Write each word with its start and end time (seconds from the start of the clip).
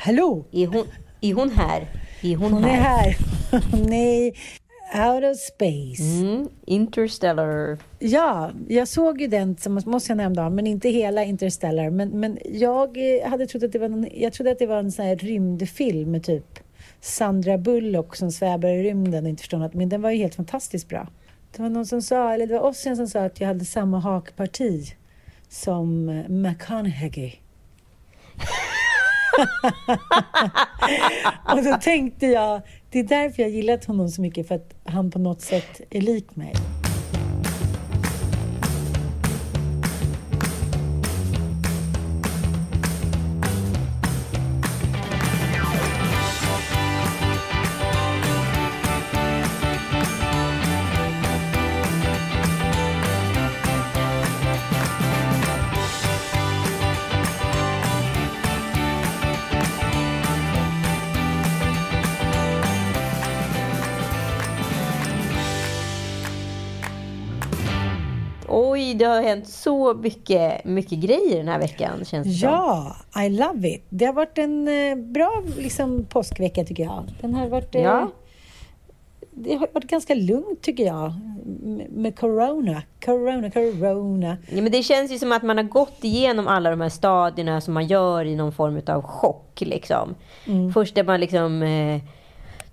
Hallå? 0.00 0.44
Är 0.52 0.66
hon, 0.66 0.84
är 1.20 1.34
hon 1.34 1.50
här? 1.50 1.86
Är 2.22 2.36
hon, 2.36 2.52
Hon 2.52 2.64
är 2.64 2.68
här? 2.68 3.10
här. 3.10 3.16
Hon 3.70 3.92
är 3.92 4.26
out 4.94 5.24
of 5.24 5.38
space. 5.40 6.02
Mm, 6.02 6.48
Interstellar. 6.66 7.78
Ja, 7.98 8.50
jag 8.68 8.88
såg 8.88 9.20
ju 9.20 9.26
den 9.26 9.56
som 9.56 9.82
måste 9.86 10.10
jag 10.10 10.16
nämna, 10.16 10.50
men 10.50 10.66
inte 10.66 10.88
hela 10.88 11.24
Interstellar. 11.24 11.90
Men, 11.90 12.20
men 12.20 12.38
jag 12.44 12.96
eh, 12.96 13.28
hade 13.30 13.46
trott 13.46 13.62
att 13.62 13.72
det 13.72 13.78
var 13.78 13.86
en, 13.86 14.08
jag 14.14 14.32
trodde 14.32 14.50
att 14.50 14.58
det 14.58 14.66
var 14.66 14.78
en 14.78 14.92
sån 14.92 15.04
här 15.04 15.16
rymdfilm 15.16 16.20
typ 16.22 16.58
Sandra 17.00 17.58
Bullock 17.58 18.16
som 18.16 18.32
svävar 18.32 18.68
i 18.68 18.82
rymden 18.82 19.24
och 19.24 19.30
inte 19.30 19.40
förstår 19.40 19.58
något. 19.58 19.74
Men 19.74 19.88
den 19.88 20.02
var 20.02 20.10
ju 20.10 20.16
helt 20.18 20.34
fantastiskt 20.34 20.88
bra. 20.88 21.08
Det 21.56 21.62
var 21.62 21.68
någon 21.68 21.86
som 21.86 22.02
sa, 22.02 22.32
eller 22.34 22.46
det 22.46 22.54
var 22.54 22.68
Ossian 22.68 22.96
som 22.96 23.08
sa 23.08 23.20
att 23.24 23.40
jag 23.40 23.48
hade 23.48 23.64
samma 23.64 23.98
hakparti 24.00 24.94
som 25.48 26.08
eh, 26.08 26.28
McConaughey. 26.28 27.32
och 31.52 31.64
då 31.64 31.76
tänkte 31.80 32.26
jag, 32.26 32.62
det 32.90 32.98
är 32.98 33.04
därför 33.04 33.42
jag 33.42 33.50
gillat 33.50 33.84
honom 33.84 34.08
så 34.08 34.22
mycket, 34.22 34.48
för 34.48 34.54
att 34.54 34.74
han 34.84 35.10
på 35.10 35.18
något 35.18 35.40
sätt 35.40 35.80
är 35.90 36.00
lik 36.00 36.36
mig. 36.36 36.54
Det 68.98 69.04
har 69.04 69.22
hänt 69.22 69.48
så 69.48 69.94
mycket, 69.94 70.64
mycket 70.64 70.98
grejer 70.98 71.36
den 71.36 71.48
här 71.48 71.58
veckan 71.58 72.04
känns 72.04 72.26
det 72.26 72.34
som. 72.34 72.48
Ja, 72.48 72.96
I 73.24 73.28
love 73.28 73.68
it. 73.68 73.84
Det 73.88 74.04
har 74.06 74.12
varit 74.12 74.38
en 74.38 74.68
eh, 74.68 74.96
bra 74.96 75.42
liksom, 75.58 76.04
påskvecka 76.04 76.64
tycker 76.64 76.82
jag. 76.82 77.04
Den 77.20 77.34
har 77.34 77.46
varit... 77.46 77.74
eh, 77.74 77.82
Ja. 77.82 78.10
Det 79.40 79.54
har 79.54 79.68
varit 79.72 79.84
ganska 79.90 80.14
lugnt 80.14 80.62
tycker 80.62 80.84
jag. 80.86 81.12
Med 81.90 82.18
corona. 82.18 82.82
Corona, 83.04 83.50
corona. 83.50 84.36
Ja, 84.50 84.62
men 84.62 84.72
det 84.72 84.82
känns 84.82 85.10
ju 85.12 85.18
som 85.18 85.32
att 85.32 85.42
man 85.42 85.56
har 85.56 85.64
gått 85.64 86.04
igenom 86.04 86.48
alla 86.48 86.70
de 86.70 86.80
här 86.80 86.88
stadierna 86.88 87.60
som 87.60 87.74
man 87.74 87.86
gör 87.86 88.24
i 88.24 88.36
någon 88.36 88.52
form 88.52 88.80
av 88.86 89.02
chock. 89.02 89.60
Liksom. 89.60 90.14
Först 90.74 90.98
är 90.98 91.04
man 91.04 91.20
liksom 91.20 91.62
eh, 91.62 92.00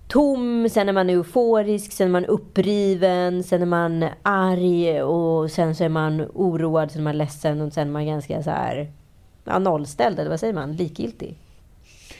tom, 0.08 0.68
sen 0.70 0.88
är 0.88 0.92
man 0.92 1.10
euforisk, 1.10 1.92
sen 1.92 2.06
är 2.06 2.12
man 2.12 2.24
uppriven, 2.24 3.42
sen 3.42 3.62
är 3.62 3.66
man 3.66 4.08
arg 4.22 5.02
och 5.02 5.50
sen 5.50 5.74
så 5.74 5.84
är 5.84 5.88
man 5.88 6.26
oroad, 6.34 6.90
sen 6.90 7.00
är 7.00 7.04
man 7.04 7.18
ledsen 7.18 7.60
och 7.60 7.72
sen 7.72 7.88
är 7.88 7.92
man 7.92 8.06
ganska 8.06 8.42
så 8.42 8.50
här 8.50 8.90
ja, 9.44 9.58
nollställd, 9.58 10.18
eller 10.18 10.30
vad 10.30 10.40
säger 10.40 10.54
man? 10.54 10.72
Likgiltig. 10.72 11.38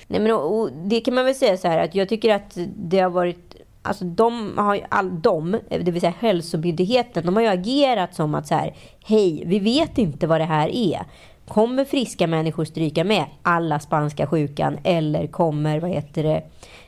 Nej, 0.07 0.21
men 0.21 0.33
och, 0.33 0.61
och 0.61 0.71
det 0.73 1.01
kan 1.01 1.15
man 1.15 1.25
väl 1.25 1.35
säga 1.35 1.57
så 1.57 1.69
här 1.69 1.85
att 1.85 1.95
jag 1.95 2.09
tycker 2.09 2.35
att 2.35 2.59
det 2.77 2.99
har 2.99 3.11
varit 3.11 3.57
Alltså 3.83 4.05
de 4.05 4.59
har 4.59 4.75
ju 4.75 4.83
all, 4.89 5.21
de, 5.21 5.59
det 5.69 5.91
vill 5.91 6.01
säga 6.01 6.15
hälsomyndigheten, 6.19 7.27
de 7.27 7.37
har 7.37 7.43
ju 7.43 7.49
agerat 7.49 8.15
som 8.15 8.35
att 8.35 8.47
så 8.47 8.55
här, 8.55 8.75
hej, 9.05 9.43
vi 9.47 9.59
vet 9.59 9.99
inte 9.99 10.27
vad 10.27 10.41
det 10.41 10.45
här 10.45 10.69
är. 10.69 11.05
Kommer 11.49 11.85
friska 11.85 12.27
människor 12.27 12.65
stryka 12.65 13.05
med 13.05 13.25
alla 13.43 13.81
spanska 13.81 14.27
sjukan 14.27 14.79
eller 14.85 15.27
kommer, 15.27 15.81
vad 15.81 15.91
heter 15.91 16.23
det, 16.23 16.43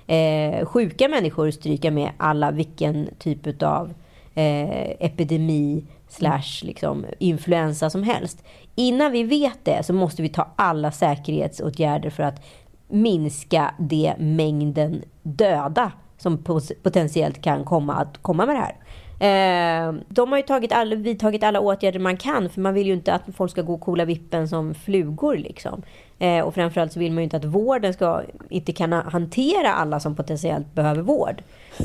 eh, 0.09 0.67
sjuka 0.67 1.09
människor 1.09 1.51
stryka 1.51 1.91
med 1.91 2.11
alla 2.17 2.51
vilken 2.51 3.09
typ 3.19 3.63
av 3.63 3.95
eh, 4.35 4.91
epidemi 5.01 5.85
slash 6.09 6.63
liksom, 6.63 7.07
influensa 7.19 7.91
som 7.91 8.03
helst. 8.03 8.45
Innan 8.75 9.13
vi 9.13 9.23
vet 9.23 9.65
det 9.65 9.83
så 9.83 9.93
måste 9.93 10.23
vi 10.23 10.29
ta 10.29 10.49
alla 10.57 10.93
säkerhetsåtgärder 10.93 12.11
för 12.11 12.23
att 12.23 12.45
minska 12.89 13.75
det 13.79 14.15
mängden 14.19 15.03
döda 15.23 15.93
som 16.19 16.39
potentiellt 16.83 17.43
kan 17.43 17.65
komma 17.65 17.95
att 17.95 18.19
komma 18.23 18.47
med 18.47 18.55
det 18.55 18.61
här. 18.61 18.77
Eh, 19.21 19.93
de 20.09 20.31
har 20.33 20.37
ju 20.37 20.43
tagit 20.43 20.73
all, 20.73 20.95
vidtagit 20.97 21.43
alla 21.43 21.61
åtgärder 21.61 21.99
man 22.01 22.17
kan 22.17 22.51
för 22.51 22.61
man 22.61 22.75
vill 22.75 22.87
ju 22.87 22.93
inte 22.93 23.13
att 23.13 23.23
folk 23.37 23.51
ska 23.51 23.63
gå 23.63 23.75
och 23.75 23.81
kola 23.81 24.05
vippen 24.05 24.49
som 24.49 24.75
flugor. 24.75 25.37
Liksom. 25.37 25.83
Eh, 26.19 26.41
och 26.41 26.55
framförallt 26.55 26.93
så 26.93 26.99
vill 27.01 27.13
man 27.13 27.19
ju 27.19 27.25
inte 27.25 27.37
att 27.37 27.45
vården 27.45 27.95
ska 27.95 28.23
inte 28.49 28.73
kan 28.73 28.93
hantera 28.93 29.73
alla 29.73 30.01
som 30.01 30.17
potentiellt 30.17 30.75
behöver 30.75 31.03
vård. 31.03 31.43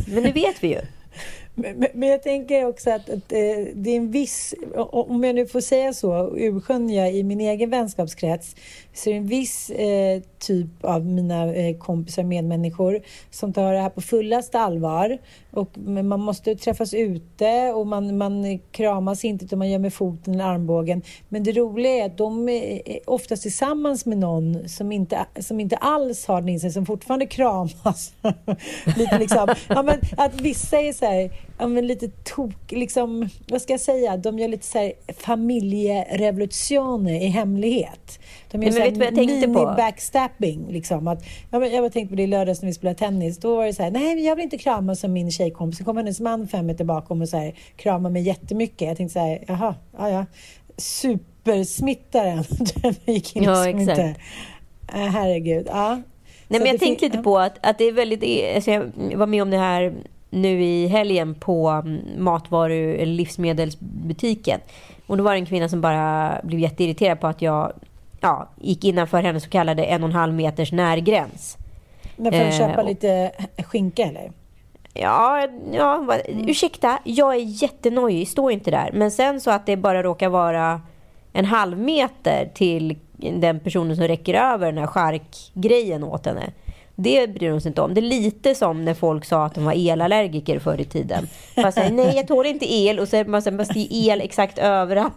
Men 0.08 0.24
det 0.24 0.32
vet 0.32 0.64
vi 0.64 0.68
ju. 0.68 0.80
Men, 1.56 1.78
men- 1.80 1.90
men 1.94 2.10
jag 2.10 2.24
tänker 2.24 2.66
också 2.66 2.90
att, 2.90 3.10
att 3.10 3.32
eh, 3.32 3.66
det 3.74 3.90
är 3.90 3.98
en 3.98 4.12
viss, 4.12 4.54
om 4.76 5.24
jag 5.24 5.36
nu 5.36 5.46
får 5.48 5.62
säga 5.62 5.94
så, 5.94 6.38
urskönja 6.38 7.10
i 7.12 7.24
min 7.24 7.42
egen 7.42 7.70
vänskapskrets, 7.70 8.56
så 8.94 9.10
är 9.10 9.14
det 9.14 9.20
en 9.20 9.28
viss 9.28 9.70
eh, 9.70 10.22
typ 10.40 10.68
av 10.82 11.06
mina 11.06 11.54
eh, 11.54 11.78
kompisar, 11.78 12.24
medmänniskor, 12.24 13.02
som 13.32 13.54
tar 13.54 13.74
det 13.74 13.80
här 13.80 13.90
på 13.90 14.02
fullaste 14.02 14.60
allvar. 14.60 15.18
Och, 15.52 15.78
man 15.78 16.20
måste 16.20 16.56
träffas 16.56 16.94
ute 16.94 17.72
och 17.76 17.88
man, 17.88 18.18
man 18.18 18.60
kramas 18.72 19.26
inte 19.26 19.46
utan 19.46 19.60
man 19.60 19.70
gör 19.70 19.80
med 19.80 19.94
foten 19.94 20.34
eller 20.34 20.44
armbågen. 20.44 21.02
Men 21.30 21.44
det 21.44 21.52
roliga 21.52 21.92
är 21.92 22.06
att 22.06 22.18
de 22.18 22.50
är 22.50 23.00
oftast 23.06 23.42
tillsammans 23.42 24.06
med 24.06 24.18
någon 24.18 24.70
som 24.70 24.92
inte, 24.92 25.26
som 25.40 25.60
inte 25.60 25.76
alls 25.76 26.26
har 26.26 26.42
den 26.42 26.50
inställningen, 26.50 26.74
som 26.74 26.86
fortfarande 26.86 27.26
kramas. 27.38 28.14
Lite 28.98 29.20
liksom. 29.20 29.56
ja, 29.68 29.84
men 29.84 30.00
att 30.18 30.42
vissa 30.42 30.82
är 30.82 30.94
så 30.94 31.06
här, 31.06 31.32
ja, 31.64 31.68
men 31.68 31.88
lite 31.88 32.10
tok, 32.10 32.72
liksom, 32.72 33.30
vad 33.48 33.62
ska 33.62 33.74
jag 33.74 33.80
säga, 33.80 34.18
de 34.18 34.40
gör 34.40 34.48
lite 34.48 34.66
så 34.66 34.78
här 34.78 34.94
familjerevolutioner 35.18 37.14
i 37.14 37.28
hemlighet. 37.28 38.20
De 38.52 38.64
gör 38.64 38.72
Nej, 38.72 38.92
men 38.92 39.00
vet 39.00 39.14
mini-backstabbing. 39.14 40.72
Liksom. 40.72 41.08
Att, 41.08 41.24
ja, 41.52 41.60
men 41.60 41.72
jag 41.72 41.82
var 41.82 41.90
tänkt 41.90 42.10
på 42.10 42.16
det 42.16 42.24
i 42.24 42.28
lördags 42.28 42.62
när 42.62 42.68
vi 42.68 42.74
spelade 42.74 43.00
tennis. 43.00 43.38
Då 43.38 43.56
var 43.56 43.66
det 43.66 43.74
så 43.74 43.84
här, 43.84 43.92
nej 43.92 44.26
jag 44.26 44.36
vill 44.36 44.44
inte 44.44 44.58
krama 44.58 44.96
som 44.96 45.14
min 45.14 45.32
tjejkompis. 45.32 45.78
Så 45.78 45.84
kom 45.84 45.98
hennes 45.98 46.20
man 46.20 46.48
fem 46.48 46.66
meter 46.66 46.86
bakom 46.86 47.22
och 47.22 47.30
så 47.30 47.38
här, 47.38 47.56
kramade 47.76 48.14
mig 48.14 48.22
jättemycket. 48.22 48.88
Jag 48.88 48.98
tänkte 48.98 49.14
så 49.14 49.20
här, 49.20 49.44
jaha, 49.48 49.76
ja 49.98 50.10
ja. 50.10 50.26
Supersmittaren. 50.78 52.44
Gick 53.06 53.36
in 53.36 53.44
Ja, 53.44 53.70
exakt. 53.70 53.82
inte. 53.82 54.16
Äh, 54.94 55.08
herregud. 55.08 55.68
Ja. 55.70 56.02
Nej, 56.48 56.60
Så 56.60 56.64
men 56.64 56.72
jag 56.72 56.80
tänkte 56.80 57.06
lite 57.06 57.18
på 57.18 57.40
att, 57.40 57.58
att 57.62 57.78
det 57.78 57.84
är 57.84 57.92
väldigt... 57.92 58.56
Alltså 58.56 58.72
jag 58.72 59.18
var 59.18 59.28
med 59.28 59.42
om 59.42 59.50
det 59.50 59.58
här 59.58 59.94
nu 60.34 60.64
i 60.64 60.88
helgen 60.88 61.36
på 61.36 61.70
mm, 61.70 62.00
matvaru 62.18 62.94
eller 62.96 63.14
livsmedelsbutiken. 63.14 64.60
Och 65.08 65.18
då 65.18 65.24
var 65.24 65.32
det 65.34 65.40
en 65.40 65.46
kvinna 65.46 65.70
som 65.70 65.82
bara 65.82 66.40
blev 66.44 66.60
jätteirriterad 66.60 67.20
på 67.20 67.28
att 67.28 67.42
jag 67.42 67.74
ja, 68.22 68.50
gick 68.62 68.84
innanför 68.84 69.22
hennes 69.22 69.44
så 69.44 69.50
kallade 69.50 69.84
en 69.86 70.04
och 70.04 70.10
en 70.10 70.16
halv 70.16 70.34
meters 70.34 70.72
närgräns. 70.72 71.58
Men 72.18 72.32
för 72.32 72.40
att 72.42 72.54
Eh, 72.54 72.58
köpa 72.60 72.82
och- 72.82 72.88
lite 72.88 73.32
skinka 73.64 74.04
eller? 74.04 74.32
Ja, 74.94 75.48
ja 75.74 75.98
va- 75.98 76.18
ursäkta, 76.28 77.00
jag 77.04 77.36
är 77.36 77.40
jättenojig, 77.64 78.28
stå 78.28 78.50
inte 78.50 78.72
där. 78.72 78.90
Men 78.94 79.12
sen 79.12 79.42
så 79.42 79.52
att 79.52 79.66
det 79.66 79.78
bara 79.78 80.04
råkar 80.04 80.30
vara 80.30 80.82
en 81.34 81.46
halv 81.46 81.78
meter 81.78 82.50
till 82.54 82.98
den 83.18 83.60
personen 83.60 83.96
som 83.96 84.08
räcker 84.08 84.34
över 84.34 84.66
den 84.66 84.78
här 84.78 84.88
charkgrejen 84.88 86.04
åt 86.04 86.26
henne. 86.26 86.52
Det 86.96 87.28
bryr 87.28 87.50
de 87.50 87.62
sig 87.62 87.70
inte 87.70 87.82
om. 87.82 87.94
Det 87.94 88.00
är 88.00 88.02
lite 88.02 88.56
som 88.56 88.86
när 88.86 88.94
folk 88.94 89.26
sa 89.26 89.46
att 89.46 89.56
de 89.56 89.66
var 89.66 89.92
elallergiker 89.92 90.60
förr 90.60 90.82
i 90.82 90.86
tiden. 90.86 91.28
Man 91.56 91.72
säger 91.72 91.92
nej 91.92 92.16
jag 92.16 92.28
tål 92.28 92.46
inte 92.46 92.74
el 92.74 93.00
och 93.00 93.08
så 93.08 93.18
är 93.18 93.26
man, 93.26 93.42
så 93.42 93.52
man 93.52 93.66
ser 93.66 93.88
el 93.90 94.22
exakt 94.22 94.58
överallt. 94.58 95.16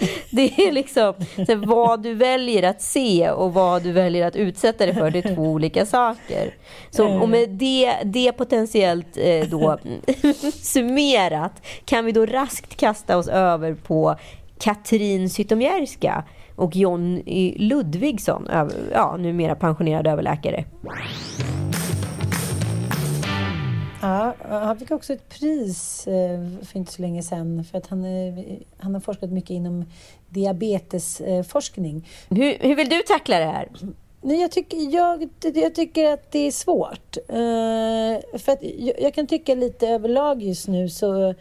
Det 0.30 0.66
är 0.66 0.72
liksom 0.72 1.14
så 1.46 1.56
vad 1.56 2.02
du 2.02 2.14
väljer 2.14 2.62
att 2.62 2.82
se 2.82 3.30
och 3.30 3.54
vad 3.54 3.82
du 3.82 3.92
väljer 3.92 4.26
att 4.26 4.36
utsätta 4.36 4.86
dig 4.86 4.94
för. 4.94 5.10
Det 5.10 5.24
är 5.24 5.34
två 5.34 5.42
olika 5.42 5.86
saker. 5.86 6.54
Så, 6.90 7.08
och 7.08 7.28
med 7.28 7.50
det, 7.50 7.94
det 8.04 8.32
potentiellt 8.32 9.16
eh, 9.16 9.48
då 9.48 9.78
summerat 10.52 11.66
kan 11.84 12.04
vi 12.04 12.12
då 12.12 12.26
raskt 12.26 12.76
kasta 12.76 13.16
oss 13.16 13.28
över 13.28 13.74
på 13.74 14.16
Katrin 14.58 15.30
Zytomierska 15.30 16.24
och 16.56 16.76
John 16.76 17.22
Ludvigsson, 17.56 18.48
ja, 18.92 19.16
numera 19.16 19.54
pensionerad 19.54 20.06
överläkare. 20.06 20.64
Ja, 24.02 24.34
han 24.48 24.78
fick 24.78 24.90
också 24.90 25.12
ett 25.12 25.28
pris 25.28 26.06
eh, 26.06 26.40
för 26.62 26.78
inte 26.78 26.92
så 26.92 27.02
länge 27.02 27.22
sedan 27.22 27.64
för 27.64 27.78
att 27.78 27.86
han, 27.86 28.04
han 28.78 28.94
har 28.94 29.00
forskat 29.00 29.30
mycket 29.30 29.50
inom 29.50 29.84
diabetesforskning. 30.28 32.08
Hur, 32.28 32.58
hur 32.60 32.74
vill 32.74 32.88
du 32.88 33.02
tackla 33.02 33.38
det 33.38 33.44
här? 33.44 33.68
Nej, 34.26 34.40
jag, 34.40 34.50
tycker, 34.50 34.94
jag, 34.94 35.28
jag 35.54 35.74
tycker 35.74 36.12
att 36.12 36.32
det 36.32 36.38
är 36.38 36.50
svårt. 36.50 37.16
Uh, 37.16 38.38
för 38.38 38.52
att 38.52 38.62
jag, 38.62 39.00
jag, 39.00 39.14
kan 39.14 39.26
tycka 39.26 39.54
lite 39.54 39.88
överlag 39.88 40.42
just 40.42 40.68
nu 40.68 40.88
så 40.88 41.34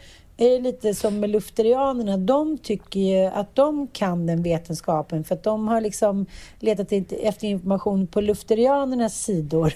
är 0.43 0.61
lite 0.61 0.93
som 0.93 1.19
med 1.19 1.29
lufterianerna. 1.29 2.17
De 2.17 2.57
tycker 2.57 2.99
ju 2.99 3.25
att 3.25 3.55
de 3.55 3.87
kan 3.87 4.25
den 4.25 4.43
vetenskapen 4.43 5.23
för 5.23 5.35
att 5.35 5.43
de 5.43 5.67
har 5.67 5.81
liksom 5.81 6.25
letat 6.59 6.91
efter 7.11 7.47
information 7.47 8.07
på 8.07 8.21
lufterianernas 8.21 9.23
sidor. 9.23 9.73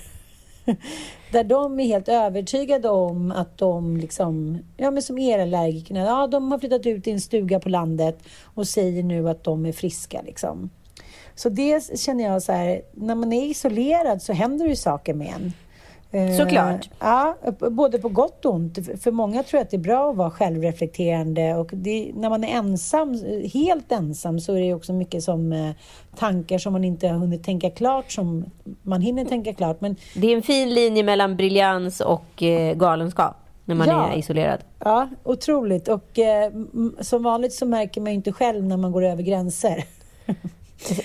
Där 1.32 1.44
de 1.44 1.80
är 1.80 1.86
helt 1.86 2.10
övertygade 2.10 2.90
om 2.90 3.32
att 3.32 3.58
de, 3.58 3.98
liksom, 3.98 4.60
ja 4.78 4.92
men 4.92 5.04
som 5.04 5.18
elallergikerna, 5.18 6.00
ja 6.00 6.28
de 6.28 6.52
har 6.52 6.60
flyttat 6.60 6.86
ut 6.86 7.08
i 7.08 7.12
en 7.12 7.22
stuga 7.22 7.60
på 7.60 7.70
landet 7.70 8.20
och 8.44 8.68
säger 8.68 9.04
nu 9.04 9.30
att 9.30 9.44
de 9.44 9.66
är 9.66 9.72
friska. 9.72 10.22
Liksom. 10.26 10.70
Så 11.36 11.50
det 11.50 12.00
känner 12.00 12.24
jag 12.24 12.44
så 12.44 12.52
här, 12.52 12.82
när 12.94 13.16
man 13.16 13.34
är 13.34 13.46
isolerad 13.46 14.22
så 14.22 14.34
händer 14.34 14.66
det 14.66 14.70
ju 14.70 14.76
saker 14.76 15.14
med 15.14 15.28
en. 15.28 15.54
Eh, 16.18 16.38
Såklart. 16.38 16.90
Ja, 17.00 17.36
både 17.70 18.00
på 18.00 18.10
gott 18.10 18.46
och 18.46 18.54
ont. 18.54 18.80
För 19.04 19.12
många 19.12 19.44
tror 19.44 19.62
att 19.62 19.70
det 19.70 19.78
är 19.78 19.82
bra 19.82 20.10
att 20.10 20.16
vara 20.16 20.32
självreflekterande 20.32 21.56
och 21.56 21.70
det, 21.74 22.12
när 22.16 22.30
man 22.30 22.44
är 22.44 22.58
ensam, 22.58 23.24
helt 23.54 23.92
ensam, 23.92 24.40
så 24.40 24.54
är 24.54 24.62
det 24.62 24.74
också 24.74 24.94
mycket 24.94 25.24
som 25.24 25.54
eh, 25.54 25.72
tankar 26.16 26.58
som 26.58 26.74
man 26.74 26.84
inte 26.84 27.08
har 27.08 27.18
hunnit 27.18 27.44
tänka 27.44 27.70
klart 27.70 28.12
som 28.12 28.46
man 28.82 29.02
hinner 29.02 29.26
tänka 29.26 29.54
klart. 29.54 29.82
Men... 29.82 29.96
Det 30.16 30.28
är 30.32 30.36
en 30.36 30.44
fin 30.44 30.74
linje 30.74 31.04
mellan 31.04 31.36
briljans 31.36 32.02
och 32.02 32.44
eh, 32.44 32.76
galenskap 32.76 33.36
när 33.66 33.76
man 33.76 33.88
ja. 33.88 34.08
är 34.08 34.18
isolerad. 34.18 34.60
Ja, 34.80 35.10
otroligt. 35.24 35.88
Och 35.88 36.20
eh, 36.20 36.52
som 37.00 37.24
vanligt 37.24 37.54
så 37.54 37.66
märker 37.66 38.02
man 38.02 38.12
inte 38.12 38.32
själv 38.32 38.64
när 38.64 38.78
man 38.78 38.92
går 38.92 39.04
över 39.04 39.24
gränser. 39.24 39.84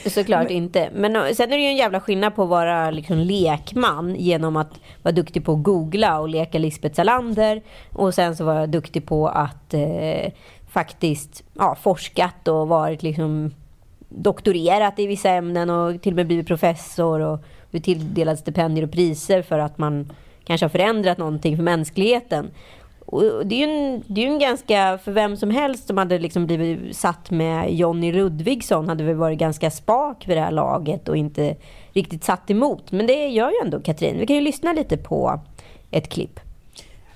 Såklart 0.06 0.42
men, 0.42 0.52
inte. 0.52 0.90
Men 0.94 1.34
sen 1.34 1.52
är 1.52 1.56
det 1.56 1.62
ju 1.62 1.68
en 1.68 1.76
jävla 1.76 2.00
skillnad 2.00 2.34
på 2.34 2.42
att 2.42 2.48
vara 2.48 2.90
liksom 2.90 3.18
lekman 3.18 4.14
genom 4.18 4.56
att 4.56 4.80
vara 5.02 5.12
duktig 5.12 5.44
på 5.44 5.52
att 5.52 5.62
googla 5.62 6.20
och 6.20 6.28
leka 6.28 6.58
Lisbeth 6.58 6.96
Salander. 6.96 7.62
Och 7.92 8.14
sen 8.14 8.36
så 8.36 8.44
vara 8.44 8.66
duktig 8.66 9.06
på 9.06 9.28
att 9.28 9.74
eh, 9.74 10.32
faktiskt 10.68 11.44
ja, 11.54 11.76
forskat 11.82 12.48
och 12.48 12.68
varit 12.68 13.02
liksom 13.02 13.54
doktorerat 14.08 14.98
i 14.98 15.06
vissa 15.06 15.30
ämnen 15.30 15.70
och 15.70 16.02
till 16.02 16.12
och 16.12 16.16
med 16.16 16.26
blivit 16.26 16.46
professor 16.46 17.20
och 17.20 17.38
blivit 17.70 17.84
tilldelad 17.84 18.38
stipendier 18.38 18.84
och 18.84 18.92
priser 18.92 19.42
för 19.42 19.58
att 19.58 19.78
man 19.78 20.12
kanske 20.44 20.64
har 20.64 20.70
förändrat 20.70 21.18
någonting 21.18 21.56
för 21.56 21.62
mänskligheten. 21.62 22.50
Och 23.12 23.46
det 23.46 23.62
är 23.62 23.66
ju 23.66 23.72
en, 23.72 24.04
det 24.06 24.24
är 24.24 24.26
en 24.26 24.38
ganska, 24.38 24.98
för 25.04 25.12
vem 25.12 25.36
som 25.36 25.50
helst 25.50 25.86
som 25.86 25.98
hade 25.98 26.18
liksom 26.18 26.46
blivit 26.46 26.96
satt 26.96 27.30
med 27.30 27.74
Jonny 27.74 28.12
Ludvigsson 28.12 28.88
hade 28.88 29.04
väl 29.04 29.16
varit 29.16 29.38
ganska 29.38 29.70
spak 29.70 30.28
vid 30.28 30.36
det 30.36 30.40
här 30.40 30.50
laget 30.50 31.08
och 31.08 31.16
inte 31.16 31.56
riktigt 31.92 32.24
satt 32.24 32.50
emot. 32.50 32.92
Men 32.92 33.06
det 33.06 33.26
gör 33.26 33.48
ju 33.48 33.56
ändå 33.64 33.80
Katrin. 33.80 34.18
Vi 34.18 34.26
kan 34.26 34.36
ju 34.36 34.42
lyssna 34.42 34.72
lite 34.72 34.96
på 34.96 35.40
ett 35.90 36.08
klipp. 36.08 36.40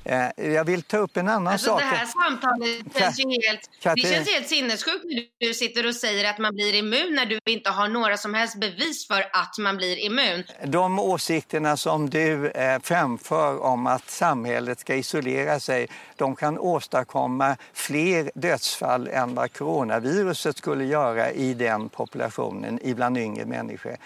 Eh, 0.09 0.47
jag 0.55 0.65
vill 0.65 0.83
ta 0.83 0.97
upp 0.97 1.17
en 1.17 1.29
annan 1.29 1.47
alltså, 1.47 1.67
sak. 1.67 1.81
Det 1.81 1.87
här 1.87 2.07
samtalet 2.07 2.99
känns 2.99 3.21
ju 3.21 3.25
helt, 3.25 3.71
det 3.83 4.09
känns 4.09 4.29
helt 4.29 4.49
sinnessjukt 4.49 5.05
när 5.05 5.47
du 5.47 5.55
sitter 5.55 5.87
och 5.87 5.95
säger 5.95 6.31
att 6.31 6.39
man 6.39 6.55
blir 6.55 6.75
immun 6.75 7.15
när 7.15 7.27
du 7.27 7.39
inte 7.47 7.71
har 7.71 7.89
några 7.89 8.17
som 8.17 8.35
helst 8.35 8.61
bevis 8.61 9.07
för 9.07 9.21
att 9.33 9.59
man 9.59 9.77
blir 9.77 9.99
immun. 9.99 10.45
De 10.65 10.99
åsikterna 10.99 11.77
som 11.77 12.11
du 12.11 12.51
eh, 12.51 12.79
framför 12.83 13.63
om 13.63 13.87
att 13.87 14.11
samhället 14.11 14.81
ska 14.81 14.95
isolera 14.95 15.61
sig, 15.61 15.89
de 16.17 16.37
kan 16.37 16.59
åstadkomma 16.59 17.57
fler 17.73 18.31
dödsfall 18.35 19.09
än 19.09 19.35
vad 19.35 19.53
coronaviruset 19.53 20.57
skulle 20.57 20.85
göra 20.85 21.31
i 21.31 21.55
den 21.55 21.89
populationen, 21.89 22.79
ibland 22.83 23.19
yngre 23.19 23.45
människor. 23.45 23.97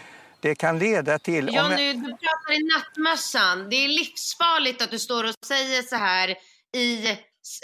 Det 0.40 0.54
kan 0.54 0.78
leda 0.78 1.18
till... 1.18 1.54
Johnny 1.54 2.02
i 2.52 2.62
nattmössan. 2.62 3.70
Det 3.70 3.76
är 3.76 3.88
livsfarligt 3.88 4.82
att 4.82 4.90
du 4.90 4.98
står 4.98 5.24
och 5.24 5.34
säger 5.46 5.82
så 5.82 5.96
här 5.96 6.36
i 6.76 7.16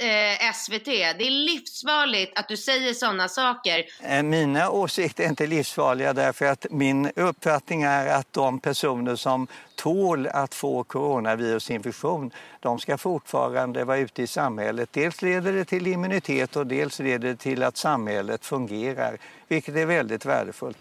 eh, 0.03 0.53
SVT. 0.55 0.85
Det 0.85 1.27
är 1.27 1.31
livsfarligt 1.31 2.39
att 2.39 2.49
du 2.49 2.57
säger 2.57 2.95
sådana 2.95 3.29
saker. 3.29 3.85
Eh, 4.03 4.23
mina 4.23 4.71
åsikter 4.71 5.25
är 5.25 5.29
inte 5.29 5.47
livsfarliga 5.47 6.13
därför 6.13 6.45
att 6.45 6.67
min 6.71 7.11
uppfattning 7.17 7.83
är 7.83 8.07
att 8.07 8.33
de 8.33 8.61
personer 8.61 9.17
som 9.17 9.47
tål 9.75 10.27
att 10.27 10.55
få 10.55 10.85
coronavirusinfektion, 10.85 12.31
de 12.61 12.79
ska 12.79 12.99
fortfarande 12.99 13.85
vara 13.85 13.99
ute 13.99 14.23
i 14.23 14.27
samhället. 14.27 14.89
Dels 14.93 15.23
leder 15.23 15.53
det 15.53 15.65
till 15.65 15.87
immunitet 15.87 16.57
och 16.57 16.67
dels 16.67 16.99
leder 16.99 17.29
det 17.29 17.37
till 17.37 17.63
att 17.63 17.77
samhället 17.77 18.45
fungerar, 18.45 19.19
vilket 19.49 19.77
är 19.77 19.87
väldigt 19.87 20.25
värdefullt. 20.25 20.79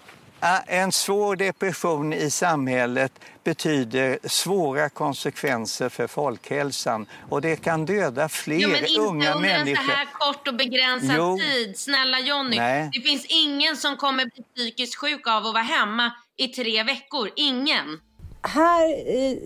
En 0.68 0.92
svår 0.92 1.36
depression 1.36 2.14
i 2.14 2.30
samhället 2.30 3.12
betyder 3.44 4.20
svåra 4.24 4.90
konsekvenser 4.90 5.90
för 5.90 6.08
folkhälsan 6.08 7.06
och 7.30 7.42
det 7.42 7.56
kan 7.56 7.86
döda 7.86 8.30
fler 8.30 8.58
jo, 8.58 8.70
men 8.70 8.86
inte 8.86 9.02
unga 9.02 9.34
under 9.34 9.50
en 9.50 9.66
så 9.66 9.82
här 9.82 10.08
kort 10.14 10.48
och 10.48 10.56
begränsad 10.56 11.16
jo. 11.18 11.38
tid. 11.38 11.78
Snälla 11.78 12.20
Jonny, 12.20 12.58
Nej. 12.58 12.90
det 12.94 13.02
finns 13.02 13.26
ingen 13.30 13.78
som 13.78 13.98
kommer 13.98 14.26
bli 14.26 14.44
psykiskt 14.56 14.96
sjuk 14.96 15.28
av 15.28 15.46
att 15.46 15.54
vara 15.54 15.64
hemma 15.64 16.12
i 16.38 16.48
tre 16.48 16.84
veckor. 16.84 17.30
Ingen. 17.36 18.00
Här 18.42 18.90
eh, 19.16 19.38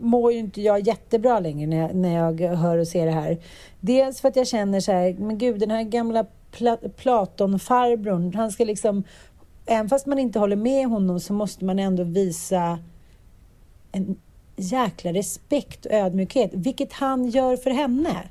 mår 0.00 0.32
ju 0.32 0.38
inte 0.38 0.60
jag 0.60 0.86
jättebra 0.86 1.40
längre 1.40 1.66
när 1.66 1.76
jag, 1.76 1.94
när 1.94 2.14
jag 2.14 2.56
hör 2.56 2.78
och 2.78 2.88
ser 2.88 3.06
det 3.06 3.12
här. 3.12 3.38
Dels 3.80 4.20
för 4.20 4.28
att 4.28 4.36
jag 4.36 4.46
känner 4.46 4.80
så 4.80 4.92
här, 4.92 5.14
men 5.18 5.38
gud 5.38 5.60
den 5.60 5.70
här 5.70 5.82
gamla 5.82 6.26
Pla 6.56 6.76
Platon-farbrorn, 6.76 8.34
han 8.34 8.50
ska 8.50 8.64
liksom 8.64 9.04
även 9.66 9.88
fast 9.88 10.06
man 10.06 10.18
inte 10.18 10.38
håller 10.38 10.56
med 10.56 10.86
honom 10.86 11.20
så 11.20 11.32
måste 11.32 11.64
man 11.64 11.78
ändå 11.78 12.04
visa 12.04 12.78
en 13.92 14.16
jäkla 14.56 15.12
respekt 15.12 15.86
och 15.86 15.92
ödmjukhet, 15.92 16.50
vilket 16.54 16.92
han 16.92 17.28
gör 17.30 17.56
för 17.56 17.70
henne. 17.70 18.28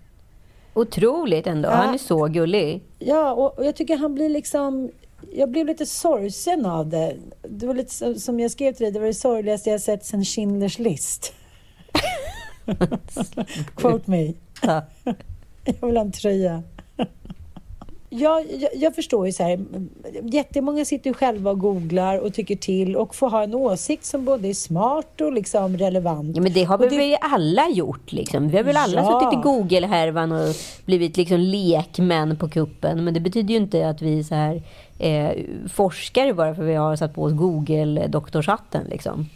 Otroligt 0.73 1.47
ändå. 1.47 1.69
Ja. 1.69 1.73
Han 1.73 1.93
är 1.93 1.97
så 1.97 2.25
gullig. 2.25 2.83
Ja, 2.99 3.33
och, 3.33 3.57
och 3.59 3.65
jag 3.65 3.75
tycker 3.75 3.97
han 3.97 4.15
blir 4.15 4.29
liksom... 4.29 4.89
Jag 5.33 5.51
blev 5.51 5.65
lite 5.65 5.85
sorgsen 5.85 6.65
av 6.65 6.89
det. 6.89 7.15
Det 7.41 7.67
var 7.67 7.73
lite 7.73 8.19
som 8.19 8.39
jag 8.39 8.51
skrev 8.51 8.73
till 8.73 8.83
dig, 8.83 8.91
det 8.91 8.99
var 8.99 9.07
det 9.07 9.13
sorgligaste 9.13 9.69
jag 9.69 9.81
sett 9.81 10.05
sen 10.05 10.23
Schindler's 10.23 10.81
list. 10.81 11.33
Quote 13.75 14.11
me. 14.11 14.33
Ja. 14.61 14.83
jag 15.63 15.87
vill 15.87 15.97
ha 15.97 16.03
en 16.05 16.11
tröja. 16.11 16.63
Jag, 18.19 18.45
jag, 18.59 18.69
jag, 18.75 18.95
förstår 18.95 19.25
ju 19.25 19.31
så 19.31 19.43
här, 19.43 19.65
jättemånga 20.23 20.85
sitter 20.85 21.09
ju 21.09 21.13
själva 21.13 21.51
och 21.51 21.59
googlar 21.59 22.19
och 22.19 22.33
tycker 22.33 22.55
till 22.55 22.95
och 22.95 23.15
får 23.15 23.29
ha 23.29 23.43
en 23.43 23.55
åsikt 23.55 24.05
som 24.05 24.25
både 24.25 24.47
är 24.47 24.53
smart 24.53 25.21
och 25.21 25.33
liksom 25.33 25.77
relevant. 25.77 26.35
Ja, 26.35 26.41
men 26.41 26.53
det 26.53 26.63
har 26.63 26.77
väl 26.77 26.89
det... 26.89 26.97
vi 26.97 27.17
alla 27.21 27.69
gjort 27.69 28.11
liksom. 28.11 28.49
Vi 28.49 28.57
har 28.57 28.63
väl 28.63 28.77
alla 28.77 29.01
ja. 29.01 29.19
suttit 29.21 29.39
i 29.39 29.41
Google-härvan 29.43 30.31
och 30.31 30.55
blivit 30.85 31.17
liksom 31.17 31.39
lekmän 31.39 32.37
på 32.37 32.49
kuppen. 32.49 33.03
Men 33.03 33.13
det 33.13 33.19
betyder 33.19 33.49
ju 33.49 33.59
inte 33.59 33.89
att 33.89 34.01
vi 34.01 34.23
så 34.23 34.35
här 34.35 34.61
eh, 34.99 35.31
forskare 35.69 36.33
bara 36.33 36.55
för 36.55 36.63
vi 36.63 36.75
har 36.75 36.95
satt 36.95 37.15
på 37.15 37.23
oss 37.23 37.33
Google-doktorshatten 37.33 38.87
liksom. 38.89 39.29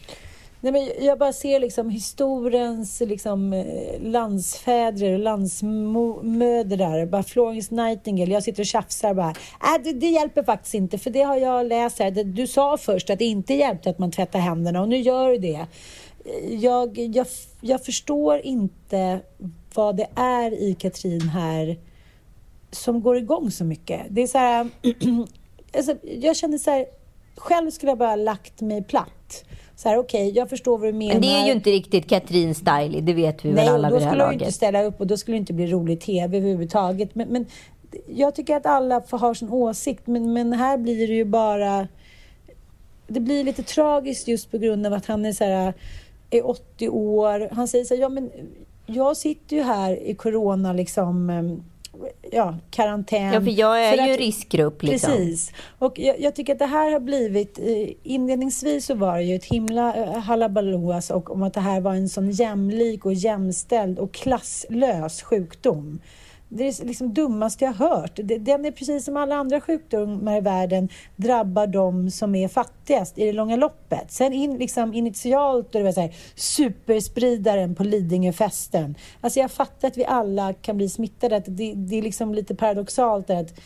Nej, 0.61 0.71
men 0.71 1.05
jag 1.05 1.19
bara 1.19 1.33
ser 1.33 1.59
liksom 1.59 1.89
historiens 1.89 3.01
liksom, 3.01 3.53
eh, 3.53 4.01
landsfäder 4.01 5.13
och 5.13 5.19
landsmödrar. 5.19 7.05
Bara 7.05 7.23
Florence 7.23 7.75
Nightingale. 7.75 8.33
Jag 8.33 8.43
sitter 8.43 8.63
och 8.63 8.65
tjafsar 8.65 9.13
bara. 9.13 9.29
Äh, 9.29 9.83
det, 9.83 9.93
det, 9.93 10.09
hjälper 10.09 10.43
faktiskt 10.43 10.73
inte, 10.73 10.97
för 10.97 11.09
det 11.09 11.21
har 11.21 11.35
jag 11.35 11.65
läst 11.65 11.99
här. 11.99 12.11
Du 12.23 12.47
sa 12.47 12.77
först 12.77 13.09
att 13.09 13.19
det 13.19 13.25
inte 13.25 13.53
hjälpte 13.53 13.89
att 13.89 13.99
man 13.99 14.11
tvättar 14.11 14.39
händerna 14.39 14.81
och 14.81 14.89
nu 14.89 14.97
gör 14.97 15.29
du 15.29 15.37
det. 15.37 15.65
Jag, 16.49 16.97
jag, 16.97 17.27
jag 17.61 17.85
förstår 17.85 18.39
inte 18.39 19.19
vad 19.73 19.97
det 19.97 20.07
är 20.15 20.51
i 20.63 20.75
Katrin 20.79 21.29
här 21.29 21.77
som 22.71 23.01
går 23.01 23.17
igång 23.17 23.51
så 23.51 23.63
mycket. 23.63 24.01
Det 24.09 24.21
är 24.21 24.27
så 24.27 24.37
här, 24.37 24.69
alltså, 25.77 25.95
jag 26.03 26.35
känner 26.35 26.57
så 26.57 26.71
här, 26.71 26.85
själv 27.35 27.71
skulle 27.71 27.91
jag 27.91 27.97
bara 27.97 28.15
lagt 28.15 28.61
mig 28.61 28.83
platt 28.83 29.18
så 29.79 29.89
här, 29.89 29.97
okej, 29.97 30.27
okay, 30.27 30.37
jag 30.37 30.49
förstår 30.49 30.77
vad 30.77 30.87
du 30.87 30.93
menar. 30.93 31.13
Men 31.13 31.21
det 31.21 31.27
är 31.27 31.45
ju 31.45 31.51
inte 31.51 31.69
riktigt 31.69 32.09
Katrin 32.09 32.55
style, 32.55 33.01
det 33.01 33.13
vet 33.13 33.45
vi 33.45 33.51
Nej, 33.51 33.65
väl 33.65 33.73
alla 33.73 33.89
vid 33.89 34.01
det 34.01 34.05
här 34.05 34.15
laget. 34.15 34.17
Nej, 34.17 34.19
då 34.19 34.21
skulle 34.21 34.23
hon 34.23 34.33
inte 34.33 34.51
ställa 34.51 34.83
upp 34.83 34.99
och 34.99 35.07
då 35.07 35.17
skulle 35.17 35.35
det 35.35 35.39
inte 35.39 35.53
bli 35.53 35.67
rolig 35.67 36.01
TV 36.01 36.37
överhuvudtaget. 36.37 37.15
Men, 37.15 37.27
men 37.27 37.45
jag 38.07 38.35
tycker 38.35 38.55
att 38.55 38.65
alla 38.65 39.01
får 39.01 39.17
ha 39.17 39.35
sin 39.35 39.49
åsikt, 39.49 40.07
men, 40.07 40.33
men 40.33 40.53
här 40.53 40.77
blir 40.77 41.07
det 41.07 41.13
ju 41.13 41.25
bara... 41.25 41.87
Det 43.07 43.19
blir 43.19 43.43
lite 43.43 43.63
tragiskt 43.63 44.27
just 44.27 44.51
på 44.51 44.57
grund 44.57 44.85
av 44.85 44.93
att 44.93 45.05
han 45.05 45.25
är 45.25 45.33
så 45.33 45.43
här, 45.43 45.73
är 46.29 46.49
80 46.49 46.89
år. 46.89 47.49
Han 47.51 47.67
säger 47.67 47.85
så 47.85 47.93
här, 47.95 48.01
ja 48.01 48.09
men 48.09 48.31
jag 48.85 49.17
sitter 49.17 49.55
ju 49.55 49.61
här 49.61 50.03
i 50.03 50.15
corona 50.15 50.73
liksom 50.73 51.29
ehm, 51.29 51.63
ja, 52.31 52.57
karantän. 52.71 53.33
Ja, 53.33 53.41
för 53.41 53.59
jag 53.59 53.85
är 53.85 53.97
för 53.97 54.05
ju 54.05 54.13
att, 54.13 54.19
riskgrupp. 54.19 54.83
Liksom. 54.83 55.11
Precis. 55.11 55.51
Och 55.79 55.99
jag, 55.99 56.19
jag, 56.19 56.35
tycker 56.35 56.53
att 56.53 56.59
det 56.59 56.65
här 56.65 56.91
har 56.91 56.99
blivit... 56.99 57.59
Eh, 57.59 57.89
inledningsvis 58.03 58.85
så 58.85 58.95
var 58.95 59.17
det 59.17 59.23
ju 59.23 59.35
ett 59.35 59.45
himla 59.45 59.95
eh, 59.95 60.19
halabaloo 60.19 61.01
och 61.11 61.31
om 61.31 61.43
att 61.43 61.53
det 61.53 61.59
här 61.59 61.81
var 61.81 61.93
en 61.93 62.09
sån 62.09 62.31
jämlik 62.31 63.05
och 63.05 63.13
jämställd 63.13 63.99
och 63.99 64.13
klasslös 64.13 65.21
sjukdom. 65.21 65.99
Det 66.51 66.67
är 66.67 66.85
liksom 66.85 67.13
dummaste 67.13 67.65
jag 67.65 67.73
hört. 67.73 68.19
Den 68.23 68.65
är 68.65 68.71
precis 68.71 69.05
som 69.05 69.17
alla 69.17 69.35
andra 69.35 69.61
sjukdomar 69.61 70.37
i 70.37 70.41
världen 70.41 70.89
drabbar 71.15 71.67
de 71.67 72.11
som 72.11 72.35
är 72.35 72.47
fattigast 72.47 73.17
i 73.17 73.25
det 73.25 73.33
långa 73.33 73.55
loppet. 73.55 74.11
Sen 74.11 74.33
in, 74.33 74.57
liksom 74.57 74.93
initialt 74.93 75.71
då 75.71 75.79
det 75.79 75.85
var 75.85 75.91
så 75.91 76.01
här, 76.01 76.15
superspridaren 76.35 77.75
på 77.75 77.83
Lidingöfesten. 77.83 78.95
Alltså 79.21 79.39
jag 79.39 79.51
fattar 79.51 79.87
att 79.87 79.97
vi 79.97 80.05
alla 80.05 80.53
kan 80.53 80.77
bli 80.77 80.89
smittade. 80.89 81.43
Det, 81.45 81.73
det 81.73 81.95
är 81.95 82.01
liksom 82.01 82.33
lite 82.33 82.55
paradoxalt 82.55 83.29
att 83.29 83.59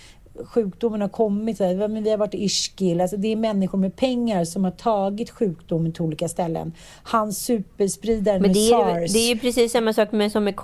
sjukdomen 0.45 1.01
har 1.01 1.09
kommit. 1.09 1.57
Så 1.57 1.63
här, 1.63 2.01
vi 2.01 2.09
har 2.09 2.17
varit 2.17 2.33
i 2.33 2.43
Ischgl. 2.43 3.01
Alltså 3.01 3.17
det 3.17 3.27
är 3.27 3.35
människor 3.35 3.77
med 3.77 3.95
pengar 3.95 4.45
som 4.45 4.63
har 4.63 4.71
tagit 4.71 5.29
sjukdomen 5.29 5.91
till 5.91 6.01
olika 6.01 6.27
ställen. 6.27 6.73
Han 7.03 7.33
superspridaren 7.33 8.41
med 8.41 8.53
det 8.53 8.71
är, 8.71 9.13
Det 9.13 9.19
är 9.19 9.33
ju 9.33 9.39
precis 9.39 9.71
samma 9.71 9.93
sak 9.93 10.11
med, 10.11 10.31
som 10.31 10.43
med 10.43 10.55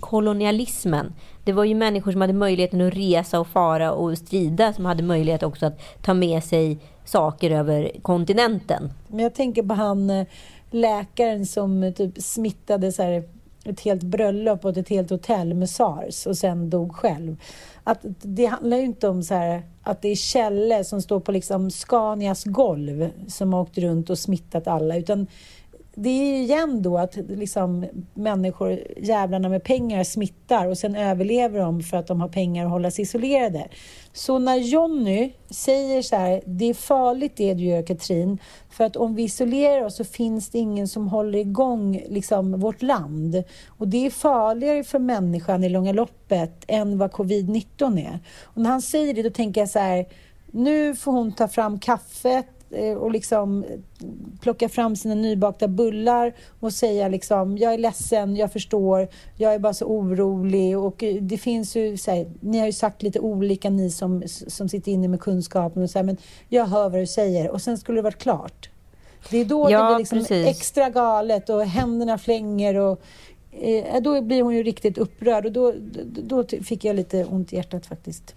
kolonialismen. 0.00 1.12
Det 1.44 1.52
var 1.52 1.64
ju 1.64 1.74
människor 1.74 2.12
som 2.12 2.20
hade 2.20 2.32
möjligheten 2.32 2.80
att 2.80 2.94
resa 2.94 3.40
och 3.40 3.46
fara 3.46 3.92
och 3.92 4.18
strida 4.18 4.72
som 4.72 4.84
hade 4.84 5.02
möjlighet 5.02 5.42
också 5.42 5.66
att 5.66 5.80
ta 6.02 6.14
med 6.14 6.44
sig 6.44 6.78
saker 7.04 7.50
över 7.50 7.90
kontinenten. 8.02 8.92
Men 9.08 9.18
jag 9.18 9.34
tänker 9.34 9.62
på 9.62 9.74
han 9.74 10.10
eh, 10.10 10.26
läkaren 10.70 11.46
som 11.46 11.82
eh, 11.82 11.92
typ 11.92 12.22
smittade 12.22 12.92
så 12.92 13.02
här, 13.02 13.24
ett 13.64 13.80
helt 13.80 14.02
bröllop 14.02 14.64
och 14.64 14.76
ett 14.76 14.88
helt 14.88 15.10
hotell 15.10 15.54
med 15.54 15.70
sars 15.70 16.26
och 16.26 16.36
sen 16.36 16.70
dog 16.70 16.94
själv 16.94 17.36
att 17.84 18.00
det 18.22 18.46
handlar 18.46 18.76
ju 18.76 18.84
inte 18.84 19.08
om 19.08 19.22
så 19.22 19.34
här, 19.34 19.62
att 19.82 20.02
det 20.02 20.08
är 20.08 20.14
Kjelle 20.14 20.84
som 20.84 21.02
står 21.02 21.20
på 21.20 21.32
liksom 21.32 21.70
Scanias 21.70 22.44
golv 22.44 23.10
som 23.28 23.52
har 23.52 23.60
åkt 23.60 23.78
runt 23.78 24.10
och 24.10 24.18
smittat 24.18 24.66
alla, 24.66 24.96
utan 24.96 25.26
det 25.94 26.08
är 26.08 26.24
ju 26.24 26.42
igen 26.42 26.82
då 26.82 26.98
att 26.98 27.16
liksom 27.16 27.86
människor, 28.14 28.78
jävlarna 28.96 29.48
med 29.48 29.64
pengar, 29.64 30.04
smittar 30.04 30.66
och 30.66 30.78
sen 30.78 30.96
överlever 30.96 31.60
de 31.60 31.82
för 31.82 31.96
att 31.96 32.06
de 32.06 32.20
har 32.20 32.28
pengar 32.28 32.64
att 32.64 32.70
hålla 32.70 32.90
sig 32.90 33.02
isolerade. 33.02 33.68
Så 34.12 34.38
när 34.38 34.56
Jonny 34.56 35.32
säger 35.50 36.02
så 36.02 36.16
här, 36.16 36.42
det 36.46 36.64
är 36.64 36.74
farligt 36.74 37.32
det 37.36 37.54
du 37.54 37.64
gör 37.64 37.82
Katrin, 37.82 38.38
för 38.70 38.84
att 38.84 38.96
om 38.96 39.14
vi 39.14 39.22
isolerar 39.22 39.84
oss 39.84 39.96
så 39.96 40.04
finns 40.04 40.50
det 40.50 40.58
ingen 40.58 40.88
som 40.88 41.08
håller 41.08 41.38
igång 41.38 42.02
liksom, 42.08 42.60
vårt 42.60 42.82
land. 42.82 43.42
Och 43.68 43.88
det 43.88 44.06
är 44.06 44.10
farligare 44.10 44.84
för 44.84 44.98
människan 44.98 45.64
i 45.64 45.68
långa 45.68 45.92
loppet 45.92 46.64
än 46.68 46.98
vad 46.98 47.10
covid-19 47.10 48.00
är. 48.06 48.18
Och 48.42 48.62
när 48.62 48.70
han 48.70 48.82
säger 48.82 49.14
det, 49.14 49.22
då 49.22 49.30
tänker 49.30 49.60
jag 49.60 49.70
så 49.70 49.78
här, 49.78 50.06
nu 50.50 50.96
får 50.96 51.12
hon 51.12 51.32
ta 51.32 51.48
fram 51.48 51.78
kaffet, 51.78 52.51
och 52.98 53.10
liksom 53.10 53.64
plocka 54.40 54.68
fram 54.68 54.96
sina 54.96 55.14
nybakta 55.14 55.68
bullar 55.68 56.32
och 56.60 56.72
säga 56.72 57.08
liksom, 57.08 57.58
jag 57.58 57.74
är 57.74 57.78
ledsen, 57.78 58.36
jag 58.36 58.52
förstår, 58.52 59.08
jag 59.36 59.54
är 59.54 59.58
bara 59.58 59.74
så 59.74 59.86
orolig 59.86 60.78
och 60.78 61.02
eh, 61.02 61.14
det 61.14 61.38
finns 61.38 61.76
ju, 61.76 61.96
här, 62.06 62.30
ni 62.40 62.58
har 62.58 62.66
ju 62.66 62.72
sagt 62.72 63.02
lite 63.02 63.20
olika 63.20 63.70
ni 63.70 63.90
som, 63.90 64.22
som 64.26 64.68
sitter 64.68 64.92
inne 64.92 65.08
med 65.08 65.20
kunskapen 65.20 65.82
och 65.82 65.90
så 65.90 65.98
här, 65.98 66.04
men 66.04 66.16
jag 66.48 66.66
hör 66.66 66.88
vad 66.88 67.00
du 67.00 67.06
säger 67.06 67.50
och 67.50 67.62
sen 67.62 67.78
skulle 67.78 67.98
det 67.98 68.02
varit 68.02 68.22
klart. 68.22 68.70
Det 69.30 69.38
är 69.38 69.44
då 69.44 69.70
ja, 69.70 69.88
det 69.88 69.94
blir 69.94 69.98
liksom 69.98 70.36
extra 70.36 70.90
galet 70.90 71.48
och 71.48 71.62
händerna 71.64 72.18
flänger 72.18 72.74
och 72.74 73.00
eh, 73.50 74.02
då 74.02 74.22
blir 74.22 74.42
hon 74.42 74.54
ju 74.54 74.62
riktigt 74.62 74.98
upprörd 74.98 75.46
och 75.46 75.52
då, 75.52 75.72
då, 76.04 76.42
då 76.42 76.56
fick 76.64 76.84
jag 76.84 76.96
lite 76.96 77.24
ont 77.24 77.52
i 77.52 77.56
hjärtat 77.56 77.86
faktiskt. 77.86 78.34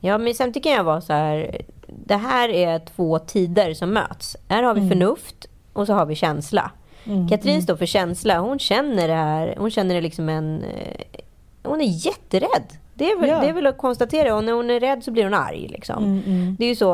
Ja, 0.00 0.18
men 0.18 0.34
sen 0.34 0.52
tycker 0.52 0.70
jag 0.70 0.84
vara 0.84 1.00
så 1.00 1.12
här, 1.12 1.62
det 2.06 2.16
här 2.16 2.48
är 2.48 2.78
två 2.78 3.18
tider 3.18 3.74
som 3.74 3.90
möts. 3.92 4.36
Här 4.48 4.62
har 4.62 4.74
vi 4.74 4.80
mm. 4.80 4.90
förnuft 4.90 5.46
och 5.72 5.86
så 5.86 5.92
har 5.92 6.06
vi 6.06 6.14
känsla. 6.14 6.70
Mm, 7.04 7.28
Katrin 7.28 7.52
mm. 7.52 7.62
står 7.62 7.76
för 7.76 7.86
känsla. 7.86 8.38
Hon 8.38 8.58
känner 8.58 9.08
det 9.08 9.14
här. 9.14 9.54
Hon 9.58 9.70
känner 9.70 9.94
det 9.94 10.00
liksom 10.00 10.28
en... 10.28 10.62
Eh, 10.62 11.20
hon 11.62 11.80
är 11.80 12.06
jätterädd. 12.06 12.78
Det 12.94 13.10
är, 13.10 13.18
väl, 13.20 13.28
ja. 13.28 13.40
det 13.40 13.48
är 13.48 13.52
väl 13.52 13.66
att 13.66 13.78
konstatera. 13.78 14.34
Och 14.34 14.44
när 14.44 14.52
hon 14.52 14.70
är 14.70 14.80
rädd 14.80 15.04
så 15.04 15.10
blir 15.10 15.24
hon 15.24 15.34
arg. 15.34 15.68
Liksom. 15.68 16.04
Mm, 16.04 16.22
mm. 16.26 16.56
Det 16.58 16.64
är 16.64 16.68
ju 16.68 16.76
så 16.76 16.92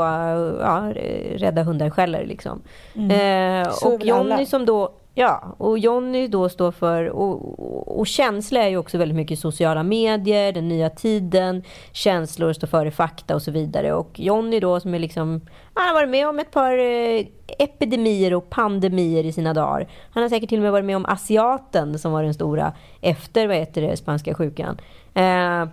ja, 0.60 0.92
rädda 1.36 1.62
hundar 1.62 1.90
skäller. 1.90 2.26
Liksom. 2.26 2.62
Mm. 2.94 3.62
Eh, 3.62 3.72
och 3.84 4.04
Jonny 4.04 4.46
som 4.46 4.66
då 4.66 4.92
Ja, 5.14 5.54
och 5.58 5.78
Jonny 5.78 6.28
då 6.28 6.48
står 6.48 6.72
för... 6.72 7.08
Och, 7.08 7.98
och, 8.00 8.06
känsla 8.06 8.62
är 8.62 8.68
ju 8.68 8.76
också 8.76 8.98
väldigt 8.98 9.16
mycket 9.16 9.38
sociala 9.38 9.82
medier, 9.82 10.52
den 10.52 10.68
nya 10.68 10.90
tiden, 10.90 11.62
känslor 11.92 12.52
står 12.52 12.66
före 12.66 12.90
fakta 12.90 13.34
och 13.34 13.42
så 13.42 13.50
vidare. 13.50 13.92
Och 13.92 14.20
Jonny 14.20 14.60
då 14.60 14.80
som 14.80 14.94
är 14.94 14.98
liksom... 14.98 15.40
Han 15.74 15.88
har 15.88 15.94
varit 15.94 16.08
med 16.08 16.28
om 16.28 16.38
ett 16.38 16.50
par 16.50 16.78
eh, 16.78 17.26
epidemier 17.58 18.34
och 18.34 18.50
pandemier 18.50 19.24
i 19.24 19.32
sina 19.32 19.54
dagar. 19.54 19.88
Han 20.10 20.22
har 20.22 20.30
säkert 20.30 20.48
till 20.48 20.58
och 20.58 20.62
med 20.62 20.72
varit 20.72 20.84
med 20.84 20.96
om 20.96 21.06
asiaten 21.06 21.98
som 21.98 22.12
var 22.12 22.22
den 22.22 22.34
stora 22.34 22.72
efter 23.00 23.46
vad 23.46 23.56
heter 23.56 23.82
det, 23.82 23.96
spanska 23.96 24.34
sjukan. 24.34 24.80
Eh, 25.14 25.66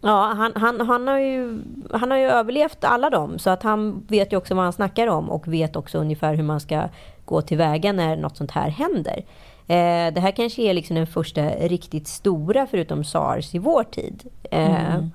Ja, 0.00 0.32
han, 0.36 0.52
han, 0.54 0.80
han, 0.80 1.08
har 1.08 1.18
ju, 1.18 1.62
han 1.92 2.10
har 2.10 2.18
ju 2.18 2.24
överlevt 2.24 2.84
alla 2.84 3.10
dem 3.10 3.38
så 3.38 3.50
att 3.50 3.62
han 3.62 4.06
vet 4.08 4.32
ju 4.32 4.36
också 4.36 4.54
vad 4.54 4.64
han 4.64 4.72
snackar 4.72 5.06
om 5.06 5.30
och 5.30 5.48
vet 5.48 5.76
också 5.76 5.98
ungefär 5.98 6.34
hur 6.34 6.42
man 6.42 6.60
ska 6.60 6.82
gå 7.28 7.42
tillväga 7.42 7.92
när 7.92 8.16
något 8.16 8.36
sånt 8.36 8.50
här 8.50 8.70
händer. 8.70 9.24
Eh, 9.66 10.14
det 10.14 10.20
här 10.20 10.30
kanske 10.30 10.62
är 10.62 10.74
liksom 10.74 10.96
den 10.96 11.06
första 11.06 11.42
riktigt 11.48 12.08
stora 12.08 12.66
förutom 12.66 13.04
sars 13.04 13.54
i 13.54 13.58
vår 13.58 13.84
tid. 13.84 14.24
Eh, 14.50 14.94
mm. 14.94 15.10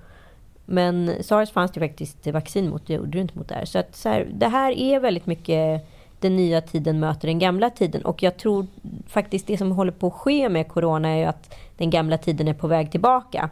Men 0.65 1.23
sars 1.23 1.51
fanns 1.51 1.71
det 1.71 1.79
faktiskt 1.79 2.27
vaccin 2.27 2.69
mot, 2.69 2.87
det 2.87 2.93
gjorde 2.93 3.11
det 3.11 3.19
inte 3.19 3.37
mot 3.37 3.49
det 3.49 3.55
här. 3.55 3.65
Så, 3.65 3.79
att, 3.79 3.95
så 3.95 4.09
här, 4.09 4.27
det 4.33 4.47
här 4.47 4.71
är 4.71 4.99
väldigt 4.99 5.25
mycket 5.25 5.87
den 6.19 6.35
nya 6.35 6.61
tiden 6.61 6.99
möter 6.99 7.27
den 7.27 7.39
gamla 7.39 7.69
tiden. 7.69 8.05
Och 8.05 8.23
jag 8.23 8.37
tror 8.37 8.67
faktiskt 9.07 9.47
det 9.47 9.57
som 9.57 9.71
håller 9.71 9.91
på 9.91 10.07
att 10.07 10.13
ske 10.13 10.49
med 10.49 10.67
corona 10.67 11.09
är 11.09 11.17
ju 11.17 11.25
att 11.25 11.55
den 11.77 11.89
gamla 11.89 12.17
tiden 12.17 12.47
är 12.47 12.53
på 12.53 12.67
väg 12.67 12.91
tillbaka 12.91 13.49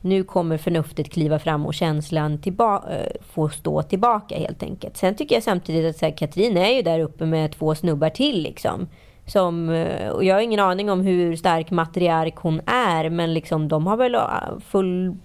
nu 0.00 0.24
kommer 0.24 0.58
förnuftet 0.58 1.10
kliva 1.10 1.38
fram 1.38 1.66
och 1.66 1.74
känslan 1.74 2.38
eh, 2.44 2.72
få 3.32 3.48
stå 3.48 3.82
tillbaka 3.82 4.38
helt 4.38 4.62
enkelt. 4.62 4.96
Sen 4.96 5.14
tycker 5.14 5.36
jag 5.36 5.42
samtidigt 5.42 5.96
att 5.96 6.02
här, 6.02 6.10
Katrin 6.10 6.56
är 6.56 6.70
ju 6.70 6.82
där 6.82 7.00
uppe 7.00 7.26
med 7.26 7.52
två 7.52 7.74
snubbar 7.74 8.10
till 8.10 8.42
liksom. 8.42 8.88
Som, 9.26 9.70
eh, 9.70 10.08
och 10.08 10.24
jag 10.24 10.34
har 10.34 10.40
ingen 10.40 10.60
aning 10.60 10.90
om 10.90 11.00
hur 11.00 11.36
stark 11.36 11.70
matriark 11.70 12.36
hon 12.36 12.60
är 12.66 13.10
men 13.10 13.34
liksom 13.34 13.68
de 13.68 13.86
har 13.86 13.96
väl 13.96 14.14
eh, 14.14 14.20
full... 14.66 15.16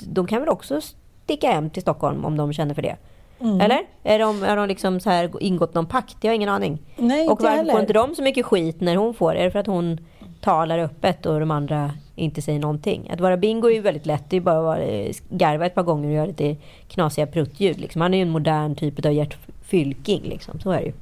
De 0.00 0.26
kan 0.26 0.40
väl 0.40 0.48
också 0.48 0.80
sticka 1.24 1.52
hem 1.52 1.70
till 1.70 1.82
Stockholm 1.82 2.24
om 2.24 2.36
de 2.36 2.52
känner 2.52 2.74
för 2.74 2.82
det. 2.82 2.96
Mm. 3.40 3.60
Eller? 3.60 3.80
Är 4.02 4.18
de, 4.18 4.42
är 4.42 4.56
de 4.56 4.68
liksom 4.68 5.00
så 5.00 5.10
här 5.10 5.42
ingått 5.42 5.74
någon 5.74 5.86
pakt? 5.86 6.16
Jag 6.20 6.30
har 6.30 6.34
ingen 6.34 6.48
aning. 6.48 6.82
Nej, 6.96 7.28
och 7.28 7.42
varför 7.42 7.56
heller. 7.56 7.72
får 7.72 7.80
inte 7.80 7.92
de 7.92 8.14
så 8.14 8.22
mycket 8.22 8.46
skit 8.46 8.80
när 8.80 8.96
hon 8.96 9.14
får? 9.14 9.34
Är 9.34 9.44
det 9.44 9.50
för 9.50 9.58
att 9.58 9.66
hon 9.66 9.98
talar 10.46 10.78
öppet 10.78 11.26
och 11.26 11.40
de 11.40 11.50
andra 11.50 11.90
inte 12.14 12.42
säger 12.42 12.58
någonting. 12.58 13.10
Att 13.10 13.20
vara 13.20 13.36
bingo 13.36 13.68
är 13.68 13.74
ju 13.74 13.80
väldigt 13.80 14.06
lätt. 14.06 14.24
Det 14.30 14.36
är 14.36 14.40
bara 14.40 14.72
att 14.72 14.80
eh, 14.80 15.36
garva 15.36 15.66
ett 15.66 15.74
par 15.74 15.82
gånger 15.82 16.08
och 16.08 16.14
göra 16.14 16.26
lite 16.26 16.56
knasiga 16.88 17.26
pruttljud. 17.26 17.80
Liksom. 17.80 18.00
Han 18.00 18.14
är 18.14 18.18
ju 18.18 18.22
en 18.22 18.30
modern 18.30 18.74
typ 18.74 19.06
av 19.06 19.12
Gert 19.12 19.36
Fylking. 19.62 20.22
Liksom. 20.22 20.60
Så 20.60 20.70
är 20.70 20.78
det 20.78 20.84
ju. 20.84 20.92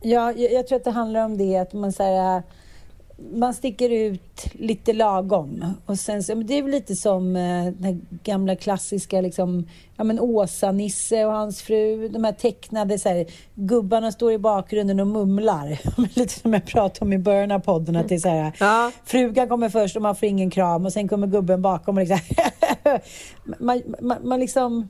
Ja, 0.00 0.32
jag, 0.32 0.52
jag, 0.52 0.66
tror 0.66 0.76
att 0.76 0.84
det 0.84 0.90
handlar 0.90 1.24
om 1.24 1.38
det 1.38 1.56
att 1.56 1.72
man 1.72 1.92
säger 1.92 2.42
man 3.32 3.54
sticker 3.54 3.90
ut 3.90 4.46
lite 4.52 4.92
lagom. 4.92 5.74
Och 5.86 5.98
sen, 5.98 6.22
så, 6.22 6.34
det 6.34 6.58
är 6.58 6.62
lite 6.62 6.96
som 6.96 7.36
eh, 7.36 7.66
den 7.66 8.06
gamla 8.24 8.56
klassiska 8.56 9.20
liksom, 9.20 9.68
ja, 9.96 10.04
men 10.04 10.20
Åsa-Nisse 10.20 11.24
och 11.24 11.32
hans 11.32 11.62
fru. 11.62 12.08
De 12.08 12.24
här 12.24 12.32
tecknade 12.32 12.98
så 12.98 13.08
här, 13.08 13.26
gubbarna 13.54 14.12
står 14.12 14.32
i 14.32 14.38
bakgrunden 14.38 15.00
och 15.00 15.06
mumlar. 15.06 15.78
lite 16.18 16.40
som 16.40 16.52
jag 16.52 16.66
pratade 16.66 17.04
om 17.04 17.12
i 17.12 17.18
början 17.18 17.50
av 17.50 17.58
podden. 17.58 17.96
Att 17.96 18.08
det 18.08 18.14
är 18.14 18.18
så 18.18 18.28
här, 18.28 18.52
ja. 18.60 18.92
Frugan 19.04 19.48
kommer 19.48 19.68
först 19.68 19.96
och 19.96 20.02
man 20.02 20.16
får 20.16 20.28
ingen 20.28 20.50
kram 20.50 20.86
och 20.86 20.92
sen 20.92 21.08
kommer 21.08 21.26
gubben 21.26 21.62
bakom 21.62 21.98
och 21.98 22.04
liksom... 22.04 22.20
man, 23.58 23.82
man, 24.00 24.18
man 24.28 24.40
liksom... 24.40 24.88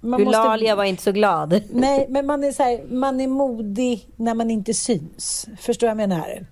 Man 0.00 0.20
Eulalia 0.20 0.50
måste... 0.50 0.74
var 0.74 0.84
inte 0.84 1.02
så 1.02 1.12
glad. 1.12 1.62
Nej, 1.70 2.06
men 2.08 2.26
man 2.26 2.44
är, 2.44 2.52
så 2.52 2.62
här, 2.62 2.84
man 2.90 3.20
är 3.20 3.26
modig 3.26 4.08
när 4.16 4.34
man 4.34 4.50
inte 4.50 4.74
syns. 4.74 5.48
Förstår 5.60 5.86
vad 5.86 5.90
jag 5.90 6.08
menar? 6.08 6.46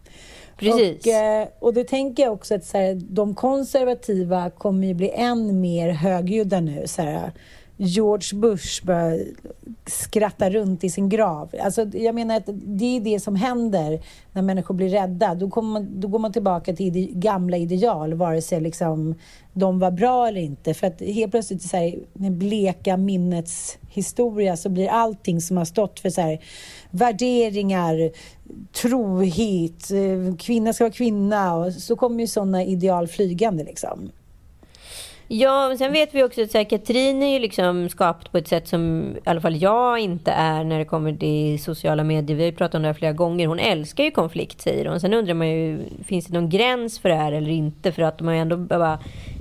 Precis. 0.57 1.07
Och, 1.07 1.13
eh, 1.13 1.49
och 1.59 1.75
det 1.75 1.85
tänker 1.85 2.23
jag 2.23 2.33
också 2.33 2.55
att 2.55 2.65
så 2.65 2.79
här, 2.79 2.95
de 2.95 3.35
konservativa 3.35 4.51
kommer 4.51 4.87
ju 4.87 4.95
bli 4.95 5.11
än 5.11 5.61
mer 5.61 5.91
högljudda 5.91 6.61
nu. 6.61 6.83
Så 6.87 7.03
här, 7.03 7.33
George 7.77 8.39
Bush 8.39 8.85
börjar 8.85 9.21
skratta 9.87 10.51
runt 10.51 10.85
i 10.85 10.91
sin 10.91 11.09
grav. 11.09 11.55
Alltså, 11.61 11.83
jag 11.83 12.15
menar 12.15 12.37
att 12.37 12.49
det 12.53 12.97
är 12.97 13.01
det 13.01 13.21
som 13.21 13.37
händer 13.37 14.01
när 14.33 14.43
människor 14.43 14.75
blir 14.75 14.89
rädda. 14.89 15.35
Då, 15.35 15.51
kommer 15.51 15.73
man, 15.73 16.01
då 16.01 16.09
går 16.09 16.19
man 16.19 16.33
tillbaka 16.33 16.73
till 16.73 16.97
ide, 16.97 17.13
gamla 17.13 17.57
ideal, 17.57 18.15
vare 18.15 18.43
sig 18.43 18.61
liksom, 18.61 19.15
de 19.53 19.79
var 19.79 19.91
bra 19.91 20.29
eller 20.29 20.41
inte. 20.41 20.75
För 20.75 20.87
att 20.87 21.01
helt 21.01 21.31
plötsligt, 21.31 21.63
så 21.63 21.77
här, 21.77 21.95
med 22.13 22.33
bleka 22.33 22.97
minnets 22.97 23.79
historia, 23.97 24.57
så 24.57 24.69
blir 24.69 24.88
allting 24.88 25.41
som 25.41 25.57
har 25.57 25.65
stått 25.65 26.00
för 26.00 26.11
så 26.11 26.21
här, 26.21 26.38
värderingar, 26.91 28.11
trohet, 28.73 29.91
eh, 29.91 30.37
kvinna 30.37 30.73
ska 30.73 30.85
vara 30.85 30.93
kvinna, 30.93 31.55
och 31.55 31.73
så 31.73 31.97
kommer 31.97 32.21
ju 32.21 32.26
sådana 32.26 32.65
ideal 32.65 33.09
flygande. 33.09 33.65
Liksom. 33.65 34.11
Ja, 35.28 35.68
men 35.68 35.78
sen 35.78 35.92
vet 35.92 36.14
vi 36.14 36.25
också 36.25 36.42
att 36.42 36.50
så 36.50 36.59
här, 36.59 36.64
Katrin 36.64 37.23
är 37.23 37.33
ju 37.33 37.38
liksom 37.38 37.88
skapt 37.88 38.33
på 38.33 38.38
ett 38.38 38.49
sätt 38.49 38.68
som 38.68 39.14
i 39.16 39.28
alla 39.28 39.40
fall 39.40 39.56
jag 39.56 39.99
inte 39.99 40.30
är 40.30 40.64
när 40.64 40.78
det 40.78 40.85
kommer 40.85 41.12
till 41.12 41.62
sociala 41.62 42.04
medier. 42.04 42.37
Vi 42.37 42.42
har 42.42 42.50
ju 42.50 42.56
pratat 42.56 42.75
om 42.75 42.83
det 42.83 42.88
här 42.88 42.95
flera 42.95 43.12
gånger. 43.12 43.47
Hon 43.47 43.59
älskar 43.59 44.04
ju 44.04 44.11
konflikt, 44.11 44.61
säger 44.61 44.87
hon. 44.87 45.00
Sen 45.00 45.14
undrar 45.14 45.35
man 45.35 45.49
ju, 45.49 45.78
finns 46.04 46.26
det 46.26 46.35
någon 46.35 46.49
gräns 46.49 46.99
för 46.99 47.09
det 47.09 47.14
här 47.14 47.33
eller 47.33 47.50
inte? 47.50 47.92
För 47.92 48.02
att 48.02 48.18
de 48.18 48.26
har 48.26 48.35
ju 48.35 48.40
ändå 48.40 48.56
bara 48.56 48.99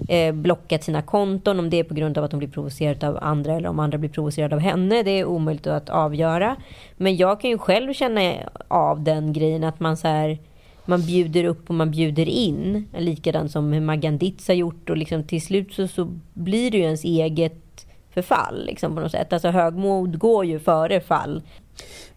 eh, 0.10 0.34
blockat 0.34 0.84
sina 0.84 1.02
konton. 1.02 1.60
Om 1.60 1.70
det 1.70 1.80
är 1.80 1.84
på 1.84 1.94
grund 1.94 2.18
av 2.18 2.24
att 2.24 2.32
de 2.32 2.38
blir 2.38 2.50
provocerade 2.50 3.08
av 3.08 3.18
andra 3.22 3.54
eller 3.54 3.70
om 3.70 3.80
andra 3.80 3.98
blir 3.98 4.10
provocerade 4.10 4.56
av 4.56 4.62
henne. 4.62 5.04
Det 5.04 5.12
är 5.12 5.26
omöjligt 5.26 5.68
att 5.68 5.90
avgöra. 5.90 6.56
Men 6.98 7.16
jag 7.16 7.42
kan 7.42 7.50
ju 7.50 7.58
själv 7.58 7.94
känna 7.94 8.34
av 8.68 9.04
den 9.04 9.34
grejen 9.34 9.64
att 9.64 9.80
man 9.80 9.98
så 9.98 10.08
här 10.08 10.38
man 10.86 11.06
bjuder 11.06 11.44
upp 11.44 11.70
och 11.70 11.76
man 11.76 11.92
bjuder 11.92 12.30
in. 12.30 12.88
Likadant 12.98 13.52
som 13.52 13.86
Maggan 13.86 14.18
Ditz 14.18 14.48
har 14.48 14.56
gjort. 14.56 14.90
Och 14.90 14.98
liksom 14.98 15.24
till 15.24 15.42
slut 15.42 15.74
så, 15.74 15.88
så 15.88 16.14
blir 16.34 16.72
det 16.72 16.78
ju 16.78 16.84
ens 16.84 17.04
eget 17.04 17.88
förfall. 18.14 18.66
Liksom 18.66 18.96
på 18.96 19.02
något 19.02 19.12
sätt. 19.12 19.34
Alltså 19.34 19.50
högmod 19.50 20.20
går 20.20 20.46
ju 20.46 20.60
före 20.60 21.02
fall. 21.02 21.42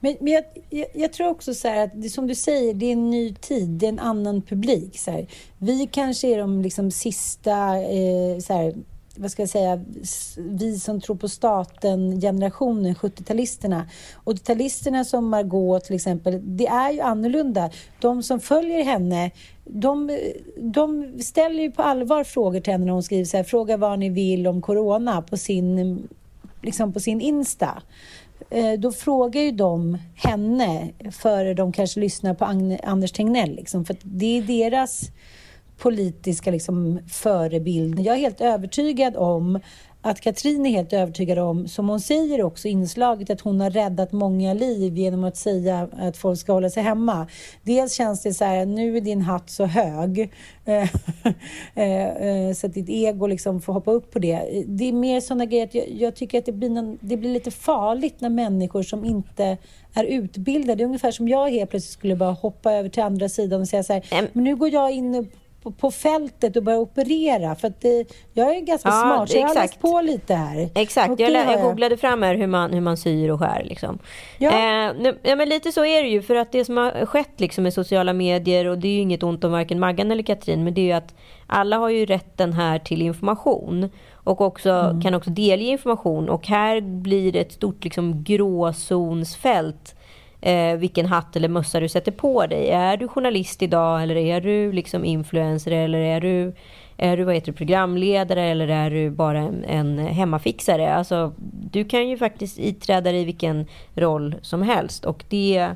Men, 0.01 0.17
men 0.21 0.33
jag, 0.33 0.45
jag, 0.71 0.87
jag, 0.95 1.13
tror 1.13 1.29
också 1.29 1.55
så 1.55 1.83
att, 1.83 1.91
det, 1.95 2.09
som 2.09 2.27
du 2.27 2.35
säger, 2.35 2.75
det 2.75 2.87
är 2.87 2.93
en 2.93 3.11
ny 3.11 3.35
tid, 3.35 3.69
det 3.69 3.87
är 3.87 3.89
en 3.89 3.99
annan 3.99 4.43
publik. 4.43 4.99
Så 4.99 5.11
här. 5.11 5.27
Vi 5.59 5.87
kanske 5.93 6.29
är 6.29 6.39
de 6.39 6.63
liksom 6.63 6.91
sista 6.91 7.77
eh, 7.77 8.39
så 8.41 8.53
här, 8.53 8.75
vad 9.19 9.31
ska 9.31 9.43
jag 9.43 9.49
säga, 9.49 9.85
vi 10.37 10.79
som 10.79 11.01
tror 11.01 11.17
på 11.17 11.29
staten, 11.29 12.21
generationen, 12.21 12.95
70-talisterna. 12.95 13.83
80-talisterna 14.25 15.05
som 15.05 15.29
Margot 15.29 15.85
till 15.85 15.97
exempel, 15.97 16.41
det 16.45 16.67
är 16.67 16.93
ju 16.93 17.01
annorlunda. 17.01 17.71
De 18.01 18.23
som 18.23 18.41
följer 18.41 18.85
henne, 18.85 19.31
de, 19.65 20.19
de 20.57 21.13
ställer 21.21 21.63
ju 21.63 21.71
på 21.71 21.83
allvar 21.83 22.25
frågor 22.25 22.61
till 22.61 22.73
henne 22.73 22.85
när 22.85 22.93
hon 22.93 23.03
skriver 23.03 23.25
så 23.25 23.37
här, 23.37 23.45
fråga 23.45 23.77
vad 23.77 23.99
ni 23.99 24.09
vill 24.09 24.47
om 24.47 24.63
corona 24.63 25.23
på 25.23 25.37
sin, 25.37 26.09
liksom 26.63 26.93
på 26.93 27.01
sin 27.01 27.21
Insta 27.21 27.83
eh, 28.51 28.73
då 28.73 28.93
frågar 28.93 29.41
ju 29.41 29.51
de 29.51 29.99
henne 30.15 30.89
före 31.11 31.55
de 31.55 31.73
kanske 31.73 32.01
lyssnar 32.01 32.35
på 32.35 32.45
Anders 32.85 33.13
Tegnell. 33.13 33.55
Liksom, 33.55 33.85
för 33.85 33.97
det 34.03 34.39
är 34.39 34.43
deras 34.43 35.11
politiska 35.79 36.51
liksom, 36.51 37.01
förebild. 37.09 38.01
Jag 38.01 38.17
är 38.17 38.21
helt 38.21 38.41
övertygad 38.41 39.17
om 39.17 39.61
att 40.03 40.21
Katrin 40.21 40.67
är 40.67 40.71
helt 40.71 40.93
övertygad 40.93 41.39
om, 41.39 41.69
som 41.69 41.89
hon 41.89 42.01
säger 42.01 42.43
också 42.43 42.69
inslaget, 42.69 43.31
att 43.31 43.41
hon 43.41 43.61
har 43.61 43.71
räddat 43.71 44.13
många 44.13 44.55
liv 44.55 44.97
genom 44.97 45.25
att 45.25 45.37
säga 45.37 45.89
att 45.99 46.17
folk 46.17 46.39
ska 46.39 46.53
hålla 46.53 46.71
sig 46.71 46.83
hemma. 46.83 47.27
Dels 47.63 47.95
känns 47.95 48.23
det 48.23 48.35
så 48.35 48.45
här, 48.45 48.67
nu 48.67 48.97
är 48.97 49.01
din 49.01 49.23
hatt 49.23 49.51
så 49.51 49.65
hög 49.65 50.33
eh, 50.65 50.89
eh, 51.75 52.53
så 52.55 52.67
att 52.67 52.75
ditt 52.75 52.89
ego 52.89 53.27
liksom 53.27 53.61
får 53.61 53.73
hoppa 53.73 53.91
upp 53.91 54.13
på 54.13 54.19
det. 54.19 54.65
Det 54.67 54.85
är 54.85 54.93
mer 54.93 55.21
sådana 55.21 55.45
grejer 55.45 55.65
att 55.65 55.75
jag, 55.75 55.89
jag 55.89 56.15
tycker 56.15 56.39
att 56.39 56.47
det 56.47 56.53
blir, 56.53 56.71
någon, 56.71 56.99
det 57.01 57.17
blir 57.17 57.33
lite 57.33 57.51
farligt 57.51 58.21
när 58.21 58.31
människor 58.31 58.83
som 58.83 59.05
inte 59.05 59.57
är 59.95 60.05
utbildade, 60.05 60.75
det 60.75 60.83
är 60.83 60.87
ungefär 60.87 61.11
som 61.11 61.29
jag 61.29 61.51
helt 61.51 61.71
plötsligt 61.71 61.93
skulle 61.93 62.17
bara 62.17 62.33
hoppa 62.33 62.73
över 62.73 62.89
till 62.89 63.03
andra 63.03 63.29
sidan 63.29 63.61
och 63.61 63.69
säga 63.69 63.83
så 63.83 63.93
här, 63.93 64.29
men 64.33 64.45
nu 64.45 64.57
går 64.57 64.69
jag 64.69 64.93
in 64.93 65.31
på, 65.71 65.81
på 65.81 65.91
fältet 65.91 66.57
och 66.57 66.63
börja 66.63 66.79
operera. 66.79 67.55
För 67.55 67.73
det, 67.81 68.05
jag 68.35 68.57
är 68.57 68.61
ganska 68.61 68.89
ja, 68.89 68.93
smart, 68.93 69.31
så 69.31 69.37
jag 69.37 69.49
har 69.49 69.55
läst 69.55 69.81
på 69.81 70.01
lite 70.01 70.35
här. 70.35 70.71
Exakt, 70.75 71.21
jag, 71.21 71.31
jag, 71.31 71.63
googlade 71.63 71.97
fram 71.97 72.23
här 72.23 72.35
hur 72.35 72.47
man, 72.47 72.73
hur 72.73 72.81
man 72.81 72.97
syr 72.97 73.31
och 73.31 73.41
skär. 73.41 73.65
Liksom. 73.65 73.99
Ja. 74.39 74.51
Eh, 74.51 75.15
ja, 75.23 75.37
men 75.37 75.49
lite 75.49 75.73
så 75.73 75.85
är 75.85 76.03
det 76.03 76.09
ju. 76.09 76.23
För 76.23 76.35
att 76.35 76.53
det 76.53 76.65
som 76.65 76.77
har 76.77 77.07
skett 77.07 77.41
liksom, 77.41 77.65
med 77.65 77.75
sociala 77.75 78.13
medier, 78.13 78.67
och 78.67 78.79
det 78.79 78.89
är 78.89 78.93
ju 78.93 79.01
inget 79.01 79.23
ont 79.23 79.45
om 79.45 79.53
varken 79.53 79.81
Maggan 79.81 80.11
eller 80.11 80.23
Katrin, 80.23 80.65
men 80.65 80.75
det 80.75 80.81
är 80.81 80.87
ju 80.87 80.93
att 80.93 81.15
alla 81.47 81.77
har 81.77 81.89
ju 81.89 82.07
rätten 82.07 82.53
här 82.53 82.79
till 82.79 83.03
information. 83.03 83.91
Och 84.13 84.41
också, 84.41 84.71
mm. 84.71 85.03
kan 85.03 85.15
också 85.15 85.31
delge 85.31 85.67
information. 85.67 86.29
Och 86.29 86.47
här 86.47 86.81
blir 86.81 87.33
det 87.33 87.41
ett 87.41 87.53
stort 87.53 87.85
liksom, 87.85 88.25
gråzonsfält 88.25 89.95
eh, 90.41 90.77
vilken 90.77 91.07
hatt 91.07 91.37
eller 91.37 91.49
mössa 91.49 91.81
du 91.81 91.89
sätter 91.89 92.13
på 92.13 92.47
dig. 92.47 92.71
Är 92.71 92.97
du 92.97 93.09
journalist 93.09 93.63
idag 93.63 94.03
eller 94.03 94.17
är 94.17 94.41
du 94.41 94.73
liksom 94.73 95.05
influencer 95.05 95.71
eller 95.71 95.99
är 95.99 96.21
du, 96.21 96.55
är 96.97 97.17
du 97.17 97.25
vad 97.25 97.35
heter 97.35 97.53
det, 97.53 97.59
programledare 97.59 98.45
eller 98.45 98.69
är 98.69 98.91
du 98.91 99.11
bara 99.11 99.39
en, 99.39 99.65
en 99.65 99.99
hemmafixare? 99.99 100.95
Alltså, 100.95 101.35
du 101.71 101.85
kan 101.85 102.09
ju 102.09 102.17
faktiskt 102.17 102.59
iträda 102.59 103.13
dig 103.13 103.25
vilken 103.25 103.67
roll 103.95 104.35
som 104.43 104.63
helst 104.63 105.05
och 105.05 105.25
det, 105.29 105.69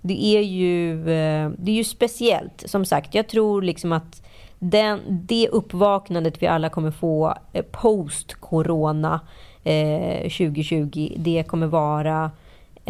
det, 0.00 0.36
är 0.36 0.42
ju, 0.42 1.00
eh, 1.00 1.50
det 1.58 1.70
är 1.70 1.76
ju 1.76 1.84
speciellt. 1.84 2.64
Som 2.66 2.84
sagt, 2.84 3.14
jag 3.14 3.28
tror 3.28 3.62
liksom 3.62 3.92
att 3.92 4.22
den, 4.58 5.00
det 5.08 5.48
uppvaknandet 5.48 6.42
vi 6.42 6.46
alla 6.46 6.68
kommer 6.68 6.90
få 6.90 7.34
eh, 7.52 7.64
post-corona 7.64 9.20
eh, 9.64 10.22
2020, 10.22 11.12
det 11.16 11.44
kommer 11.46 11.66
vara 11.66 12.30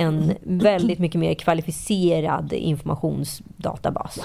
en 0.00 0.34
väldigt 0.42 0.98
mycket 0.98 1.20
mer 1.20 1.34
kvalificerad 1.34 2.52
informationsdatabas. 2.52 4.20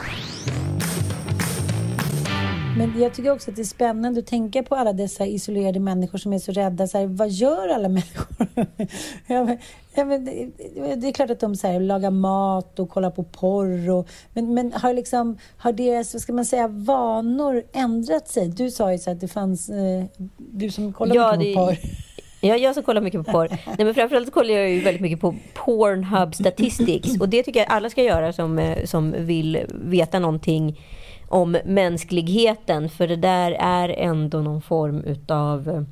Men 2.77 3.01
jag 3.01 3.13
tycker 3.13 3.31
också 3.31 3.49
att 3.49 3.55
det 3.55 3.61
är 3.61 3.63
spännande 3.63 4.19
att 4.19 4.27
tänka 4.27 4.63
på 4.63 4.75
alla 4.75 4.93
dessa 4.93 5.25
isolerade 5.25 5.79
människor 5.79 6.17
som 6.17 6.33
är 6.33 6.39
så 6.39 6.51
rädda. 6.51 6.88
Så 6.88 6.97
här, 6.97 7.05
vad 7.05 7.29
gör 7.29 7.67
alla 7.67 7.89
människor? 7.89 8.47
ja, 9.27 9.43
men, 9.43 9.57
ja, 9.95 10.05
men 10.05 10.25
det, 10.25 10.51
det, 10.95 11.07
är 11.07 11.11
klart 11.11 11.29
att 11.29 11.39
de 11.39 11.55
så 11.55 11.67
här, 11.67 11.79
lagar 11.79 12.11
mat 12.11 12.79
och 12.79 12.89
kollar 12.89 13.11
på 13.11 13.23
porr. 13.23 13.89
Och, 13.89 14.09
men, 14.33 14.53
men 14.53 14.73
har, 14.73 14.93
liksom, 14.93 15.38
har 15.57 15.71
deras 15.73 16.13
vad 16.13 16.21
ska 16.21 16.33
man 16.33 16.45
säga, 16.45 16.67
vanor 16.67 17.63
ändrat 17.73 18.27
sig? 18.27 18.47
Du 18.47 18.71
sa 18.71 18.91
ju 18.91 18.97
så 18.97 19.11
att 19.11 19.19
det 19.19 19.27
fanns... 19.27 19.69
Eh, 19.69 20.03
du 20.38 20.71
som 20.71 20.93
kollar 20.93 21.15
ja, 21.15 21.31
på 21.31 21.59
porr. 21.59 21.77
Ja, 22.45 22.58
jag 22.58 22.73
som 22.73 22.84
kollar 22.84 23.01
mycket 23.01 23.25
på 23.25 23.31
porr. 23.31 23.47
Nej, 23.65 23.86
men 23.86 23.93
framförallt 23.93 24.31
kollar 24.31 24.53
jag 24.53 24.69
ju 24.69 24.79
väldigt 24.79 25.01
mycket 25.01 25.21
på 25.21 25.36
Pornhub 25.53 26.36
Statistics. 26.36 27.19
Och 27.19 27.29
det 27.29 27.43
tycker 27.43 27.60
jag 27.60 27.69
alla 27.69 27.89
ska 27.89 28.03
göra 28.03 28.34
som, 28.34 28.60
eh, 28.60 28.86
som 28.86 29.15
vill 29.17 29.65
veta 29.69 30.19
någonting 30.19 30.79
om 31.29 31.58
mänskligheten. 31.65 32.89
För 32.89 33.08
det 33.08 33.15
där 33.15 33.51
är 33.51 33.89
ändå 33.89 34.41
någon 34.41 34.62
form 34.62 35.03
utav 35.03 35.86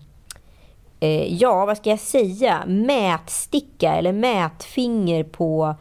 eh, 0.99 1.33
ja, 1.33 1.65
vad 1.65 1.77
ska 1.77 1.89
jag 1.89 1.99
säga, 1.99 2.63
mätsticka 2.67 3.95
eller 3.95 4.11
mätfinger 4.11 5.23
på 5.23 5.75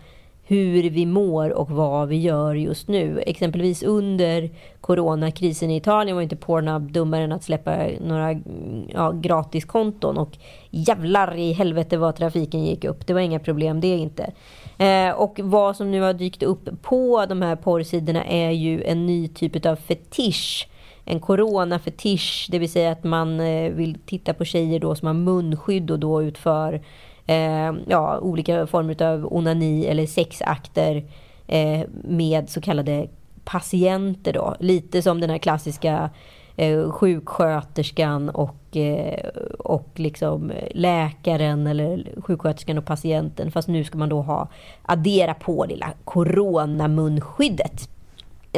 hur 0.44 0.90
vi 0.90 1.06
mår 1.06 1.50
och 1.50 1.70
vad 1.70 2.08
vi 2.08 2.16
gör 2.16 2.54
just 2.54 2.88
nu. 2.88 3.22
Exempelvis 3.26 3.82
under 3.82 4.50
coronakrisen 4.82 5.70
i 5.70 5.76
Italien 5.76 6.16
var 6.16 6.22
inte 6.22 6.36
Pornhub 6.36 6.92
dummare 6.92 7.24
än 7.24 7.32
att 7.32 7.44
släppa 7.44 7.86
några 8.00 8.40
ja, 8.88 9.10
gratiskonton. 9.10 10.18
Och 10.18 10.38
jävlar 10.70 11.34
i 11.34 11.52
helvete 11.52 11.96
vad 11.96 12.16
trafiken 12.16 12.64
gick 12.64 12.84
upp. 12.84 13.06
Det 13.06 13.14
var 13.14 13.20
inga 13.20 13.38
problem 13.38 13.80
det 13.80 13.96
inte. 13.96 14.32
Eh, 14.78 15.10
och 15.10 15.40
vad 15.42 15.76
som 15.76 15.90
nu 15.90 16.00
har 16.00 16.12
dykt 16.12 16.42
upp 16.42 16.82
på 16.82 17.26
de 17.26 17.42
här 17.42 17.56
porrsidorna 17.56 18.24
är 18.24 18.50
ju 18.50 18.82
en 18.84 19.06
ny 19.06 19.28
typ 19.28 19.66
av 19.66 19.76
fetisch 19.76 20.68
en 21.04 21.20
coronafetisch, 21.20 22.48
det 22.50 22.58
vill 22.58 22.72
säga 22.72 22.92
att 22.92 23.04
man 23.04 23.40
eh, 23.40 23.72
vill 23.72 23.98
titta 24.06 24.34
på 24.34 24.44
tjejer 24.44 24.80
då 24.80 24.94
som 24.94 25.06
har 25.06 25.14
munskydd 25.14 25.90
och 25.90 25.98
då 25.98 26.22
utför 26.22 26.82
eh, 27.26 27.72
ja, 27.88 28.18
olika 28.18 28.66
former 28.66 29.02
av 29.02 29.32
onani 29.32 29.86
eller 29.86 30.06
sexakter 30.06 31.04
eh, 31.46 31.80
med 32.04 32.50
så 32.50 32.60
kallade 32.60 33.08
patienter. 33.44 34.32
Då. 34.32 34.56
Lite 34.60 35.02
som 35.02 35.20
den 35.20 35.30
här 35.30 35.38
klassiska 35.38 36.10
eh, 36.56 36.90
sjuksköterskan 36.90 38.28
och, 38.28 38.76
eh, 38.76 39.28
och 39.58 39.88
liksom 39.94 40.52
läkaren 40.70 41.66
eller 41.66 42.12
sjuksköterskan 42.20 42.78
och 42.78 42.84
patienten. 42.84 43.52
Fast 43.52 43.68
nu 43.68 43.84
ska 43.84 43.98
man 43.98 44.08
då 44.08 44.22
ha 44.22 44.48
addera 44.82 45.34
på 45.34 45.66
lilla 45.68 45.92
coronamunskyddet. 46.04 47.88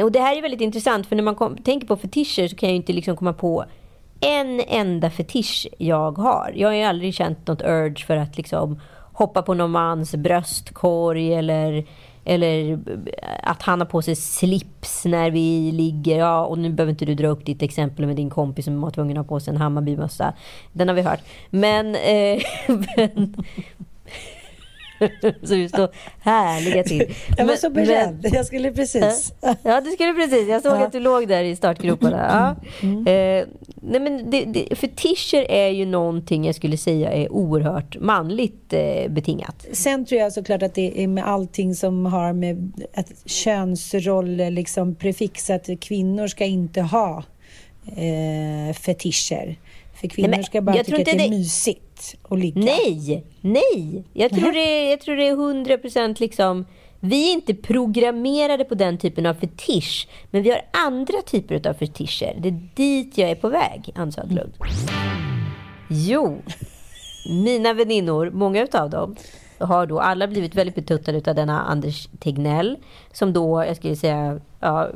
Och 0.01 0.11
det 0.11 0.19
här 0.19 0.37
är 0.37 0.41
väldigt 0.41 0.61
intressant 0.61 1.07
för 1.07 1.15
när 1.15 1.23
man 1.23 1.35
kom, 1.35 1.57
tänker 1.57 1.87
på 1.87 1.97
fetischer 1.97 2.47
så 2.47 2.55
kan 2.55 2.69
jag 2.69 2.73
ju 2.73 2.77
inte 2.77 2.93
liksom 2.93 3.15
komma 3.15 3.33
på 3.33 3.65
en 4.19 4.61
enda 4.67 5.09
fetisch 5.09 5.67
jag 5.77 6.17
har. 6.17 6.53
Jag 6.55 6.67
har 6.67 6.75
ju 6.75 6.83
aldrig 6.83 7.13
känt 7.13 7.47
något 7.47 7.61
urge 7.61 8.05
för 8.05 8.17
att 8.17 8.37
liksom 8.37 8.79
hoppa 9.13 9.41
på 9.41 9.53
någon 9.53 9.71
mans 9.71 10.15
bröstkorg 10.15 11.33
eller 11.33 11.85
eller 12.25 12.79
att 13.43 13.61
han 13.61 13.79
har 13.79 13.87
på 13.87 14.01
sig 14.01 14.15
slips 14.15 15.05
när 15.05 15.31
vi 15.31 15.71
ligger. 15.71 16.17
Ja, 16.17 16.45
och 16.45 16.57
nu 16.57 16.69
behöver 16.69 16.91
inte 16.91 17.05
du 17.05 17.15
dra 17.15 17.27
upp 17.27 17.45
ditt 17.45 17.61
exempel 17.61 18.05
med 18.05 18.15
din 18.15 18.29
kompis 18.29 18.65
som 18.65 18.81
var 18.81 18.91
tvungen 18.91 19.17
att 19.17 19.25
ha 19.25 19.29
på 19.35 19.39
sig 19.39 19.53
en 19.53 19.61
Hammarbymössa. 19.61 20.33
Den 20.73 20.87
har 20.87 20.95
vi 20.95 21.01
hört. 21.01 21.21
Men, 21.49 21.95
eh, 21.95 22.41
men 22.97 23.35
så 25.43 25.53
du 25.53 25.69
står 25.69 25.89
härliga 26.19 26.83
till. 26.83 27.13
Jag 27.37 27.45
var 27.45 27.55
så 27.55 27.69
beredd. 27.69 28.19
Men, 28.23 28.33
jag 28.33 28.45
skulle 28.45 28.71
precis. 28.71 29.33
Ja, 29.63 29.81
du 29.81 29.91
skulle 29.91 30.13
precis. 30.13 30.49
Jag 30.49 30.61
såg 30.61 30.71
ja. 30.71 30.85
att 30.85 30.91
du 30.91 30.99
låg 30.99 31.27
där 31.27 31.43
i 31.43 31.55
startgroparna. 31.55 32.55
Ja. 32.81 32.87
Mm. 32.87 33.07
Eh, 33.07 33.47
nej, 33.75 33.99
men 33.99 34.29
det, 34.31 34.45
det, 34.45 34.75
fetischer 34.75 35.51
är 35.51 35.69
ju 35.69 35.85
någonting 35.85 36.45
jag 36.45 36.55
skulle 36.55 36.77
säga 36.77 37.11
är 37.11 37.31
oerhört 37.31 37.99
manligt 37.99 38.73
eh, 38.73 39.11
betingat. 39.11 39.65
Sen 39.71 40.05
tror 40.05 40.21
jag 40.21 40.33
såklart 40.33 40.63
att 40.63 40.73
det 40.73 41.03
är 41.03 41.07
med 41.07 41.27
allting 41.27 41.75
som 41.75 42.05
har 42.05 42.33
med 42.33 42.73
att 42.95 43.11
könsroller, 43.25 44.51
liksom 44.51 44.95
prefix, 44.95 45.49
att 45.49 45.69
kvinnor 45.81 46.27
ska 46.27 46.45
inte 46.45 46.81
ha 46.81 47.23
eh, 47.87 48.73
fetischer. 48.75 49.55
För 49.95 50.07
kvinnor 50.07 50.29
nej, 50.29 50.43
ska 50.43 50.61
bara 50.61 50.83
tycka 50.83 50.97
att 50.97 51.05
det 51.05 51.25
är 51.25 51.29
mysigt 51.29 52.15
att 52.29 52.39
ligga. 52.39 52.61
Nej, 52.61 53.25
nej. 53.41 54.03
Jag 54.13 54.31
tror, 54.31 54.51
det, 54.51 54.89
jag 54.89 55.01
tror 55.01 55.15
det 55.15 55.27
är 55.27 55.31
100 55.31 55.77
procent 55.77 56.19
liksom... 56.19 56.65
Vi 56.99 57.29
är 57.29 57.33
inte 57.33 57.53
programmerade 57.53 58.63
på 58.63 58.75
den 58.75 58.97
typen 58.97 59.25
av 59.25 59.33
fetisch, 59.33 60.07
men 60.31 60.43
vi 60.43 60.49
har 60.49 60.61
andra 60.87 61.21
typer 61.21 61.69
av 61.69 61.73
fetischer. 61.73 62.35
Det 62.39 62.47
är 62.47 62.69
dit 62.75 63.17
jag 63.17 63.29
är 63.29 63.35
på 63.35 63.49
väg, 63.49 63.91
Ann 63.95 64.11
Södlund. 64.11 64.53
Jo, 65.89 66.41
mina 67.29 67.73
väninnor, 67.73 68.31
många 68.33 68.67
av 68.71 68.89
dem, 68.89 69.15
har 69.59 69.85
då 69.85 69.99
alla 69.99 70.27
blivit 70.27 70.55
väldigt 70.55 70.75
betuttade 70.75 71.29
av 71.29 71.35
denna 71.35 71.61
Anders 71.61 72.07
Tegnell, 72.19 72.77
som 73.13 73.33
då, 73.33 73.65
jag 73.65 73.75
skulle 73.75 73.95
säga, 73.95 74.39
ja, 74.59 74.89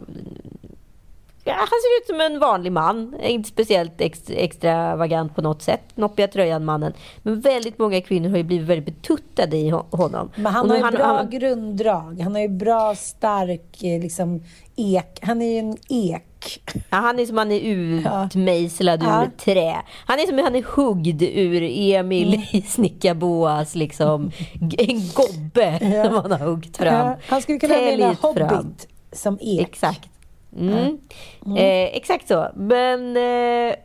Ja, 1.44 1.54
han 1.54 1.68
ser 1.68 2.02
ut 2.02 2.08
som 2.08 2.22
en 2.22 2.40
vanlig 2.40 2.72
man. 2.72 3.16
Inte 3.24 3.50
speciellt 3.50 4.02
ex, 4.02 4.20
extravagant 4.30 5.36
på 5.36 5.42
något 5.42 5.62
sätt. 5.62 5.82
Noppiga 5.96 6.28
tröjan-mannen. 6.28 6.94
Men 7.24 7.42
väldigt 7.42 7.80
många 7.80 8.02
kvinnor 8.02 8.30
har 8.30 8.38
ju 8.38 8.44
blivit 8.44 8.68
väldigt 8.68 8.86
betuttade 8.86 9.58
i 9.58 9.70
honom. 9.70 10.32
Men 10.36 10.46
han 10.46 10.70
har 10.70 10.78
ju 10.78 10.84
han, 10.84 10.94
bra 10.94 11.06
han, 11.06 11.30
grunddrag. 11.30 12.20
Han 12.22 12.36
har 12.36 12.42
ju 12.42 12.48
bra, 12.48 12.96
stark 12.96 13.78
liksom, 13.82 14.44
ek. 14.76 15.20
Han 15.22 15.42
är 15.42 15.54
ju 15.54 15.58
en 15.58 15.78
ek. 15.90 16.26
Ja, 16.74 16.98
han 16.98 17.20
är 17.20 17.26
som 17.26 17.38
han 17.38 17.52
är 17.52 17.60
utmejslad 17.60 19.04
ja. 19.04 19.24
ur 19.24 19.30
trä. 19.38 19.82
Han 20.06 20.20
är 20.20 20.28
som 20.28 20.38
han 20.38 20.56
är 20.56 20.64
huggd 20.64 21.22
ur 21.22 21.64
Emil 21.64 22.34
mm. 22.34 22.46
i 22.52 22.62
Snickarboas, 22.62 23.76
liksom. 23.76 24.32
En 24.78 25.02
gobbe 25.14 25.80
ja. 25.82 26.04
som 26.04 26.14
han 26.14 26.32
har 26.32 26.40
huggit 26.40 26.78
fram. 26.78 27.08
Ja. 27.08 27.18
Han 27.28 27.42
skulle 27.42 27.60
kunna 27.60 27.74
vara 27.74 27.90
en 27.90 28.16
hobbit 28.16 28.88
som 29.12 29.38
ek. 29.42 29.68
Exakt. 29.68 30.10
Mm. 30.58 30.98
Mm. 31.46 31.58
Eh, 31.58 31.98
exakt 31.98 32.28
så. 32.28 32.48
Men 32.56 33.18
eh, 33.18 33.76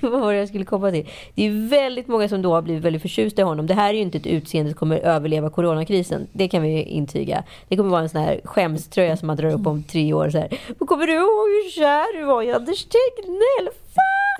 vad 0.00 0.20
var 0.20 0.32
det 0.32 0.38
jag 0.38 0.48
skulle 0.48 0.64
komma 0.64 0.90
till? 0.90 1.08
Det 1.34 1.46
är 1.46 1.68
väldigt 1.68 2.08
många 2.08 2.28
som 2.28 2.42
då 2.42 2.54
har 2.54 2.62
blivit 2.62 2.84
väldigt 2.84 3.02
förtjusta 3.02 3.42
i 3.42 3.44
honom. 3.44 3.66
Det 3.66 3.74
här 3.74 3.90
är 3.90 3.94
ju 3.94 4.00
inte 4.00 4.18
ett 4.18 4.26
utseende 4.26 4.70
som 4.70 4.78
kommer 4.78 4.98
överleva 4.98 5.50
coronakrisen. 5.50 6.26
Det 6.32 6.48
kan 6.48 6.62
vi 6.62 6.82
intyga. 6.82 7.44
Det 7.68 7.76
kommer 7.76 7.90
vara 7.90 8.02
en 8.02 8.08
sån 8.08 8.20
här 8.20 8.40
skämströja 8.44 9.16
som 9.16 9.26
man 9.26 9.36
drar 9.36 9.52
upp 9.52 9.66
om 9.66 9.82
tre 9.82 10.12
år. 10.12 10.30
Så 10.30 10.38
här. 10.38 10.48
Kommer 10.86 11.06
du 11.06 11.12
ihåg 11.12 11.48
hur 11.48 11.70
kär 11.70 12.18
du 12.18 12.24
var 12.24 12.42
i 12.42 12.52
Anders 12.52 12.84
Tegnell? 12.84 13.74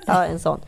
Ja, 0.06 0.26
en 0.26 0.40
sån. 0.40 0.60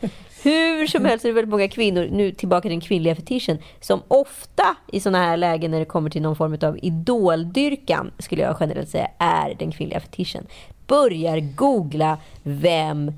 Hur 0.43 0.87
som 0.87 1.05
helst 1.05 1.25
är 1.25 1.29
det 1.29 1.33
väldigt 1.33 1.49
många 1.49 1.67
kvinnor, 1.67 2.07
nu 2.11 2.31
tillbaka 2.31 2.61
till 2.61 2.71
den 2.71 2.81
kvinnliga 2.81 3.15
fetischen, 3.15 3.57
som 3.81 4.01
ofta 4.07 4.75
i 4.91 4.99
sådana 4.99 5.17
här 5.17 5.37
lägen 5.37 5.71
när 5.71 5.79
det 5.79 5.85
kommer 5.85 6.09
till 6.09 6.21
någon 6.21 6.35
form 6.35 6.57
av 6.61 6.79
idoldyrkan, 6.81 8.11
skulle 8.19 8.41
jag 8.41 8.57
generellt 8.59 8.89
säga, 8.89 9.07
är 9.17 9.55
den 9.59 9.71
kvinnliga 9.71 9.99
fetischen 9.99 10.47
börjar 10.87 11.39
googla 11.39 12.17
vem 12.43 13.11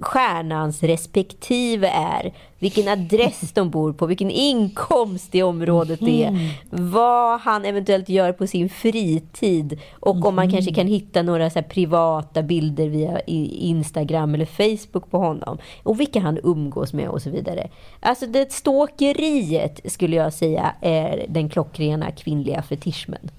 stjärnans 0.00 0.82
respektive 0.82 1.88
är. 1.88 2.32
Vilken 2.58 2.88
adress 2.88 3.52
de 3.52 3.70
bor 3.70 3.92
på, 3.92 4.06
vilken 4.06 4.30
inkomst 4.30 5.34
i 5.34 5.42
området 5.42 6.00
det 6.00 6.24
är. 6.24 6.28
Mm. 6.28 6.48
Vad 6.70 7.40
han 7.40 7.64
eventuellt 7.64 8.08
gör 8.08 8.32
på 8.32 8.46
sin 8.46 8.68
fritid. 8.68 9.80
Och 10.00 10.24
om 10.24 10.34
man 10.34 10.44
mm. 10.44 10.52
kanske 10.56 10.74
kan 10.74 10.86
hitta 10.86 11.22
några 11.22 11.50
så 11.50 11.62
privata 11.62 12.42
bilder 12.42 12.88
via 12.88 13.20
Instagram 13.20 14.34
eller 14.34 14.46
Facebook 14.46 15.10
på 15.10 15.18
honom. 15.18 15.58
Och 15.82 16.00
vilka 16.00 16.20
han 16.20 16.38
umgås 16.42 16.92
med 16.92 17.08
och 17.08 17.22
så 17.22 17.30
vidare. 17.30 17.68
Alltså 18.00 18.26
det 18.26 18.52
ståkeriet 18.52 19.92
skulle 19.92 20.16
jag 20.16 20.32
säga 20.32 20.74
är 20.80 21.26
den 21.28 21.48
klockrena 21.48 22.10
kvinnliga 22.10 22.62
fetischmen. 22.62 23.30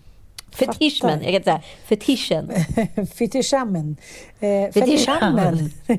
Fetischmen, 0.51 1.23
jag 1.23 1.33
kan 1.33 1.43
säga 1.43 1.61
fetischen. 1.85 2.51
Fetischamen. 3.15 3.97
Eh, 4.39 4.71
Fetischamen. 4.71 5.71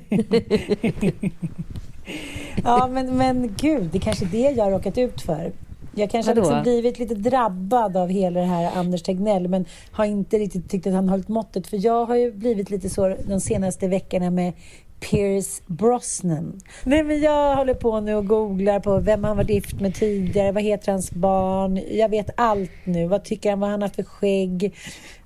ja, 2.65 2.87
men, 2.87 3.17
men 3.17 3.55
gud, 3.59 3.89
det 3.93 3.99
är 3.99 4.01
kanske 4.01 4.25
är 4.25 4.29
det 4.29 4.51
jag 4.51 4.65
har 4.65 4.71
råkat 4.71 4.99
ut 4.99 5.23
för. 5.23 5.53
Jag 5.95 6.11
kanske 6.11 6.31
har 6.31 6.37
liksom 6.37 6.63
blivit 6.63 6.99
lite 6.99 7.15
drabbad 7.15 7.97
av 7.97 8.09
hela 8.09 8.41
det 8.41 8.47
här 8.47 8.71
Anders 8.77 9.03
Tegnell 9.03 9.49
men 9.49 9.65
har 9.93 10.05
inte 10.05 10.39
riktigt 10.39 10.71
tyckt 10.71 10.87
att 10.87 10.93
han 10.93 11.09
hållit 11.09 11.29
måttet. 11.29 11.67
För 11.67 11.85
jag 11.85 12.07
har 12.07 12.17
ju 12.17 12.33
blivit 12.33 12.71
lite 12.71 12.91
så 12.91 13.17
de 13.29 13.41
senaste 13.41 13.89
veckorna 13.89 14.31
med 14.31 14.53
Pierce 15.11 15.63
Brosnan. 15.67 16.61
Nej, 16.85 17.03
men 17.03 17.21
jag 17.21 17.57
håller 17.57 17.75
på 17.75 18.01
nu 18.01 18.15
och 18.15 18.27
googlar 18.27 18.81
på 18.81 18.99
vem 18.99 19.25
han 19.25 19.37
varit 19.37 19.51
gift 19.51 19.81
med 19.81 19.95
tidigare, 19.95 20.53
vad 20.53 20.63
heter 20.63 20.93
hans 20.93 21.13
barn? 21.13 21.81
Jag 21.91 22.09
vet 22.09 22.31
allt 22.37 22.71
nu. 22.85 23.07
Vad 23.07 23.25
tycker 23.25 23.51
han, 23.51 23.61
vad 23.61 23.71
han 23.71 23.83
har 23.83 23.89
för 23.89 24.03
skägg? 24.03 24.75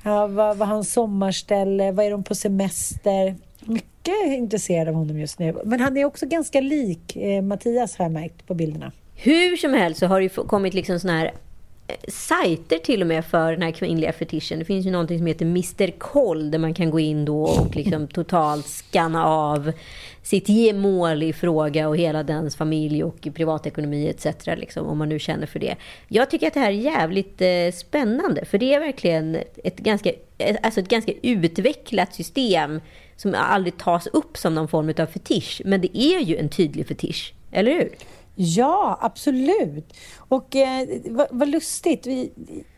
Ja, 0.02 0.26
vad, 0.26 0.56
vad 0.56 0.68
hans 0.68 0.92
sommarställe? 0.92 1.92
Vad 1.92 2.06
är 2.06 2.10
de 2.10 2.24
på 2.24 2.34
semester? 2.34 3.34
Mycket 3.60 4.26
intresserad 4.26 4.88
av 4.88 4.94
honom 4.94 5.18
just 5.18 5.38
nu. 5.38 5.56
Men 5.64 5.80
han 5.80 5.96
är 5.96 6.04
också 6.04 6.26
ganska 6.26 6.60
lik 6.60 7.16
eh, 7.16 7.42
Mattias 7.42 7.96
har 7.96 8.04
jag 8.04 8.12
märkt 8.12 8.46
på 8.46 8.54
bilderna. 8.54 8.92
Hur 9.14 9.56
som 9.56 9.74
helst 9.74 10.00
så 10.00 10.06
har 10.06 10.20
det 10.20 10.28
kommit 10.28 10.74
liksom 10.74 11.00
sån 11.00 11.10
här 11.10 11.32
sajter 12.08 12.78
till 12.78 13.00
och 13.00 13.06
med 13.06 13.24
för 13.24 13.52
den 13.52 13.62
här 13.62 13.70
kvinnliga 13.70 14.12
fetischen. 14.12 14.58
Det 14.58 14.64
finns 14.64 14.86
ju 14.86 14.90
någonting 14.90 15.18
som 15.18 15.26
heter 15.26 15.44
Mr 15.44 15.90
Koll 15.98 16.50
där 16.50 16.58
man 16.58 16.74
kan 16.74 16.90
gå 16.90 17.00
in 17.00 17.24
då 17.24 17.42
och 17.42 17.76
liksom 17.76 18.08
totalt 18.12 18.66
scanna 18.66 19.24
av 19.24 19.72
sitt 20.22 20.48
gemål 20.48 21.22
i 21.22 21.32
fråga 21.32 21.88
och 21.88 21.96
hela 21.96 22.22
dens 22.22 22.56
familj 22.56 23.04
och 23.04 23.28
privatekonomi 23.34 24.08
etc. 24.08 24.26
Liksom, 24.46 24.86
om 24.86 24.98
man 24.98 25.08
nu 25.08 25.18
känner 25.18 25.46
för 25.46 25.58
det. 25.58 25.76
Jag 26.08 26.30
tycker 26.30 26.46
att 26.46 26.54
det 26.54 26.60
här 26.60 26.70
är 26.70 26.70
jävligt 26.70 27.40
eh, 27.40 27.78
spännande 27.78 28.44
för 28.44 28.58
det 28.58 28.74
är 28.74 28.80
verkligen 28.80 29.38
ett 29.64 29.78
ganska, 29.78 30.12
alltså 30.62 30.80
ett 30.80 30.88
ganska 30.88 31.12
utvecklat 31.22 32.14
system 32.14 32.80
som 33.16 33.34
aldrig 33.38 33.78
tas 33.78 34.06
upp 34.06 34.36
som 34.36 34.54
någon 34.54 34.68
form 34.68 34.94
av 34.98 35.06
fetisch. 35.06 35.62
Men 35.64 35.80
det 35.80 35.98
är 35.98 36.20
ju 36.20 36.36
en 36.36 36.48
tydlig 36.48 36.86
fetisch, 36.86 37.34
eller 37.50 37.72
hur? 37.72 37.90
Ja, 38.38 38.98
absolut. 39.00 39.96
Och 40.16 40.56
eh, 40.56 40.88
vad, 41.04 41.26
vad, 41.30 41.48
lustigt. 41.48 42.06
Vi, 42.06 42.32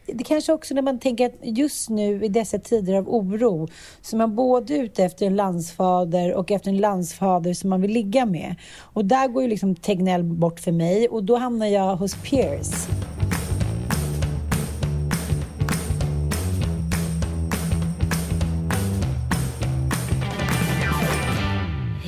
det 0.07 0.25
kanske 0.25 0.53
också 0.53 0.75
när 0.75 0.83
man 0.83 0.99
tänker 0.99 1.27
att 1.27 1.35
just 1.43 1.91
nu 1.91 2.25
i 2.25 2.29
dessa 2.29 2.59
tider 2.59 2.95
av 2.95 3.09
oro 3.09 3.69
så 4.03 4.17
är 4.17 4.19
man 4.19 4.35
både 4.35 4.77
ute 4.77 5.05
efter 5.05 5.27
en 5.27 5.37
landsfader 5.37 6.35
och 6.35 6.51
efter 6.51 6.71
en 6.71 6.79
landsfader 6.79 7.55
som 7.55 7.71
man 7.71 7.81
vill 7.81 7.91
ligga 7.91 8.27
med. 8.27 8.55
Och 8.81 9.05
där 9.05 9.29
går 9.29 9.43
ju 9.43 9.49
liksom 9.49 9.75
Tegnell 9.75 10.25
bort 10.25 10.61
för 10.61 10.73
mig 10.73 11.09
och 11.09 11.25
då 11.25 11.37
hamnar 11.37 11.67
jag 11.67 11.97
hos 11.97 12.15
Pierce. 12.15 12.89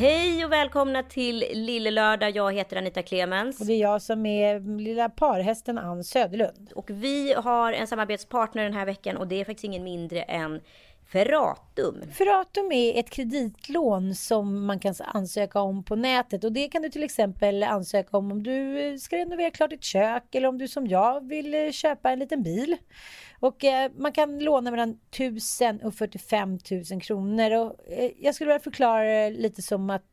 Hej 0.00 0.44
och 0.44 0.52
välkomna 0.52 1.02
till 1.02 1.44
Lille 1.52 1.90
Lördag. 1.90 2.36
Jag 2.36 2.52
heter 2.52 2.76
Anita 2.76 3.02
Clemens. 3.02 3.60
Och 3.60 3.66
det 3.66 3.72
är 3.72 3.80
jag 3.80 4.02
som 4.02 4.26
är 4.26 4.78
lilla 4.78 5.08
parhästen 5.08 5.78
Ann 5.78 6.04
Söderlund. 6.04 6.72
Och 6.74 6.90
vi 6.90 7.32
har 7.32 7.72
en 7.72 7.86
samarbetspartner 7.86 8.62
den 8.62 8.72
här 8.72 8.86
veckan 8.86 9.16
och 9.16 9.28
det 9.28 9.40
är 9.40 9.44
faktiskt 9.44 9.64
ingen 9.64 9.84
mindre 9.84 10.22
än 10.22 10.60
Ferratum. 11.12 12.02
Ferratum 12.12 12.72
är 12.72 13.00
ett 13.00 13.10
kreditlån 13.10 14.14
som 14.14 14.66
man 14.66 14.78
kan 14.78 14.94
ansöka 14.98 15.60
om 15.60 15.84
på 15.84 15.96
nätet 15.96 16.44
och 16.44 16.52
det 16.52 16.68
kan 16.68 16.82
du 16.82 16.90
till 16.90 17.02
exempel 17.02 17.62
ansöka 17.62 18.16
om 18.16 18.32
om 18.32 18.42
du 18.42 18.96
ska 18.98 19.16
renovera 19.16 19.50
klart 19.50 19.70
ditt 19.70 19.84
kök 19.84 20.34
eller 20.34 20.48
om 20.48 20.58
du 20.58 20.68
som 20.68 20.86
jag 20.86 21.28
vill 21.28 21.72
köpa 21.72 22.10
en 22.10 22.18
liten 22.18 22.42
bil. 22.42 22.76
Och 23.40 23.64
eh, 23.64 23.90
man 23.96 24.12
kan 24.12 24.38
låna 24.38 24.70
mellan 24.70 24.98
1000 25.10 25.80
och 25.80 25.94
45 25.94 26.58
000 26.90 27.00
kronor. 27.00 27.50
Och, 27.50 27.76
eh, 27.88 28.10
jag 28.18 28.34
skulle 28.34 28.48
vilja 28.48 28.60
förklara 28.60 29.04
det 29.04 29.30
lite 29.30 29.62
som 29.62 29.90
att 29.90 30.04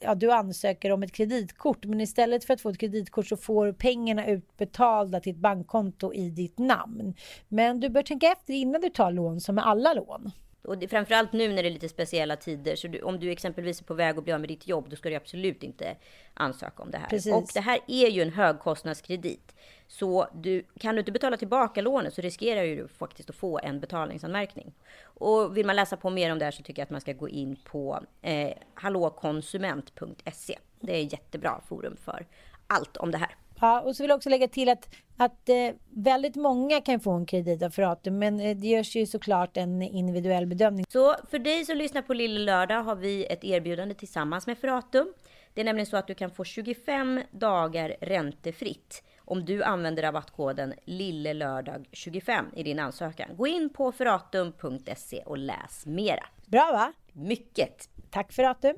ja, 0.00 0.14
du 0.14 0.32
ansöker 0.32 0.92
om 0.92 1.02
ett 1.02 1.12
kreditkort 1.12 1.84
men 1.84 2.00
istället 2.00 2.44
för 2.44 2.54
att 2.54 2.60
få 2.60 2.68
ett 2.70 2.78
kreditkort 2.78 3.26
så 3.26 3.36
får 3.36 3.72
pengarna 3.72 4.26
utbetalda 4.26 5.20
till 5.20 5.32
ett 5.32 5.38
bankkonto 5.38 6.12
i 6.12 6.30
ditt 6.30 6.58
namn. 6.58 7.14
Men 7.48 7.80
du 7.80 7.88
bör 7.88 8.02
tänka 8.02 8.32
efter 8.32 8.54
innan 8.54 8.80
du 8.80 8.90
tar 8.90 9.12
lån 9.12 9.40
som 9.40 9.54
med 9.54 9.66
alla 9.66 9.94
lån. 9.94 10.30
Och 10.62 10.78
det, 10.78 10.88
framförallt 10.88 11.32
nu 11.32 11.48
när 11.48 11.62
det 11.62 11.68
är 11.68 11.72
lite 11.72 11.88
speciella 11.88 12.36
tider. 12.36 12.76
Så 12.76 12.88
du, 12.88 13.00
om 13.00 13.20
du 13.20 13.30
exempelvis 13.30 13.80
är 13.80 13.84
på 13.84 13.94
väg 13.94 14.18
att 14.18 14.24
bli 14.24 14.32
av 14.32 14.40
med 14.40 14.48
ditt 14.48 14.68
jobb, 14.68 14.90
då 14.90 14.96
ska 14.96 15.08
du 15.08 15.14
absolut 15.14 15.62
inte 15.62 15.96
ansöka 16.34 16.82
om 16.82 16.90
det 16.90 16.98
här. 16.98 17.08
Precis. 17.08 17.32
Och 17.32 17.48
det 17.54 17.60
här 17.60 17.80
är 17.86 18.08
ju 18.08 18.22
en 18.22 18.32
högkostnadskredit. 18.32 19.54
Så 19.88 20.28
du, 20.34 20.64
kan 20.80 20.94
du 20.94 20.98
inte 20.98 21.12
betala 21.12 21.36
tillbaka 21.36 21.80
lånet 21.80 22.14
så 22.14 22.22
riskerar 22.22 22.62
ju 22.62 22.76
du 22.76 22.88
faktiskt 22.88 23.30
att 23.30 23.36
få 23.36 23.60
en 23.62 23.80
betalningsanmärkning. 23.80 24.74
Och 25.02 25.56
vill 25.56 25.66
man 25.66 25.76
läsa 25.76 25.96
på 25.96 26.10
mer 26.10 26.32
om 26.32 26.38
det 26.38 26.44
här 26.44 26.52
så 26.52 26.62
tycker 26.62 26.80
jag 26.80 26.86
att 26.86 26.90
man 26.90 27.00
ska 27.00 27.12
gå 27.12 27.28
in 27.28 27.56
på 27.64 28.04
eh, 28.22 28.52
hallåkonsument.se. 28.74 30.58
Det 30.80 30.96
är 30.96 31.06
ett 31.06 31.12
jättebra 31.12 31.60
forum 31.68 31.96
för 31.96 32.26
allt 32.66 32.96
om 32.96 33.10
det 33.10 33.18
här. 33.18 33.36
Ja, 33.62 33.80
och 33.80 33.96
så 33.96 34.02
vill 34.02 34.08
jag 34.08 34.16
också 34.16 34.28
lägga 34.28 34.48
till 34.48 34.68
att, 34.68 34.88
att 35.16 35.48
eh, 35.48 35.74
väldigt 35.90 36.36
många 36.36 36.80
kan 36.80 37.00
få 37.00 37.10
en 37.12 37.26
kredit 37.26 37.62
av 37.62 37.70
Ferratum, 37.70 38.18
men 38.18 38.40
eh, 38.40 38.56
det 38.56 38.66
görs 38.66 38.96
ju 38.96 39.06
såklart 39.06 39.56
en 39.56 39.82
individuell 39.82 40.46
bedömning. 40.46 40.84
Så 40.88 41.14
för 41.30 41.38
dig 41.38 41.64
som 41.64 41.76
lyssnar 41.76 42.02
på 42.02 42.14
Lille 42.14 42.40
Lördag 42.40 42.82
har 42.82 42.96
vi 42.96 43.26
ett 43.26 43.44
erbjudande 43.44 43.94
tillsammans 43.94 44.46
med 44.46 44.58
Ferratum. 44.58 45.12
Det 45.54 45.60
är 45.60 45.64
nämligen 45.64 45.86
så 45.86 45.96
att 45.96 46.06
du 46.06 46.14
kan 46.14 46.30
få 46.30 46.44
25 46.44 47.20
dagar 47.30 47.96
räntefritt 48.00 49.02
om 49.18 49.44
du 49.44 49.62
använder 49.62 50.02
rabattkoden 50.02 50.74
LILLELÖRDAG25 50.84 52.44
i 52.56 52.62
din 52.62 52.78
ansökan. 52.78 53.28
Gå 53.36 53.46
in 53.46 53.70
på 53.70 53.92
ferratum.se 53.92 55.22
och 55.26 55.38
läs 55.38 55.86
mera. 55.86 56.24
Bra 56.46 56.72
va? 56.72 56.92
Mycket! 57.12 57.88
Tack 58.10 58.32
Ferratum! 58.32 58.74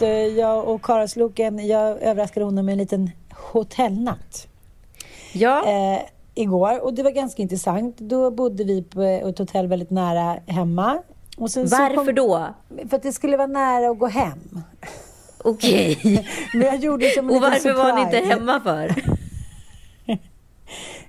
Eh, 0.00 0.08
Jag 0.08 0.68
och 0.68 0.82
Karasloken, 0.82 1.66
jag 1.66 2.02
överraskade 2.02 2.46
honom 2.46 2.64
med 2.66 2.72
en 2.72 2.78
liten 2.78 3.10
hotellnatt. 3.52 4.46
Ja, 5.32 5.66
eh, 5.68 6.00
igår 6.34 6.84
och 6.84 6.94
det 6.94 7.02
var 7.02 7.10
ganska 7.10 7.42
intressant. 7.42 7.98
Då 7.98 8.30
bodde 8.30 8.64
vi 8.64 8.82
på 8.82 9.02
ett 9.02 9.38
hotell 9.38 9.66
väldigt 9.66 9.90
nära 9.90 10.40
hemma. 10.46 10.98
Varför 11.38 11.94
kom, 11.94 12.14
då? 12.14 12.46
För 12.88 12.96
att 12.96 13.02
det 13.02 13.12
skulle 13.12 13.36
vara 13.36 13.46
nära 13.46 13.90
att 13.90 13.98
gå 13.98 14.06
hem. 14.06 14.62
Okej. 15.44 15.98
Men 16.54 16.62
jag 16.62 16.76
gjorde 16.76 17.10
som 17.10 17.30
en 17.30 17.36
Och 17.36 17.42
varför 17.42 17.72
var 17.72 17.92
ni 17.94 18.00
inte 18.00 18.12
surprise. 18.12 18.34
hemma 18.34 18.60
för? 18.60 18.94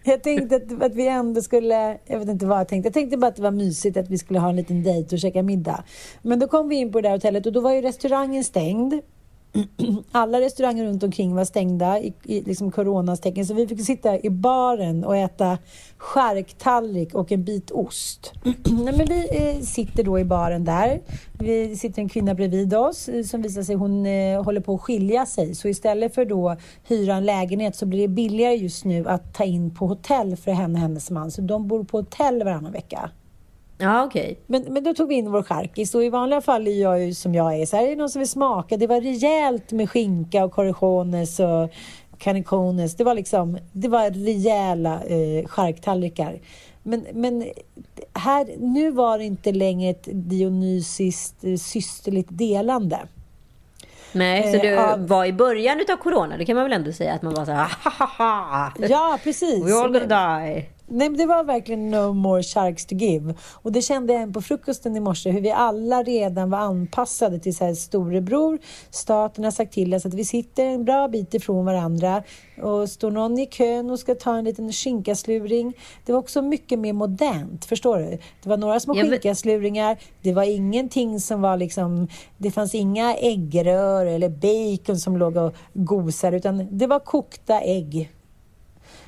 Jag 0.07 0.23
tänkte 0.23 0.55
att, 0.55 0.81
att 0.81 0.95
vi 0.95 1.07
ändå 1.07 1.41
skulle, 1.41 1.97
jag 2.05 2.19
vet 2.19 2.29
inte 2.29 2.45
vad 2.45 2.59
jag 2.59 2.67
tänkte. 2.67 2.87
Jag 2.87 2.93
tänkte 2.93 3.17
bara 3.17 3.27
att 3.27 3.35
det 3.35 3.41
var 3.41 3.51
mysigt 3.51 3.97
att 3.97 4.09
vi 4.09 4.17
skulle 4.17 4.39
ha 4.39 4.49
en 4.49 4.55
liten 4.55 4.83
dejt 4.83 5.15
och 5.15 5.19
käka 5.19 5.43
middag. 5.43 5.83
Men 6.21 6.39
då 6.39 6.47
kom 6.47 6.69
vi 6.69 6.75
in 6.75 6.91
på 6.91 7.01
det 7.01 7.07
där 7.07 7.15
hotellet 7.15 7.45
och 7.45 7.51
då 7.51 7.61
var 7.61 7.73
ju 7.73 7.81
restaurangen 7.81 8.43
stängd. 8.43 8.93
Alla 10.11 10.41
restauranger 10.41 10.85
runt 10.85 11.03
omkring 11.03 11.35
var 11.35 11.45
stängda 11.45 11.99
i, 11.99 12.13
i 12.23 12.41
liksom 12.41 12.71
coronas 12.71 13.19
tecken. 13.19 13.45
Så 13.45 13.53
vi 13.53 13.67
fick 13.67 13.85
sitta 13.85 14.19
i 14.19 14.29
baren 14.29 15.03
och 15.03 15.17
äta 15.17 15.57
charktallrik 15.97 17.13
och 17.13 17.31
en 17.31 17.43
bit 17.43 17.71
ost. 17.71 18.33
Nej, 18.43 18.97
men 18.97 19.05
vi 19.05 19.27
eh, 19.31 19.61
sitter 19.61 20.03
då 20.03 20.19
i 20.19 20.23
baren 20.23 20.65
där. 20.65 21.01
Vi 21.39 21.75
sitter 21.75 22.01
en 22.01 22.09
kvinna 22.09 22.33
bredvid 22.33 22.73
oss 22.73 23.09
eh, 23.09 23.23
som 23.23 23.41
visar 23.41 23.63
sig 23.63 23.75
hon 23.75 24.05
eh, 24.05 24.43
håller 24.43 24.61
på 24.61 24.75
att 24.75 24.81
skilja 24.81 25.25
sig. 25.25 25.55
Så 25.55 25.67
istället 25.67 26.15
för 26.15 26.25
då 26.25 26.55
hyra 26.87 27.15
en 27.15 27.25
lägenhet 27.25 27.75
så 27.75 27.85
blir 27.85 28.01
det 28.01 28.07
billigare 28.07 28.55
just 28.55 28.85
nu 28.85 29.07
att 29.07 29.33
ta 29.33 29.43
in 29.43 29.75
på 29.75 29.87
hotell 29.87 30.35
för 30.35 30.51
henne 30.51 30.73
och 30.73 30.81
hennes 30.81 31.11
man. 31.11 31.31
Så 31.31 31.41
de 31.41 31.67
bor 31.67 31.83
på 31.83 31.97
hotell 31.97 32.43
varannan 32.43 32.71
vecka. 32.71 33.09
Ja, 33.77 34.03
okej. 34.05 34.39
Men, 34.47 34.61
men 34.63 34.83
då 34.83 34.93
tog 34.93 35.07
vi 35.09 35.15
in 35.15 35.31
vår 35.31 35.43
charkis 35.43 35.95
och 35.95 36.03
i 36.03 36.09
vanliga 36.09 36.41
fall 36.41 36.67
är 36.67 36.81
jag 36.81 37.05
ju 37.05 37.13
som 37.13 37.35
jag 37.35 37.55
är. 37.61 37.65
Så 37.65 37.75
här 37.77 37.83
är 37.83 37.89
det 37.89 37.95
någon 37.95 38.09
som 38.09 38.19
vill 38.19 38.29
smaka. 38.29 38.77
Det 38.77 38.87
var 38.87 39.01
rejält 39.01 39.71
med 39.71 39.89
skinka 39.89 40.45
och 40.45 40.51
corrijones 40.51 41.39
och 41.39 41.69
canicones. 42.17 42.95
Det 42.95 43.03
var 43.03 43.13
liksom, 43.15 43.57
det 43.71 43.87
var 43.87 44.09
rejäla 44.11 44.93
eh, 45.03 45.47
charktallrikar. 45.47 46.39
Men, 46.83 47.05
men 47.13 47.45
här, 48.13 48.47
nu 48.59 48.91
var 48.91 49.17
det 49.17 49.23
inte 49.25 49.51
längre 49.51 49.89
ett 49.89 50.07
dionysiskt 50.11 51.43
eh, 51.43 51.55
systerligt 51.55 52.29
delande. 52.31 52.99
Nej, 54.11 54.43
så 54.51 54.55
Eh, 54.57 54.61
du 54.61 54.67
ja. 54.67 54.95
var 54.99 55.25
i 55.25 55.33
början 55.33 55.79
utav 55.79 55.97
corona, 55.97 56.37
det 56.37 56.45
kan 56.45 56.55
man 56.55 56.65
väl 56.65 56.73
ändå 56.73 56.91
säga 56.91 57.13
att 57.13 57.21
man 57.21 57.33
var 57.33 57.45
så 57.45 57.51
här, 57.51 57.63
"Ah, 57.83 57.89
ha, 57.89 58.05
ha, 58.17 58.71
ha. 58.77 58.87
Ja, 58.87 59.19
precis. 59.23 59.65
We 59.65 59.73
all 59.73 59.93
gonna 59.93 60.39
die. 60.39 60.65
Nej, 60.89 61.09
det 61.09 61.25
var 61.25 61.43
verkligen 61.43 61.89
no 61.89 62.13
more 62.13 62.43
sharks 62.43 62.85
to 62.85 62.95
give. 62.95 63.33
Och 63.53 63.71
det 63.71 63.81
kände 63.81 64.13
jag 64.13 64.21
även 64.21 64.33
på 64.33 64.41
frukosten 64.41 64.95
i 64.95 64.99
morse, 64.99 65.31
hur 65.31 65.41
vi 65.41 65.51
alla 65.51 66.03
redan 66.03 66.49
var 66.49 66.57
anpassade 66.57 67.39
till 67.39 67.55
så 67.55 67.65
här 67.65 67.73
storebror. 67.73 68.59
Staten 68.89 69.43
har 69.43 69.51
sagt 69.51 69.73
till 69.73 69.93
oss 69.93 70.05
att 70.05 70.13
vi 70.13 70.25
sitter 70.25 70.65
en 70.65 70.85
bra 70.85 71.07
bit 71.07 71.33
ifrån 71.33 71.65
varandra. 71.65 72.23
Och 72.61 72.89
står 72.89 73.11
någon 73.11 73.39
i 73.39 73.45
kön 73.45 73.89
och 73.89 73.99
ska 73.99 74.15
ta 74.15 74.37
en 74.37 74.45
liten 74.45 74.71
skinkasluring. 74.73 75.73
Det 76.05 76.11
var 76.11 76.19
också 76.19 76.41
mycket 76.41 76.79
mer 76.79 76.93
modernt, 76.93 77.65
förstår 77.65 77.97
du? 77.97 78.17
Det 78.43 78.49
var 78.49 78.57
några 78.57 78.79
små 78.79 78.93
Ja, 78.95 79.03
men-. 79.03 79.11
Det 80.21 80.33
var 80.33 80.43
ingenting 80.43 81.19
som 81.19 81.41
var 81.41 81.57
liksom... 81.57 82.07
Det 82.37 82.51
fanns 82.51 82.75
inga 82.75 83.15
äggrör 83.15 84.05
eller 84.05 84.29
bacon 84.29 84.99
som 84.99 85.17
låg 85.17 85.37
och 85.37 85.53
gosade, 85.73 86.37
utan 86.37 86.67
det 86.77 86.87
var 86.87 86.99
kokta 86.99 87.61
ägg. 87.61 88.11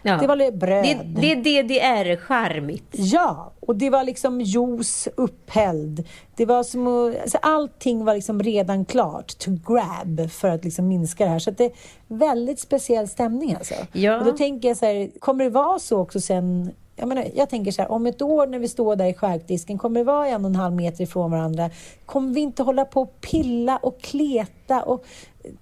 Ja. 0.02 0.18
Det 0.18 0.28
var 0.28 0.52
bröd. 0.52 0.84
Det, 0.84 1.22
det 1.22 1.32
är 1.32 1.64
DDR-charmigt. 1.64 2.90
Ja, 2.92 3.52
och 3.60 3.76
det 3.76 3.90
var 3.90 4.04
liksom 4.04 4.42
juice 4.42 5.08
upphälld. 5.16 6.08
Det 6.36 6.46
var 6.46 6.64
som 6.64 6.88
alltså 7.22 7.38
allting 7.42 8.06
var 8.06 8.16
liksom 8.16 8.44
redan 8.44 8.86
klart 8.86 9.38
to 9.38 9.52
grab 9.68 10.32
för 10.32 10.48
att 10.48 10.64
liksom 10.64 10.88
minska 10.88 11.24
det 11.24 11.30
här. 11.30 11.40
Så 11.40 11.52
det 11.52 11.66
är 11.66 11.72
väldigt 12.08 12.60
speciell 12.60 13.08
stämning 13.08 13.56
alltså. 13.56 13.76
Ja. 13.92 14.20
Och 14.20 14.26
då 14.26 14.32
tänker 14.32 14.68
jag 14.68 14.78
så 14.78 14.86
här, 14.86 15.20
kommer 15.20 15.44
det 15.44 15.50
vara 15.50 15.80
så 15.80 15.98
också 16.00 16.22
sen 16.22 16.72
jag, 17.00 17.08
menar, 17.08 17.26
jag 17.36 17.50
tänker 17.50 17.72
så 17.72 17.82
här, 17.82 17.92
om 17.92 18.06
ett 18.08 18.22
år 18.22 18.48
när 18.48 18.60
vi 18.60 18.68
står 18.68 18.96
där 18.96 19.06
i 19.06 19.14
charkdisken, 19.14 19.78
kommer 19.78 20.00
det 20.00 20.04
vara 20.04 20.28
en 20.28 20.46
och 20.46 20.50
en 20.50 20.56
halv 20.56 20.76
meter 20.76 21.04
ifrån 21.04 21.32
varandra? 21.32 21.70
Kommer 22.06 22.34
vi 22.34 22.42
inte 22.42 22.64
hålla 22.64 22.86
på 22.86 23.02
och 23.02 23.22
pilla 23.22 23.78
och 23.78 24.02
kleta 24.02 24.84
och 24.84 25.06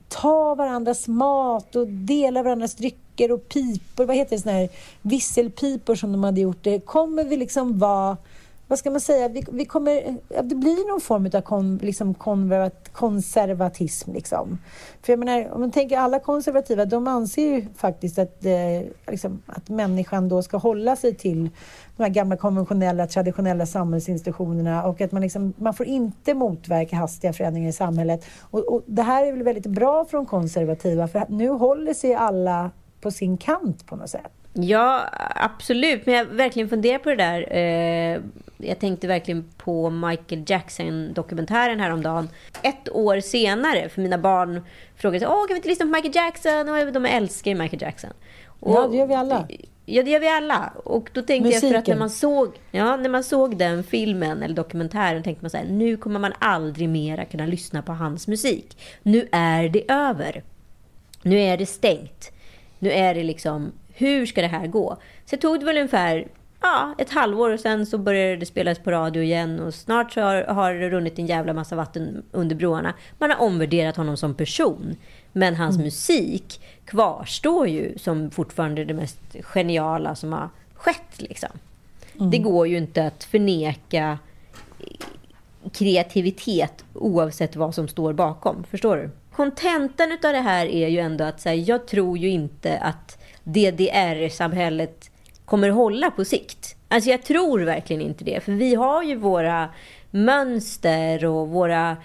ta 0.08 0.56
varandras 0.56 1.08
mat 1.08 1.76
och 1.76 1.88
dela 1.88 2.44
varandras 2.44 2.76
drycker 2.76 3.32
och 3.32 3.50
pipor, 3.50 4.06
vad 4.06 4.16
heter 4.16 4.36
det, 4.36 4.42
såna 4.42 4.56
här 4.56 4.70
visselpipor 5.02 5.96
som 5.96 6.12
de 6.12 6.24
hade 6.24 6.42
gjort 6.42 6.64
det. 6.64 6.80
Kommer 6.80 7.24
vi 7.24 7.38
liksom 7.38 7.80
vara, 7.80 8.18
vad 8.68 8.80
ska 8.80 8.92
man 8.92 9.02
säga, 9.02 9.28
vi, 9.28 9.44
vi 9.52 9.66
kommer, 9.66 10.18
det 10.44 10.56
blir 10.56 10.90
någon 10.92 11.02
form 11.02 11.30
av 11.34 11.42
kon, 11.42 11.78
liksom 11.78 12.14
konservatism 12.92 14.14
liksom. 14.14 14.58
För 15.02 15.14
jag 15.14 15.20
menar, 15.20 15.52
om 15.52 15.62
man 15.62 15.72
tänker 15.72 15.98
alla 15.98 16.20
konservativa, 16.20 16.86
de 16.86 17.08
anser 17.08 17.42
ju 17.42 17.66
faktiskt 17.76 18.20
att, 18.20 18.46
eh, 18.46 18.82
liksom, 19.08 19.42
att 19.46 19.70
människan 19.70 20.30
då 20.30 20.42
ska 20.42 20.58
hålla 20.58 20.96
sig 20.96 21.16
till 21.16 21.50
de 21.98 22.04
här 22.04 22.10
gamla 22.10 22.38
konventionella, 22.38 23.08
traditionella 23.08 23.66
samhällsinstitutionerna 23.66 24.84
och 24.86 25.02
att 25.02 25.12
man, 25.12 25.22
liksom, 25.22 25.54
man 25.58 25.74
får 25.74 25.86
inte 25.86 26.34
motverka 26.34 26.96
hastiga 26.96 27.34
förändringar 27.34 27.70
i 27.70 27.74
samhället. 27.74 28.26
Och, 28.42 28.74
och 28.74 28.84
det 28.86 29.02
här 29.02 29.26
är 29.26 29.32
väl 29.32 29.44
väldigt 29.44 29.66
bra 29.66 30.06
för 30.06 30.18
de 30.18 30.26
konservativa 30.26 31.08
för 31.08 31.26
nu 31.30 31.50
håller 31.50 31.94
sig 31.94 32.14
alla 32.14 32.72
på 33.02 33.12
sin 33.12 33.38
kant 33.38 33.86
på 33.86 33.96
något 33.96 34.10
sätt. 34.10 34.32
Ja, 34.60 35.10
absolut. 35.36 36.06
Men 36.06 36.16
jag 36.16 36.26
verkligen 36.26 36.70
funderar 36.70 37.00
på 37.00 37.10
det 37.10 37.16
där. 37.16 37.48
Eh, 37.52 38.22
jag 38.58 38.80
tänkte 38.80 39.08
verkligen 39.08 39.44
på 39.58 39.90
Michael 39.90 40.44
Jackson-dokumentären 40.48 41.80
häromdagen. 41.80 42.30
Ett 42.64 42.90
år 42.90 43.20
senare, 43.20 43.90
för 43.90 44.02
mina 44.02 44.18
barn 44.18 44.62
frågade 44.96 45.28
Åh, 45.28 45.48
kan 45.48 45.54
vi 45.54 45.56
inte 45.56 45.70
lyssna 45.70 45.86
på 45.86 45.92
Michael 45.92 46.16
Jackson? 46.16 46.70
Och 46.70 46.94
de 46.94 47.06
älskar 47.06 47.52
ju 47.52 47.58
Michael 47.58 47.82
Jackson. 47.82 48.10
Och, 48.60 48.76
Ja, 48.76 48.88
det 48.88 48.98
gör 48.98 49.08
vi 49.08 49.14
alla. 49.14 49.48
Ja, 49.86 50.04
det 50.04 50.12
gör 50.12 50.20
vi 50.20 50.28
alla. 50.28 50.74
Och 50.84 51.10
då 51.14 51.22
tänkte 51.22 51.50
jag 51.50 51.62
för 51.62 51.68
att 51.68 51.74
Musiken. 51.74 51.94
när 51.94 52.00
man, 52.00 52.10
såg, 52.10 52.54
ja, 52.72 52.98
när 52.98 53.10
man 53.10 53.24
såg 53.24 53.58
den 53.58 53.84
filmen 53.84 54.44
eller 54.44 54.56
dokumentären 54.56 55.24
tänkte 55.24 55.44
man 55.44 55.50
så 55.50 55.58
här, 55.58 55.66
nu 55.66 55.98
kommer 55.98 56.20
man 56.20 56.34
aldrig 56.40 56.90
mera 56.90 57.26
kunna 57.26 57.46
lyssna 57.46 57.82
på 57.82 57.92
hans 57.92 58.28
musik. 58.28 58.78
Nu 59.04 59.28
är 59.32 59.70
det 59.70 59.92
över. 59.92 60.44
Nu 61.22 61.40
är 61.40 61.58
det 61.58 61.66
stängt. 61.66 62.32
Nu 62.80 62.92
är 62.92 63.16
det 63.16 63.24
liksom, 63.24 63.72
hur 63.98 64.26
ska 64.26 64.42
det 64.42 64.48
här 64.48 64.68
gå? 64.68 64.98
Så 65.26 65.36
det 65.36 65.42
tog 65.42 65.60
det 65.60 65.66
väl 65.66 65.78
ungefär 65.78 66.28
ja, 66.62 66.96
ett 66.98 67.10
halvår 67.10 67.50
och 67.50 67.60
sen 67.60 67.86
så 67.86 67.98
började 67.98 68.38
det 68.38 68.46
spelas 68.46 68.80
på 68.80 68.92
radio 68.92 69.24
igen 69.24 69.60
och 69.60 69.74
snart 69.74 70.14
så 70.14 70.22
har, 70.22 70.44
har 70.44 70.74
det 70.74 70.90
runnit 70.90 71.20
en 71.20 71.26
jävla 71.26 71.54
massa 71.54 71.76
vatten 71.76 72.24
under 72.32 72.56
broarna. 72.56 72.94
Man 73.18 73.32
har 73.32 73.38
omvärderat 73.38 73.98
honom 73.98 74.18
som 74.18 74.36
person. 74.36 74.96
Men 75.32 75.56
hans 75.56 75.78
musik 75.78 76.62
kvarstår 76.86 77.68
ju 77.68 77.98
som 77.98 78.32
fortfarande 78.32 78.86
det 78.86 78.94
mest 78.94 79.20
geniala 79.42 80.16
som 80.16 80.34
har 80.34 80.50
skett. 80.74 81.22
Liksom. 81.22 81.50
Det 82.32 82.38
går 82.38 82.68
ju 82.68 82.78
inte 82.78 83.08
att 83.08 83.24
förneka 83.24 84.18
kreativitet 85.74 86.86
oavsett 86.94 87.56
vad 87.56 87.76
som 87.76 87.88
står 87.88 88.14
bakom. 88.14 88.64
Förstår 88.64 88.98
du? 88.98 89.10
Kontentan 89.32 90.12
utav 90.12 90.34
det 90.34 90.40
här 90.40 90.66
är 90.66 90.88
ju 90.88 91.00
ändå 91.00 91.24
att 91.24 91.46
här, 91.46 91.54
jag 91.54 91.88
tror 91.88 92.18
ju 92.18 92.30
inte 92.30 92.78
att 92.78 93.18
DDR-samhället 93.48 95.12
kommer 95.46 95.70
hålla 95.70 96.12
på 96.12 96.26
sikt. 96.26 96.76
Alltså 96.88 97.10
jag 97.10 97.24
tror 97.24 97.60
verkligen 97.60 98.02
inte 98.02 98.24
det. 98.24 98.44
För 98.44 98.52
vi 98.52 98.76
har 98.76 99.04
ju 99.04 99.16
våra 99.16 99.70
mönster 100.12 101.26
och 101.26 101.48
våra 101.48 101.98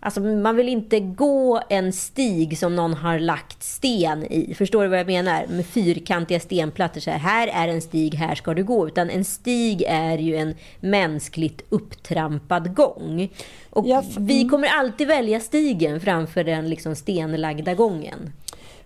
Alltså 0.00 0.20
man 0.20 0.56
vill 0.56 0.68
inte 0.68 1.00
gå 1.00 1.62
en 1.68 1.92
stig 1.92 2.58
som 2.58 2.76
någon 2.76 2.94
har 2.94 3.18
lagt 3.18 3.62
sten 3.62 4.32
i. 4.32 4.54
Förstår 4.54 4.82
du 4.82 4.88
vad 4.88 4.98
jag 4.98 5.06
menar? 5.06 5.46
Med 5.46 5.66
fyrkantiga 5.66 6.40
stenplattor. 6.40 7.00
Så 7.00 7.10
här, 7.10 7.18
här 7.18 7.48
är 7.48 7.68
en 7.68 7.82
stig, 7.82 8.14
här 8.14 8.34
ska 8.34 8.54
du 8.54 8.64
gå. 8.64 8.86
Utan 8.88 9.10
en 9.10 9.24
stig 9.24 9.82
är 9.88 10.18
ju 10.18 10.36
en 10.36 10.54
mänskligt 10.80 11.62
upptrampad 11.68 12.74
gång. 12.74 13.28
Och 13.70 13.86
vi 14.18 14.36
mm. 14.36 14.48
kommer 14.48 14.68
alltid 14.68 15.08
välja 15.08 15.40
stigen 15.40 16.00
framför 16.00 16.44
den 16.44 16.70
liksom 16.70 16.94
stenlagda 16.94 17.74
gången. 17.74 18.32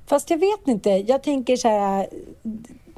Fast 0.06 0.30
jag 0.30 0.38
vet 0.38 0.68
inte. 0.68 0.90
Jag 0.90 1.22
tänker 1.22 1.56
så 1.56 1.68
här... 1.68 2.06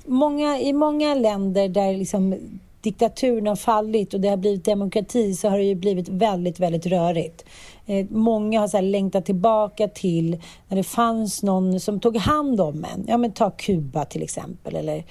Många, 0.07 0.61
I 0.61 0.73
många 0.73 1.15
länder 1.15 1.69
där 1.69 1.97
liksom 1.97 2.35
diktaturen 2.81 3.47
har 3.47 3.57
fallit 3.57 4.15
och 4.15 4.21
det 4.21 4.29
har 4.29 4.37
blivit 4.37 4.65
demokrati 4.65 5.35
så 5.35 5.49
har 5.49 5.59
det 5.59 5.65
ju 5.65 5.75
blivit 5.75 6.09
väldigt, 6.09 6.61
väldigt 6.61 6.87
rörigt. 6.87 7.45
Eh, 7.87 8.07
många 8.11 8.61
har 8.61 8.69
så 8.69 8.77
här 8.77 8.83
längtat 8.83 9.27
tillbaka 9.27 9.89
till 9.89 10.43
när 10.69 10.77
det 10.77 10.85
fanns 10.85 11.43
någon 11.43 11.81
som 11.81 12.01
tog 12.01 12.17
hand 12.17 12.61
om 12.61 12.85
en. 12.95 13.05
Ja, 13.09 13.17
men 13.17 13.33
ta 13.33 13.51
Kuba 13.51 14.05
till 14.05 14.23
exempel. 14.23 14.77
Eller, 14.77 15.05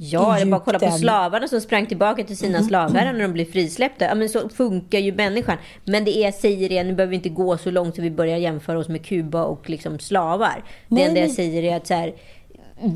Ja, 0.00 0.36
eller 0.36 0.50
bara 0.50 0.60
kolla 0.60 0.78
på 0.78 0.90
slavarna 0.90 1.48
som 1.48 1.60
sprang 1.60 1.86
tillbaka 1.86 2.24
till 2.24 2.36
sina 2.36 2.62
slavherrar 2.62 3.12
när 3.12 3.22
de 3.22 3.32
blev 3.32 3.44
frisläppta. 3.44 4.04
Ja, 4.04 4.14
men 4.14 4.28
så 4.28 4.48
funkar 4.48 4.98
ju 4.98 5.12
människan. 5.12 5.56
Men 5.84 6.04
det 6.04 6.16
är, 6.16 6.24
jag 6.24 6.34
säger 6.34 6.68
det, 6.68 6.84
nu 6.84 6.94
behöver 6.94 7.10
vi 7.10 7.16
inte 7.16 7.28
gå 7.28 7.58
så 7.58 7.70
långt 7.70 7.96
så 7.96 8.02
vi 8.02 8.10
börjar 8.10 8.36
jämföra 8.36 8.78
oss 8.78 8.88
med 8.88 9.06
Kuba 9.06 9.42
och 9.42 9.70
liksom 9.70 9.98
slavar. 9.98 10.64
Det 10.88 11.02
enda 11.02 11.20
jag 11.20 11.30
säger 11.30 11.62
är 11.62 11.76
att 11.76 11.86
så 11.86 11.94
här, 11.94 12.14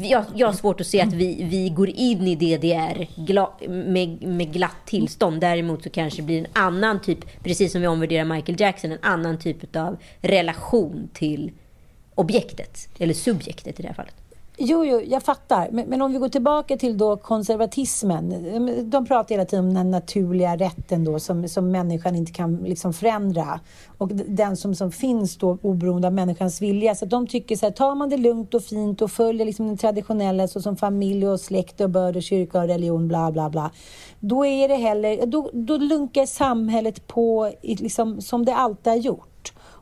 jag, 0.02 0.24
jag 0.34 0.46
har 0.46 0.54
svårt 0.54 0.80
att 0.80 0.86
se 0.86 1.00
att 1.00 1.12
vi, 1.12 1.44
vi 1.44 1.68
går 1.68 1.88
in 1.88 2.26
i 2.28 2.34
DDR 2.34 3.24
gla, 3.26 3.52
med, 3.68 4.22
med 4.22 4.52
glatt 4.52 4.86
tillstånd. 4.86 5.40
Däremot 5.40 5.82
så 5.82 5.90
kanske 5.90 6.22
det 6.22 6.26
blir 6.26 6.38
en 6.38 6.46
annan 6.52 7.00
typ, 7.00 7.42
precis 7.42 7.72
som 7.72 7.80
vi 7.80 7.86
omvärderar 7.86 8.24
Michael 8.24 8.60
Jackson, 8.60 8.92
en 8.92 8.98
annan 9.02 9.38
typ 9.38 9.76
av 9.76 9.96
relation 10.20 11.08
till 11.12 11.52
objektet. 12.14 12.88
Eller 12.98 13.14
subjektet 13.14 13.80
i 13.80 13.82
det 13.82 13.88
här 13.88 13.94
fallet. 13.94 14.21
Jo, 14.56 14.84
jo, 14.84 15.00
jag 15.00 15.22
fattar. 15.22 15.68
Men, 15.72 15.88
men 15.88 16.02
om 16.02 16.12
vi 16.12 16.18
går 16.18 16.28
tillbaka 16.28 16.76
till 16.76 16.98
då 16.98 17.16
konservatismen. 17.16 18.32
Ehm, 18.32 18.90
de 18.90 19.06
pratar 19.06 19.34
hela 19.34 19.44
tiden 19.44 19.64
om 19.64 19.74
den 19.74 19.90
naturliga 19.90 20.56
rätten 20.56 21.04
då 21.04 21.18
som, 21.18 21.48
som 21.48 21.70
människan 21.70 22.16
inte 22.16 22.32
kan 22.32 22.56
liksom 22.56 22.92
förändra. 22.92 23.60
Och 23.98 24.08
den 24.14 24.56
som, 24.56 24.74
som 24.74 24.92
finns 24.92 25.36
då 25.36 25.58
oberoende 25.62 26.08
av 26.08 26.14
människans 26.14 26.62
vilja. 26.62 26.94
Så 26.94 27.04
att 27.04 27.10
de 27.10 27.26
tycker 27.26 27.56
så 27.56 27.66
här, 27.66 27.72
tar 27.72 27.94
man 27.94 28.08
det 28.08 28.16
lugnt 28.16 28.54
och 28.54 28.62
fint 28.62 29.02
och 29.02 29.10
följer 29.10 29.46
liksom 29.46 29.66
den 29.66 29.76
traditionella 29.76 30.48
så 30.48 30.62
som 30.62 30.76
familj 30.76 31.28
och 31.28 31.40
släkt 31.40 31.80
och 31.80 31.90
börd 31.90 32.16
och 32.16 32.22
kyrka 32.22 32.58
och 32.58 32.68
religion 32.68 33.08
bla 33.08 33.32
bla 33.32 33.50
bla. 33.50 33.70
Då 34.20 34.46
är 34.46 34.68
det 34.68 34.76
heller, 34.76 35.26
då, 35.26 35.50
då 35.52 35.76
lunkar 35.76 36.26
samhället 36.26 37.06
på 37.06 37.52
liksom, 37.62 38.20
som 38.20 38.44
det 38.44 38.54
alltid 38.54 38.92
har 38.92 38.98
gjort. 38.98 39.31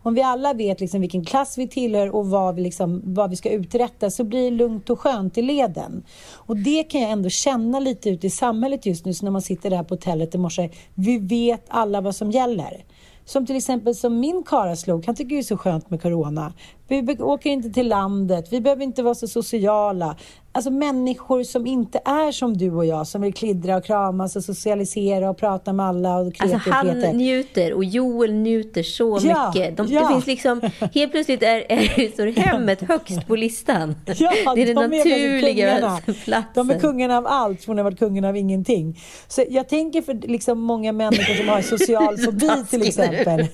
Om 0.02 0.14
vi 0.14 0.22
alla 0.22 0.52
vet 0.52 0.80
liksom 0.80 1.00
vilken 1.00 1.24
klass 1.24 1.58
vi 1.58 1.68
tillhör 1.68 2.14
och 2.14 2.26
vad 2.26 2.54
vi, 2.54 2.62
liksom, 2.62 3.02
vad 3.04 3.30
vi 3.30 3.36
ska 3.36 3.50
uträtta 3.50 4.10
så 4.10 4.24
blir 4.24 4.50
det 4.50 4.56
lugnt 4.56 4.90
och 4.90 5.00
skönt 5.00 5.38
i 5.38 5.42
leden. 5.42 6.04
Och 6.34 6.56
det 6.56 6.82
kan 6.82 7.00
jag 7.00 7.10
ändå 7.10 7.28
känna 7.28 7.80
lite 7.80 8.10
ute 8.10 8.26
i 8.26 8.30
samhället 8.30 8.86
just 8.86 9.04
nu, 9.04 9.14
så 9.14 9.24
när 9.24 9.32
man 9.32 9.42
sitter 9.42 9.70
där 9.70 9.82
på 9.82 9.94
hotellet 9.94 10.34
i 10.34 10.38
morse. 10.38 10.70
Vi 10.94 11.18
vet 11.18 11.64
alla 11.68 12.00
vad 12.00 12.16
som 12.16 12.30
gäller. 12.30 12.84
Som 13.24 13.46
till 13.46 13.56
exempel 13.56 13.94
som 13.94 14.20
min 14.20 14.42
karaslok, 14.46 15.06
han 15.06 15.14
tycker 15.14 15.34
det 15.36 15.40
är 15.40 15.42
så 15.42 15.56
skönt 15.56 15.90
med 15.90 16.02
corona. 16.02 16.52
Vi 16.90 17.16
åker 17.20 17.50
inte 17.50 17.70
till 17.70 17.88
landet, 17.88 18.48
vi 18.50 18.60
behöver 18.60 18.82
inte 18.82 19.02
vara 19.02 19.14
så 19.14 19.28
sociala. 19.28 20.16
Alltså 20.52 20.70
människor 20.70 21.42
som 21.42 21.66
inte 21.66 21.98
är 22.04 22.32
som 22.32 22.56
du 22.56 22.70
och 22.72 22.86
jag, 22.86 23.06
som 23.06 23.22
vill 23.22 23.34
klidra 23.34 23.76
och 23.76 23.84
kramas 23.84 24.36
och 24.36 24.44
socialisera 24.44 25.30
och 25.30 25.38
prata 25.38 25.72
med 25.72 25.86
alla 25.86 26.16
och 26.16 26.26
Alltså 26.38 26.56
och 26.56 26.60
han 26.62 26.86
kreti. 26.86 27.12
njuter 27.12 27.72
och 27.72 27.84
Joel 27.84 28.32
njuter 28.32 28.82
så 28.82 29.18
Ja, 29.22 29.52
mycket. 29.54 29.76
De, 29.76 29.86
ja. 29.86 30.00
Det 30.00 30.08
finns 30.14 30.26
liksom, 30.26 30.60
helt 30.94 31.12
plötsligt 31.12 31.42
är, 31.42 31.64
är, 31.72 32.12
står 32.12 32.26
hemmet 32.40 32.80
högst 32.80 33.26
på 33.26 33.36
listan. 33.36 33.94
Ja, 34.06 34.54
det 34.54 34.62
är 34.62 34.66
den 34.66 34.74
de 34.74 34.84
är 34.84 34.98
naturliga 34.98 35.70
kungarna. 35.78 36.00
platsen. 36.24 36.44
De 36.54 36.70
är 36.70 36.78
kungarna 36.78 37.18
av 37.18 37.26
allt 37.26 37.64
från 37.64 37.78
att 37.78 37.82
ha 37.82 37.90
varit 37.90 37.98
kungarna 37.98 38.28
av 38.28 38.36
ingenting. 38.36 38.98
Så 39.28 39.44
jag 39.50 39.68
tänker 39.68 40.02
för 40.02 40.14
liksom 40.14 40.60
många 40.60 40.92
människor 40.92 41.34
som 41.34 41.48
har 41.48 41.62
social 41.62 42.18
fobi 42.24 42.64
till 42.70 42.82
exempel. 42.82 43.46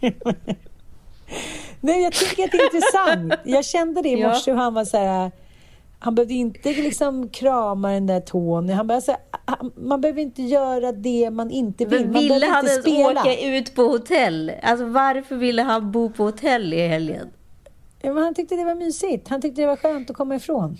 Nej, 1.84 2.02
jag 2.02 2.12
tycker 2.12 2.44
att 2.44 2.50
det 2.52 2.58
är 2.58 2.64
intressant. 2.74 3.34
Jag 3.44 3.64
kände 3.64 4.02
det 4.02 4.08
i 4.08 4.20
Ja. 4.20 4.28
morse 4.28 4.50
hur 4.50 4.58
han 4.58 4.74
var 4.74 4.84
så 4.84 4.96
här... 4.96 5.30
Han 5.98 6.14
behövde 6.14 6.34
inte 6.34 6.68
liksom 6.68 7.28
krama 7.28 7.90
den 7.92 8.06
där 8.06 8.20
tån. 8.20 8.68
Han 8.68 8.86
bara, 8.86 9.00
så 9.00 9.10
här, 9.12 9.20
han- 9.44 9.72
man 9.76 10.00
behöver 10.00 10.20
inte 10.22 10.42
göra 10.42 10.92
det 10.92 11.30
man 11.30 11.50
inte 11.50 11.84
vill. 11.84 12.00
Men 12.00 12.12
Man 12.12 12.22
ville 12.22 12.46
han 12.46 12.58
inte 12.64 12.72
ens 12.72 12.84
spela. 12.84 13.20
åka 13.20 13.40
ut 13.40 13.74
på 13.74 13.82
hotell? 13.82 14.52
Alltså 14.62 14.84
varför 14.86 15.36
ville 15.36 15.62
han 15.62 15.92
bo 15.92 16.10
på 16.10 16.24
hotell 16.24 16.72
i 16.74 16.88
helgen? 16.88 17.28
Ja, 18.02 18.12
han 18.12 18.34
tyckte 18.34 18.54
det 18.56 18.64
var 18.64 18.74
mysigt. 18.74 19.28
Han 19.28 19.42
tyckte 19.42 19.60
det 19.60 19.66
var 19.66 19.76
skönt 19.76 20.10
att 20.10 20.16
komma 20.16 20.34
ifrån. 20.36 20.78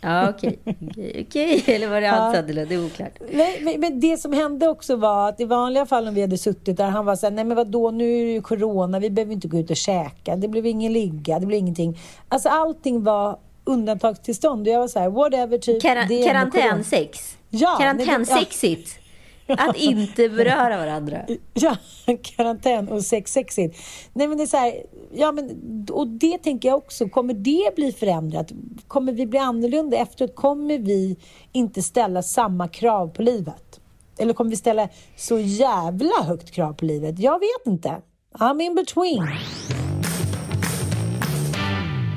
Ja, 0.00 0.28
okej. 0.30 0.58
Okej, 0.64 1.26
okej. 1.28 1.64
Eller 1.74 1.88
var 1.88 2.00
det 2.00 2.06
Ja. 2.06 2.12
hans 2.12 2.36
Adelund? 2.36 2.68
Det 2.68 2.74
är 2.74 2.86
oklart. 2.86 3.12
Nej, 3.32 3.60
men, 3.62 3.80
men 3.80 4.00
det 4.00 4.16
som 4.16 4.32
hände 4.32 4.68
också 4.68 4.96
var 4.96 5.28
att 5.28 5.40
i 5.40 5.44
vanliga 5.44 5.86
fall 5.86 6.08
om 6.08 6.14
vi 6.14 6.20
hade 6.20 6.38
suttit 6.38 6.76
där, 6.76 6.84
han 6.88 7.04
var 7.04 7.16
så 7.16 7.26
här, 7.26 7.30
nej 7.30 7.44
men 7.44 7.56
vadå, 7.56 7.90
nu 7.90 8.20
är 8.20 8.24
det 8.24 8.32
ju 8.32 8.42
corona, 8.42 8.98
vi 8.98 9.10
behöver 9.10 9.32
inte 9.32 9.48
gå 9.48 9.58
ut 9.58 9.70
och 9.70 9.76
käka, 9.76 10.36
det 10.36 10.48
blev 10.48 10.66
ingen 10.66 10.92
ligga, 10.92 11.38
det 11.38 11.46
blev 11.46 11.58
ingenting. 11.58 11.98
Alltså 12.28 12.48
allting 12.48 13.04
var 13.04 13.38
undantagstillstånd 13.64 14.68
och 14.68 14.74
jag 14.74 14.80
var 14.80 14.88
så 14.88 14.98
här, 14.98 15.08
whatever, 15.08 15.58
typ. 15.58 15.82
Karantänsex. 15.82 17.36
Ja, 17.50 17.76
Karantänsexigt. 17.80 18.98
Att 19.48 19.76
inte 19.76 20.28
beröra 20.28 20.78
varandra. 20.78 21.26
Ja, 21.54 21.76
karantän 22.22 22.88
och 22.88 23.04
sexsexigt. 23.04 23.78
Nej 24.12 24.28
men 24.28 24.38
det 24.38 24.44
är 24.44 24.46
så 24.46 24.56
här, 24.56 24.74
ja 25.12 25.32
men, 25.32 25.50
och 25.92 26.08
det 26.08 26.38
tänker 26.38 26.68
jag 26.68 26.78
också, 26.78 27.08
kommer 27.08 27.34
det 27.34 27.74
bli 27.76 27.92
förändrat? 27.92 28.52
Kommer 28.88 29.12
vi 29.12 29.26
bli 29.26 29.38
annorlunda 29.38 29.96
efteråt? 29.96 30.34
Kommer 30.34 30.78
vi 30.78 31.16
inte 31.52 31.82
ställa 31.82 32.22
samma 32.22 32.68
krav 32.68 33.08
på 33.08 33.22
livet? 33.22 33.80
Eller 34.18 34.34
kommer 34.34 34.50
vi 34.50 34.56
ställa 34.56 34.88
så 35.16 35.38
jävla 35.38 36.22
högt 36.22 36.50
krav 36.50 36.72
på 36.72 36.84
livet? 36.84 37.18
Jag 37.18 37.40
vet 37.40 37.66
inte. 37.66 37.96
I'm 38.38 38.62
in 38.62 38.74
between. 38.74 39.28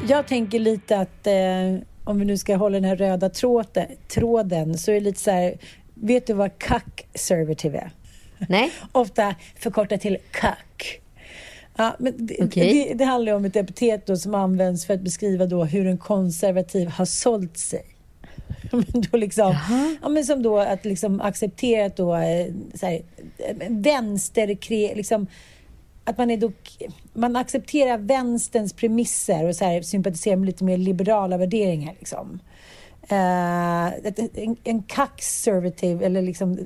Jag 0.07 0.27
tänker 0.27 0.59
lite 0.59 0.99
att 0.99 1.27
eh, 1.27 1.87
om 2.03 2.19
vi 2.19 2.25
nu 2.25 2.37
ska 2.37 2.55
hålla 2.55 2.73
den 2.73 2.83
här 2.83 2.95
röda 2.95 3.29
tråden, 3.29 3.85
tråden 4.07 4.77
så 4.77 4.91
är 4.91 4.95
det 4.95 5.01
lite 5.01 5.19
så 5.19 5.31
här, 5.31 5.57
vet 6.01 6.27
du 6.27 6.33
vad 6.33 6.57
cuck-servitive 6.57 7.77
är? 7.77 7.91
Nej? 8.49 8.71
ofta 8.91 9.35
förkortat 9.55 10.01
till 10.01 10.17
kack. 10.31 11.01
Ja, 11.77 11.95
men 11.99 12.13
det, 12.17 12.37
Okej. 12.43 12.85
det, 12.87 12.93
det 12.93 13.05
handlar 13.05 13.33
om 13.33 13.45
ett 13.45 13.55
epitet 13.55 14.05
då 14.05 14.17
som 14.17 14.35
används 14.35 14.85
för 14.85 14.93
att 14.93 15.01
beskriva 15.01 15.45
då 15.45 15.63
hur 15.63 15.87
en 15.87 15.97
konservativ 15.97 16.87
har 16.87 17.05
sålt 17.05 17.57
sig. 17.57 17.85
Men 18.71 18.85
då 19.11 19.17
liksom, 19.17 19.55
ja, 20.01 20.09
men 20.09 20.25
som 20.25 20.43
då 20.43 20.59
att 20.59 20.85
liksom 20.85 21.21
acceptera 21.21 21.85
att 21.85 21.95
då, 21.95 22.15
eh, 22.15 22.53
så 22.73 22.85
här, 22.85 23.01
eh, 23.37 23.55
vänster, 23.69 24.47
liksom, 24.95 25.27
att 26.03 26.17
man, 26.17 26.31
är 26.31 26.37
då, 26.37 26.51
man 27.13 27.35
accepterar 27.35 27.97
vänsterns 27.97 28.73
premisser 28.73 29.47
och 29.47 29.55
så 29.55 29.65
här, 29.65 29.81
sympatiserar 29.81 30.35
med 30.35 30.45
lite 30.45 30.63
mer 30.63 30.77
liberala 30.77 31.37
värderingar. 31.37 31.95
Liksom. 31.99 32.39
Eh, 33.09 33.87
en, 34.33 34.55
en 34.63 34.83
conservative, 34.83 36.05
eller 36.05 36.21
liksom 36.21 36.57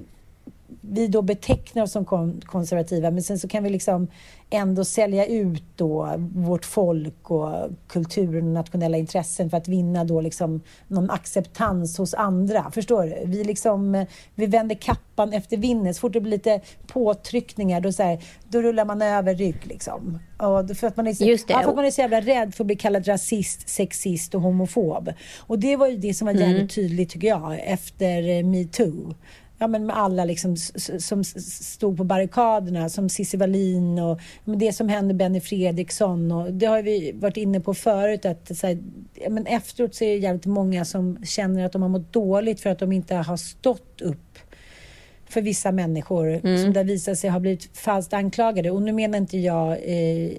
vi 0.82 1.08
då 1.08 1.22
betecknar 1.22 1.84
oss 1.84 1.92
som 1.92 2.06
kon- 2.06 2.42
konservativa 2.46 3.12
men 3.12 3.24
sen 3.24 3.40
så 3.40 3.48
kan 3.48 3.64
vi 3.64 3.70
liksom 3.70 4.08
ändå 4.50 4.86
sälja 4.86 5.26
ut 5.26 5.64
då 5.76 6.14
vårt 6.34 6.66
folk 6.66 7.32
och 7.32 7.70
kulturen 7.88 8.48
och 8.48 8.54
nationella 8.54 8.98
intressen 8.98 9.50
för 9.50 9.58
att 9.58 9.68
vinna 9.68 10.04
då 10.04 10.22
liksom 10.22 10.62
någon 10.88 11.10
acceptans 11.10 11.98
hos 11.98 12.14
andra. 12.14 12.72
Förstår 12.72 13.04
du? 13.04 13.22
Vi, 13.26 13.44
liksom, 13.44 14.06
vi 14.36 14.46
vänder 14.46 14.76
kappan 14.76 15.34
efter 15.34 15.58
vinden. 15.58 15.94
Så 15.94 16.00
fort 16.00 16.14
det 16.14 16.22
blir 16.22 16.32
lite 16.32 16.62
påtryckningar 16.88 17.82
då, 17.82 17.92
så 17.92 18.04
här, 18.04 18.24
då 18.50 18.62
rullar 18.62 18.86
man 18.86 19.02
över 19.02 19.36
rygg. 19.36 19.58
Liksom. 19.64 20.20
Och 20.38 20.78
för, 20.78 20.88
att 20.88 20.98
man 20.98 21.08
är 21.08 21.14
så, 21.14 21.26
Just 21.26 21.48
det. 21.48 21.54
Ja, 21.54 21.62
för 21.62 21.70
att 21.70 21.76
man 21.76 21.86
är 21.86 21.92
så 21.92 22.02
jävla 22.02 22.22
rädd 22.22 22.56
för 22.56 22.64
att 22.64 22.68
bli 22.68 22.76
kallad 22.76 23.08
rasist, 23.08 23.70
sexist 23.70 24.36
och 24.36 24.42
homofob. 24.42 25.14
Och 25.40 25.60
det 25.60 25.76
var 25.76 25.88
ju 25.88 25.98
det 25.98 26.14
som 26.14 26.26
var 26.26 26.34
jävligt 26.34 26.76
tydligt 26.76 27.10
tycker 27.10 27.28
jag 27.28 27.60
efter 27.66 28.44
metoo 28.44 29.14
ja, 29.58 29.68
men 29.68 29.86
med 29.86 29.98
alla 29.98 30.26
liksom, 30.26 30.58
som 31.00 31.24
stod 31.24 31.98
på 31.98 32.04
barrikaderna, 32.04 32.90
som 32.90 33.10
Cissi 33.10 33.38
Wallin 33.38 34.00
och 34.00 34.20
det 34.46 34.74
som 34.74 34.90
hände 34.90 35.14
Benny 35.14 35.42
Fredriksson. 35.42 36.32
Och 36.32 36.54
det 36.54 36.66
har 36.66 36.82
vi 36.82 37.12
varit 37.12 37.38
inne 37.38 37.60
på 37.60 37.74
förut, 37.74 38.26
att 38.26 38.58
så 38.58 38.68
här, 38.68 38.78
men 39.30 39.46
efteråt 39.46 39.96
så 39.96 40.04
är 40.04 40.10
det 40.10 40.18
jävligt 40.18 40.46
många 40.46 40.86
som 40.86 41.18
känner 41.26 41.66
att 41.66 41.72
de 41.72 41.82
har 41.82 41.90
mått 41.90 42.14
dåligt 42.14 42.62
för 42.62 42.70
att 42.70 42.80
de 42.80 42.92
inte 42.92 43.16
har 43.16 43.38
stått 43.38 44.02
upp 44.02 44.35
för 45.30 45.42
vissa 45.42 45.72
människor 45.72 46.40
mm. 46.44 46.64
som 46.64 46.74
det 46.74 46.84
visar 46.84 47.16
sig 47.16 47.30
ha 47.30 47.40
blivit 47.40 47.78
falskt 47.78 48.14
anklagade. 48.14 48.72
Och 48.72 48.82
nu 48.82 48.92
menar 48.92 49.18
inte 49.18 49.38
jag 49.38 49.72
eh, 49.72 50.32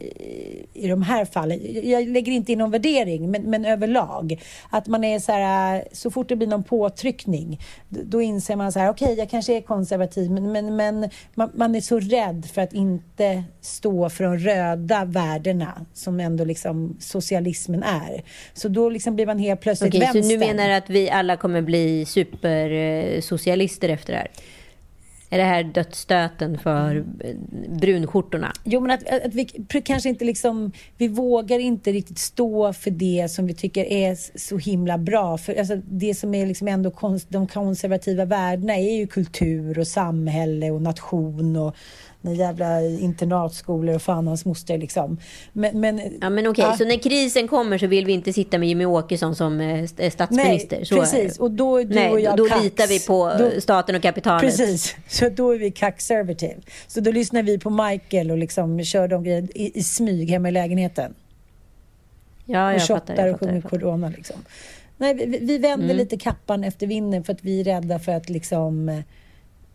i 0.73 0.89
de 0.89 1.03
här 1.03 1.25
fallen, 1.25 1.61
jag 1.83 2.09
lägger 2.09 2.33
inte 2.33 2.53
in 2.53 2.59
någon 2.59 2.71
värdering, 2.71 3.31
men, 3.31 3.43
men 3.43 3.65
överlag. 3.65 4.43
Att 4.71 4.87
man 4.87 5.05
är 5.05 5.19
så 5.19 5.33
här, 5.33 5.85
så 5.93 6.11
fort 6.11 6.29
det 6.29 6.37
blir 6.37 6.49
någon 6.49 6.65
påtryckning, 6.65 7.61
då 7.89 8.23
inser 8.23 8.57
man 8.57 8.73
så 8.73 8.79
här, 8.79 8.91
okej, 8.91 9.05
okay, 9.05 9.17
jag 9.17 9.31
kanske 9.31 9.57
är 9.57 9.61
konservativ, 9.61 10.31
men, 10.31 10.53
men, 10.53 10.77
men 10.77 11.11
man, 11.35 11.51
man, 11.55 11.75
är 11.75 11.81
så 11.81 12.01
rädd 12.01 12.47
för 12.55 12.63
att 12.63 12.73
inte 12.73 13.45
stå 13.61 14.11
för 14.11 14.25
de 14.25 14.39
röda 14.39 15.05
värdena 15.05 15.87
som 15.95 16.21
ändå 16.21 16.45
liksom 16.45 16.97
socialismen 17.01 17.83
är. 17.83 18.23
Så 18.55 18.69
då 18.69 18.89
liksom 18.89 19.17
blir 19.17 19.27
man 19.27 19.39
helt 19.39 19.61
plötsligt 19.61 19.95
okay, 19.95 20.01
vänster. 20.01 20.23
Så 20.23 20.29
nu 20.29 20.39
menar 20.39 20.69
du 20.69 20.75
att 20.75 20.91
vi 20.91 21.11
alla 21.11 21.37
kommer 21.37 21.63
bli 21.63 22.05
supersocialister 22.05 23.89
efter 23.89 24.13
det 24.13 24.19
här? 24.19 24.29
Är 25.31 25.39
det 25.39 25.45
här 25.45 25.65
dödsstöten 25.65 26.59
för 26.59 27.05
brunskjortorna? 27.69 28.53
Jo, 28.65 28.81
men 28.81 28.91
att, 28.91 29.25
att 29.27 29.35
vi 29.35 29.45
kanske 29.85 30.09
inte 30.09 30.25
liksom... 30.25 30.73
Vi 30.97 31.09
vågar 31.09 31.59
inte 31.59 31.93
riktigt 31.93 32.19
stå 32.19 32.73
för 32.73 32.91
det 32.91 33.29
som 33.31 33.47
vi 33.47 33.55
tycker 33.55 33.85
är 33.85 34.39
så 34.39 34.59
himla 34.59 34.99
bra. 34.99 35.39
För 35.39 35.59
alltså, 35.59 35.77
det 35.77 36.15
som 36.15 36.35
är 36.35 36.47
liksom 36.47 36.69
ändå 36.69 36.91
konst, 36.91 37.27
de 37.31 37.47
konservativa 37.47 38.25
värdena 38.25 38.77
är 38.77 38.97
ju 38.97 39.07
kultur 39.07 39.79
och 39.79 39.87
samhälle 39.87 40.71
och 40.71 40.83
nation 40.83 41.57
och 41.57 41.77
jävla 42.35 42.83
internatskolor 42.83 43.95
och 43.95 44.03
fan 44.03 44.27
hans 44.27 44.45
moster 44.45 44.79
liksom. 44.79 45.19
Men, 45.53 45.81
men, 45.81 46.01
ja, 46.21 46.31
men 46.31 46.47
okej, 46.47 46.65
ja. 46.65 46.77
så 46.77 46.85
när 46.85 46.97
krisen 46.97 47.49
kommer 47.49 47.79
så 47.79 47.87
vill 47.87 48.07
vi 48.07 48.13
inte 48.13 48.33
sitta 48.33 48.59
med 48.59 48.69
Jimmy 48.69 48.85
Åkesson 48.85 49.37
som 49.37 49.61
eh, 49.61 49.87
statsminister? 50.11 50.77
Nej, 50.77 50.87
så 50.87 50.97
precis. 50.97 51.39
Och 51.39 51.51
då 51.51 51.77
är 51.77 51.85
du 51.85 51.95
Nej, 51.95 52.11
och 52.11 52.21
jag 52.21 52.37
Då 52.37 52.49
kax. 52.49 52.65
litar 52.65 52.87
vi 52.87 53.01
på 53.01 53.33
då, 53.39 53.61
staten 53.61 53.97
och 53.97 54.03
kapitalet. 54.03 54.43
Precis, 54.43 54.97
så 55.09 55.29
då 55.29 55.51
är 55.51 55.59
vi 55.59 55.71
conservative. 55.71 56.57
Så 56.87 57.01
då 57.01 57.11
lyssnar 57.13 57.43
vi 57.43 57.59
på 57.59 57.71
Michael 57.71 58.31
och 58.31 58.39
liksom 58.39 58.85
kör 58.85 59.09
de 59.09 59.25
grejerna 59.25 59.49
i, 59.55 59.79
i 59.79 59.83
smyg 59.83 60.31
hemma 60.31 60.49
i 60.49 60.53
lägenheten. 60.53 61.15
Ja, 62.45 62.73
jag 62.73 62.91
och. 62.91 63.11
Och 63.11 63.33
och 63.33 63.41
sjunger 63.41 63.61
corona 63.61 64.09
liksom. 64.09 64.37
Nej, 64.97 65.15
vi, 65.15 65.39
vi 65.39 65.59
vänder 65.59 65.85
mm. 65.85 65.97
lite 65.97 66.17
kappan 66.17 66.65
efter 66.65 66.87
vinden 66.87 67.25
för 67.25 67.33
att 67.33 67.45
vi 67.45 67.61
är 67.61 67.65
rädda 67.65 67.99
för 67.99 68.13
att 68.13 68.29
liksom 68.29 69.03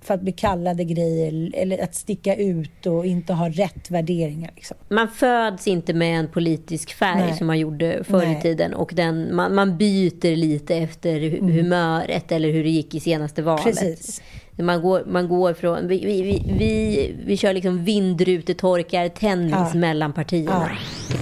för 0.01 0.13
att 0.13 0.21
bli 0.21 0.31
kallade 0.31 0.83
grejer 0.83 1.51
eller 1.53 1.83
att 1.83 1.95
sticka 1.95 2.35
ut 2.35 2.85
och 2.85 3.05
inte 3.05 3.33
ha 3.33 3.49
rätt 3.49 3.91
värderingar. 3.91 4.51
Liksom. 4.55 4.77
Man 4.89 5.07
föds 5.07 5.67
inte 5.67 5.93
med 5.93 6.19
en 6.19 6.27
politisk 6.27 6.93
färg 6.93 7.21
Nej. 7.21 7.37
som 7.37 7.47
man 7.47 7.59
gjorde 7.59 8.03
förr 8.03 8.37
i 8.37 8.41
tiden 8.41 8.73
och 8.73 8.91
den, 8.95 9.35
man, 9.35 9.55
man 9.55 9.77
byter 9.77 10.35
lite 10.35 10.75
efter 10.75 11.23
mm. 11.23 11.51
humöret 11.51 12.31
eller 12.31 12.51
hur 12.51 12.63
det 12.63 12.69
gick 12.69 12.95
i 12.95 12.99
senaste 12.99 13.41
valet. 13.41 13.63
Precis. 13.63 14.21
Man 14.57 14.81
går, 14.81 15.03
man 15.07 15.27
går 15.27 15.53
från... 15.53 15.87
Vi, 15.87 16.05
vi, 16.05 16.21
vi, 16.57 17.15
vi, 17.25 17.37
kör 17.37 17.53
liksom 17.53 17.83
vindrutetorkar 17.83 19.09
tennis 19.09 19.51
ja. 19.51 19.71
mellan 19.73 20.13
partierna. 20.13 20.69
Ja. 20.69 21.21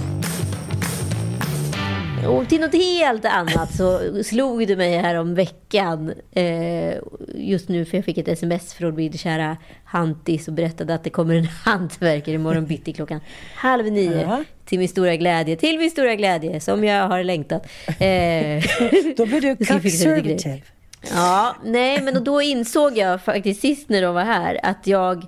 Och 2.28 2.48
till 2.48 2.60
något 2.60 2.74
helt 2.74 3.24
annat 3.24 3.74
så 3.74 4.00
slog 4.24 4.66
du 4.66 4.76
mig 4.76 4.98
här 4.98 5.14
om 5.14 5.34
veckan. 5.34 6.12
Eh, 6.32 6.94
just 7.34 7.68
nu, 7.68 7.84
för 7.84 7.96
jag 7.98 8.04
fick 8.04 8.18
ett 8.18 8.28
sms 8.28 8.74
från 8.74 8.94
min 8.94 9.12
kära 9.12 9.56
Hantis 9.84 10.48
och 10.48 10.54
berättade 10.54 10.94
att 10.94 11.04
det 11.04 11.10
kommer 11.10 11.34
en 11.34 11.44
hantverkare 11.64 12.34
imorgon 12.34 12.66
bitti 12.66 12.92
klockan 12.92 13.20
halv 13.54 13.92
nio. 13.92 14.22
Ja. 14.22 14.44
Till 14.64 14.78
min 14.78 14.88
stora 14.88 15.16
glädje. 15.16 15.56
Till 15.56 15.78
min 15.78 15.90
stora 15.90 16.14
glädje, 16.14 16.60
som 16.60 16.84
jag 16.84 17.08
har 17.08 17.24
längtat. 17.24 17.66
Eh, 17.86 17.96
då 19.16 19.26
blir 19.26 19.40
du 19.40 19.56
conservative. 19.66 20.62
Ja, 21.10 21.56
nej, 21.64 22.02
men 22.02 22.24
då 22.24 22.42
insåg 22.42 22.98
jag 22.98 23.22
faktiskt 23.22 23.60
sist 23.60 23.88
när 23.88 24.02
de 24.02 24.14
var 24.14 24.24
här 24.24 24.60
att 24.62 24.86
jag 24.86 25.26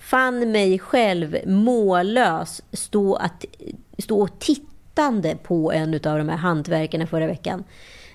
fann 0.00 0.52
mig 0.52 0.78
själv 0.78 1.36
mållös 1.46 2.62
stå, 2.72 3.14
att, 3.14 3.44
stå 3.98 4.20
och 4.20 4.38
titta 4.38 4.69
tittande 5.00 5.36
på 5.42 5.72
en 5.72 5.94
av 5.94 6.18
de 6.18 6.28
här 6.28 6.36
hantverkarna 6.36 7.06
förra 7.06 7.26
veckan. 7.26 7.64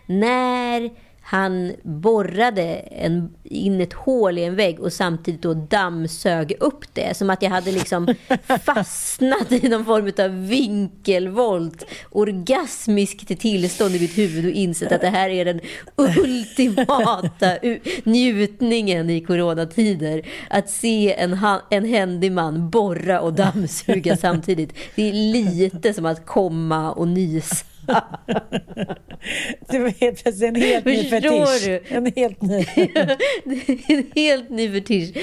När 0.05 0.89
han 1.27 1.73
borrade 1.83 2.63
en, 2.75 3.35
in 3.43 3.81
ett 3.81 3.93
hål 3.93 4.37
i 4.37 4.43
en 4.43 4.55
vägg 4.55 4.79
och 4.79 4.93
samtidigt 4.93 5.41
då 5.41 5.53
dammsög 5.53 6.53
upp 6.59 6.93
det. 6.93 7.17
Som 7.17 7.29
att 7.29 7.41
jag 7.41 7.49
hade 7.49 7.71
liksom 7.71 8.15
fastnat 8.65 9.51
i 9.51 9.69
någon 9.69 9.85
form 9.85 10.11
av 10.25 10.47
vinkelvolt, 10.47 11.85
orgasmiskt 12.11 13.39
tillstånd 13.39 13.95
i 13.95 13.99
mitt 13.99 14.17
huvud 14.17 14.45
och 14.45 14.51
insett 14.51 14.91
att 14.91 15.01
det 15.01 15.09
här 15.09 15.29
är 15.29 15.45
den 15.45 15.59
ultimata 15.95 17.57
njutningen 18.03 19.09
i 19.09 19.21
coronatider. 19.21 20.21
Att 20.49 20.69
se 20.69 21.13
en, 21.13 21.37
en 21.69 21.85
händig 21.85 22.31
man 22.31 22.69
borra 22.69 23.21
och 23.21 23.33
dammsuga 23.33 24.17
samtidigt. 24.17 24.73
Det 24.95 25.09
är 25.09 25.13
lite 25.13 25.93
som 25.93 26.05
att 26.05 26.25
komma 26.25 26.91
och 26.91 27.07
nysa. 27.07 27.65
det 29.69 29.79
var 29.79 29.89
helt 29.89 30.23
plötsligt 30.23 30.43
en 30.43 30.55
helt 30.55 30.85
ny 30.85 31.09
fetisch. 31.09 31.65
Du? 31.65 31.83
En 31.87 32.11
helt 32.15 32.41
ny. 32.41 32.65
en 33.87 34.11
helt 34.15 34.49
ny 34.49 34.71
fetisch. 34.71 35.13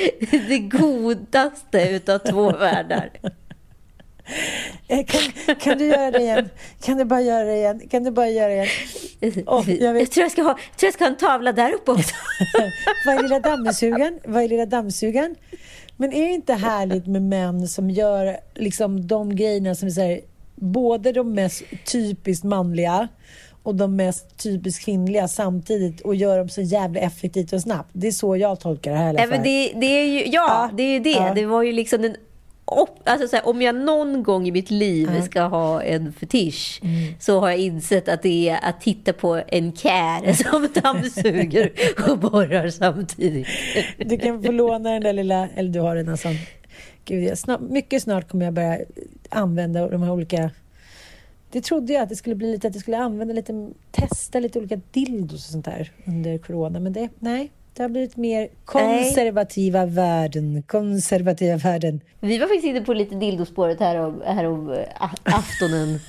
Det 0.48 0.58
godaste 0.58 1.88
utav 1.90 2.18
två 2.18 2.50
världar. 2.50 3.10
Eh, 4.88 5.06
kan, 5.06 5.56
kan, 5.56 5.78
du 5.78 5.86
göra 5.86 6.10
det 6.10 6.20
igen? 6.20 6.48
Kan 6.84 6.98
du 6.98 7.04
bara 7.04 7.20
göra 7.20 7.44
det 7.44 7.56
igen? 7.56 7.88
Kan 7.90 8.04
du 8.04 8.10
bara 8.10 8.28
göra 8.28 8.48
det 8.48 8.54
igen? 9.20 9.44
Oh, 9.46 9.70
jag, 9.70 10.00
jag, 10.00 10.10
tror 10.10 10.22
jag, 10.22 10.32
ska 10.32 10.42
ha, 10.42 10.50
jag 10.50 10.78
tror 10.78 10.86
jag 10.86 10.94
ska 10.94 11.04
ha 11.04 11.10
en 11.10 11.16
tavla 11.16 11.52
där 11.52 11.72
uppe 11.72 11.90
också. 11.90 12.14
Vad 13.06 13.14
är 13.14 13.22
lilla 13.22 13.40
dammsugaren? 13.40 14.20
Vad 14.24 14.42
är 14.42 14.48
lilla 14.48 14.66
dammsugaren? 14.66 15.34
Men 15.96 16.12
är 16.12 16.26
det 16.26 16.32
inte 16.32 16.54
härligt 16.54 17.06
med 17.06 17.22
män 17.22 17.68
som 17.68 17.90
gör 17.90 18.36
liksom 18.54 19.06
de 19.06 19.36
grejerna 19.36 19.74
som 19.74 19.88
är 19.88 19.92
så 19.92 20.00
här, 20.00 20.20
både 20.62 21.12
de 21.12 21.32
mest 21.32 21.62
typiskt 21.92 22.44
manliga 22.44 23.08
och 23.62 23.74
de 23.74 23.96
mest 23.96 24.42
typiskt 24.42 24.84
kvinnliga 24.84 25.28
samtidigt 25.28 26.00
och 26.00 26.14
gör 26.14 26.38
dem 26.38 26.48
så 26.48 26.62
jävla 26.62 27.00
effektivt 27.00 27.52
och 27.52 27.60
snabbt. 27.60 27.90
Det 27.92 28.06
är 28.06 28.12
så 28.12 28.36
jag 28.36 28.60
tolkar 28.60 28.92
det 28.92 28.98
här 28.98 29.18
fall. 29.18 29.42
Det, 29.42 29.72
det 29.74 29.86
är 29.86 30.06
ju, 30.06 30.18
ja, 30.18 30.28
ja, 30.30 30.70
det 30.76 30.82
är 30.82 30.92
ju 30.92 31.00
det. 31.00 31.10
Ja. 31.10 31.34
Det 31.34 31.46
var 31.46 31.62
ju 31.62 31.72
liksom 31.72 32.02
den 32.02 32.16
Alltså 33.04 33.28
så 33.28 33.36
här, 33.36 33.48
om 33.48 33.62
jag 33.62 33.74
någon 33.74 34.22
gång 34.22 34.48
i 34.48 34.52
mitt 34.52 34.70
liv 34.70 35.08
mm. 35.08 35.22
ska 35.22 35.42
ha 35.42 35.82
en 35.82 36.12
fetisch 36.12 36.80
mm. 36.82 37.14
så 37.20 37.40
har 37.40 37.50
jag 37.50 37.58
insett 37.58 38.08
att 38.08 38.22
det 38.22 38.48
är 38.48 38.58
att 38.62 38.80
titta 38.80 39.12
på 39.12 39.42
en 39.48 39.76
kär 39.76 40.32
som 40.50 40.68
dammsuger 40.82 41.72
och 42.08 42.18
borrar 42.18 42.68
samtidigt. 42.68 43.46
Du 43.98 44.18
kan 44.18 44.42
få 44.42 44.52
låna 44.52 44.90
den 44.90 45.02
där 45.02 45.12
lilla, 45.12 45.48
eller 45.54 45.70
du 45.70 45.80
har 45.80 45.96
den 45.96 46.06
nästan. 46.06 46.34
Gud, 47.04 47.24
jag, 47.24 47.38
snart, 47.38 47.60
mycket 47.60 48.02
snart 48.02 48.28
kommer 48.28 48.44
jag 48.44 48.54
börja 48.54 48.78
använda 49.28 49.88
de 49.88 50.02
här 50.02 50.12
olika... 50.12 50.50
Det 51.50 51.60
trodde 51.60 51.92
jag 51.92 52.02
att 52.02 52.08
det 52.08 52.16
skulle 52.16 52.34
bli 52.34 52.52
lite, 52.52 52.68
att 52.68 52.74
jag 52.74 52.82
skulle 52.82 52.98
använda 52.98 53.34
lite, 53.34 53.70
testa 53.90 54.40
lite 54.40 54.58
olika 54.58 54.80
dildos 54.90 55.46
och 55.46 55.52
sånt 55.52 55.64
där 55.64 55.92
under 56.06 56.38
corona. 56.38 56.80
Men 56.80 56.92
det, 56.92 57.08
nej, 57.18 57.50
det 57.74 57.82
har 57.82 57.88
blivit 57.88 58.16
mer 58.16 58.48
konservativa 58.64 59.84
nej. 59.84 59.94
värden. 59.94 60.62
Konservativa 60.62 61.56
värden. 61.56 62.00
Vi 62.20 62.38
var 62.38 62.46
faktiskt 62.46 62.66
inne 62.66 62.80
på 62.80 62.94
lite 62.94 63.14
dildospåret 63.14 63.80
här 63.80 63.96
om, 63.96 64.22
här 64.24 64.44
om 64.44 64.72
eh, 64.72 65.12
aftonen. 65.22 66.00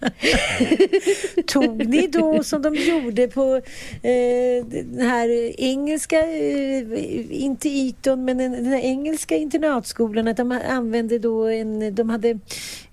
Tog 1.46 1.88
ni 1.88 2.06
då 2.06 2.42
som 2.44 2.62
de 2.62 2.74
gjorde 2.74 3.28
på 3.28 3.54
eh, 4.02 4.66
den 4.66 5.06
här 5.06 5.60
engelska, 5.60 6.20
eh, 6.20 7.42
inte 7.42 7.68
Eton, 7.68 8.24
men 8.24 8.38
den, 8.38 8.66
här 8.66 8.80
engelska 8.80 9.36
internatskolan, 9.36 10.28
att 10.28 10.36
de 10.36 10.60
använde 10.68 11.18
då 11.18 11.48
en, 11.48 11.94
de 11.94 12.10
hade 12.10 12.38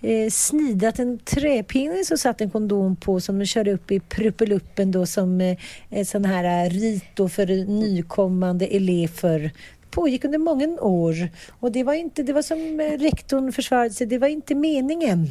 eh, 0.02 0.30
snidat 0.30 1.00
en 1.00 1.20
träpinne 1.20 2.06
som 2.06 2.18
satt 2.18 2.42
en 2.42 2.50
kondom 2.50 2.96
på 2.96 3.20
som 3.20 3.40
de 3.40 3.46
körde 3.46 3.74
upp 3.74 3.92
i 3.92 4.00
pruppeluppen 4.00 4.92
då 4.92 5.06
som 5.06 5.42
eh, 5.42 6.04
sån 6.06 6.26
här 6.26 6.70
rit 6.70 7.06
då 7.14 7.30
för 7.30 7.46
nykommande 7.66 8.66
elever 8.66 9.52
pågick 9.98 10.26
under 10.26 10.38
många 10.38 10.68
år. 10.82 11.30
Och 11.60 11.72
det 11.72 11.84
var, 11.84 11.94
inte, 11.94 12.24
det 12.24 12.34
var 12.34 12.42
som 12.42 12.82
rektorn 13.00 13.52
försvarade 13.52 13.90
sig, 13.90 14.08
det 14.08 14.18
var 14.18 14.28
inte 14.28 14.56
meningen. 14.56 15.30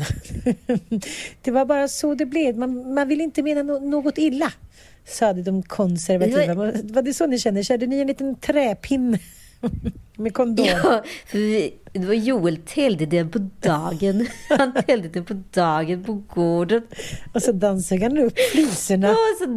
det 1.42 1.50
var 1.50 1.64
bara 1.64 1.88
så 1.88 2.14
det 2.14 2.26
blev. 2.26 2.58
Man, 2.58 2.94
man 2.94 3.08
vill 3.08 3.20
inte 3.20 3.42
mena 3.42 3.62
no 3.62 3.78
något 3.78 4.18
illa, 4.18 4.52
sa 5.04 5.32
de 5.32 5.62
konservativa. 5.62 6.54
Var 6.94 7.02
det 7.02 7.14
så 7.14 7.26
ni 7.26 7.38
kände? 7.38 7.64
Körde 7.64 7.86
ni 7.86 7.98
en 8.00 8.06
liten 8.06 8.34
träpinne? 8.34 9.18
Med 10.18 10.34
kondom? 10.34 10.66
Ja, 10.66 11.04
vi, 11.32 11.74
det 11.92 12.06
var 12.06 12.14
Joel 12.14 12.56
täljde 12.56 13.06
den 13.06 13.30
på 13.30 13.38
dagen. 13.60 14.26
Han 14.48 14.72
täljde 14.86 15.08
den 15.08 15.24
på 15.24 15.42
dagen 15.50 16.04
på 16.04 16.22
gården. 16.34 16.82
Och 17.32 17.42
så 17.42 17.52
dansade 17.52 18.02
han 18.02 18.18
upp 18.18 18.38
flisorna. 18.52 19.06
Ja, 19.06 19.48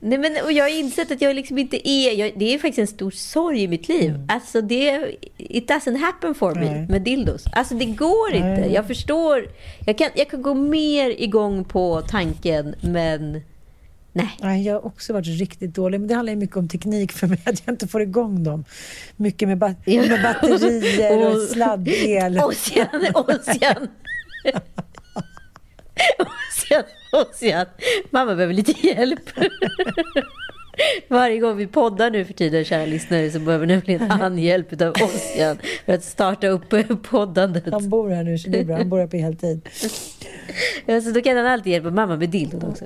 nej 0.00 0.18
men, 0.18 0.36
och 0.44 0.52
jag 0.52 0.64
har 0.64 0.78
insett 0.78 1.10
att 1.10 1.20
jag 1.20 1.36
liksom 1.36 1.58
inte 1.58 1.88
är... 1.88 2.12
Jag, 2.12 2.32
det 2.36 2.54
är 2.54 2.58
faktiskt 2.58 2.78
en 2.78 2.86
stor 2.86 3.10
sorg 3.10 3.62
i 3.62 3.68
mitt 3.68 3.88
liv. 3.88 4.10
Mm. 4.10 4.26
Alltså 4.28 4.60
det... 4.60 5.16
It 5.36 5.70
doesn't 5.70 5.96
happen 5.96 6.34
for 6.34 6.54
me 6.54 6.70
nej. 6.70 6.86
med 6.88 7.02
dildos. 7.02 7.44
Alltså 7.52 7.74
det 7.74 7.84
går 7.84 8.30
nej. 8.30 8.38
inte. 8.38 8.74
Jag 8.74 8.86
förstår. 8.86 9.48
Jag 9.86 9.98
kan, 9.98 10.10
jag 10.14 10.30
kan 10.30 10.42
gå 10.42 10.54
mer 10.54 11.10
igång 11.10 11.64
på 11.64 12.02
tanken, 12.08 12.74
men 12.80 13.42
Nej. 14.16 14.36
Nej, 14.40 14.62
jag 14.62 14.74
har 14.74 14.86
också 14.86 15.12
varit 15.12 15.26
riktigt 15.26 15.74
dålig. 15.74 16.00
Men 16.00 16.08
det 16.08 16.14
handlar 16.14 16.32
ju 16.32 16.38
mycket 16.38 16.56
om 16.56 16.68
teknik 16.68 17.12
för 17.12 17.26
mig, 17.26 17.38
att 17.46 17.62
jag 17.66 17.72
inte 17.72 17.88
får 17.88 18.02
igång 18.02 18.44
dem. 18.44 18.64
Mycket 19.16 19.48
med, 19.48 19.58
ba 19.58 19.74
med 19.86 20.22
batterier 20.22 21.34
och 21.34 21.42
sladdel. 21.50 22.38
Ossian, 22.38 22.88
Ossian. 23.14 23.88
Ossian, 26.18 26.84
Ossian. 27.12 27.66
Mamma 28.10 28.34
behöver 28.34 28.54
lite 28.54 28.86
hjälp. 28.86 29.30
Varje 31.08 31.38
gång 31.38 31.56
vi 31.56 31.66
poddar 31.66 32.10
nu 32.10 32.24
för 32.24 32.32
tiden, 32.32 32.64
kära 32.64 32.86
lyssnare, 32.86 33.30
så 33.30 33.38
behöver 33.38 33.66
nämligen 33.66 34.10
han 34.10 34.38
hjälp 34.38 34.82
av 34.82 34.90
Ossian 34.90 35.58
för 35.86 35.92
att 35.92 36.04
starta 36.04 36.48
upp 36.48 36.62
poddandet. 37.02 37.64
Han 37.70 37.88
bor 37.88 38.10
här 38.10 38.22
nu, 38.22 38.38
så 38.38 38.50
det 38.50 38.60
är 38.60 38.64
bra. 38.64 38.76
Han 38.76 38.88
bor 38.88 38.98
här 38.98 39.06
på 39.06 39.16
heltid. 39.16 39.68
Ja, 40.86 41.00
så 41.00 41.10
då 41.10 41.20
kan 41.20 41.36
han 41.36 41.46
alltid 41.46 41.72
hjälpa 41.72 41.90
mamma 41.90 42.16
med 42.16 42.28
dildon 42.30 42.64
också. 42.70 42.84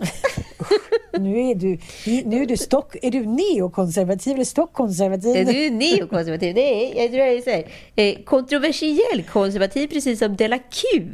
Nu 1.22 1.50
är 1.50 1.54
du, 1.54 1.78
nu 2.24 2.42
är 2.42 2.46
du, 2.46 2.56
stock, 2.56 2.96
är 3.02 3.10
du 3.10 3.26
neokonservativ 3.26 4.34
eller 4.34 4.44
stockkonservativ? 4.44 5.46
Du 5.46 5.66
är 5.66 5.70
neokonservativ. 5.70 6.54
Det 6.54 6.60
är, 6.60 7.02
jag 7.02 7.12
tror 7.12 7.26
jag 7.26 7.42
säger, 7.42 7.68
eh, 7.96 8.24
kontroversiell 8.24 9.22
konservativ, 9.32 9.88
precis 9.88 10.18
som 10.18 10.36
Della 10.36 10.58
Q. 10.58 11.10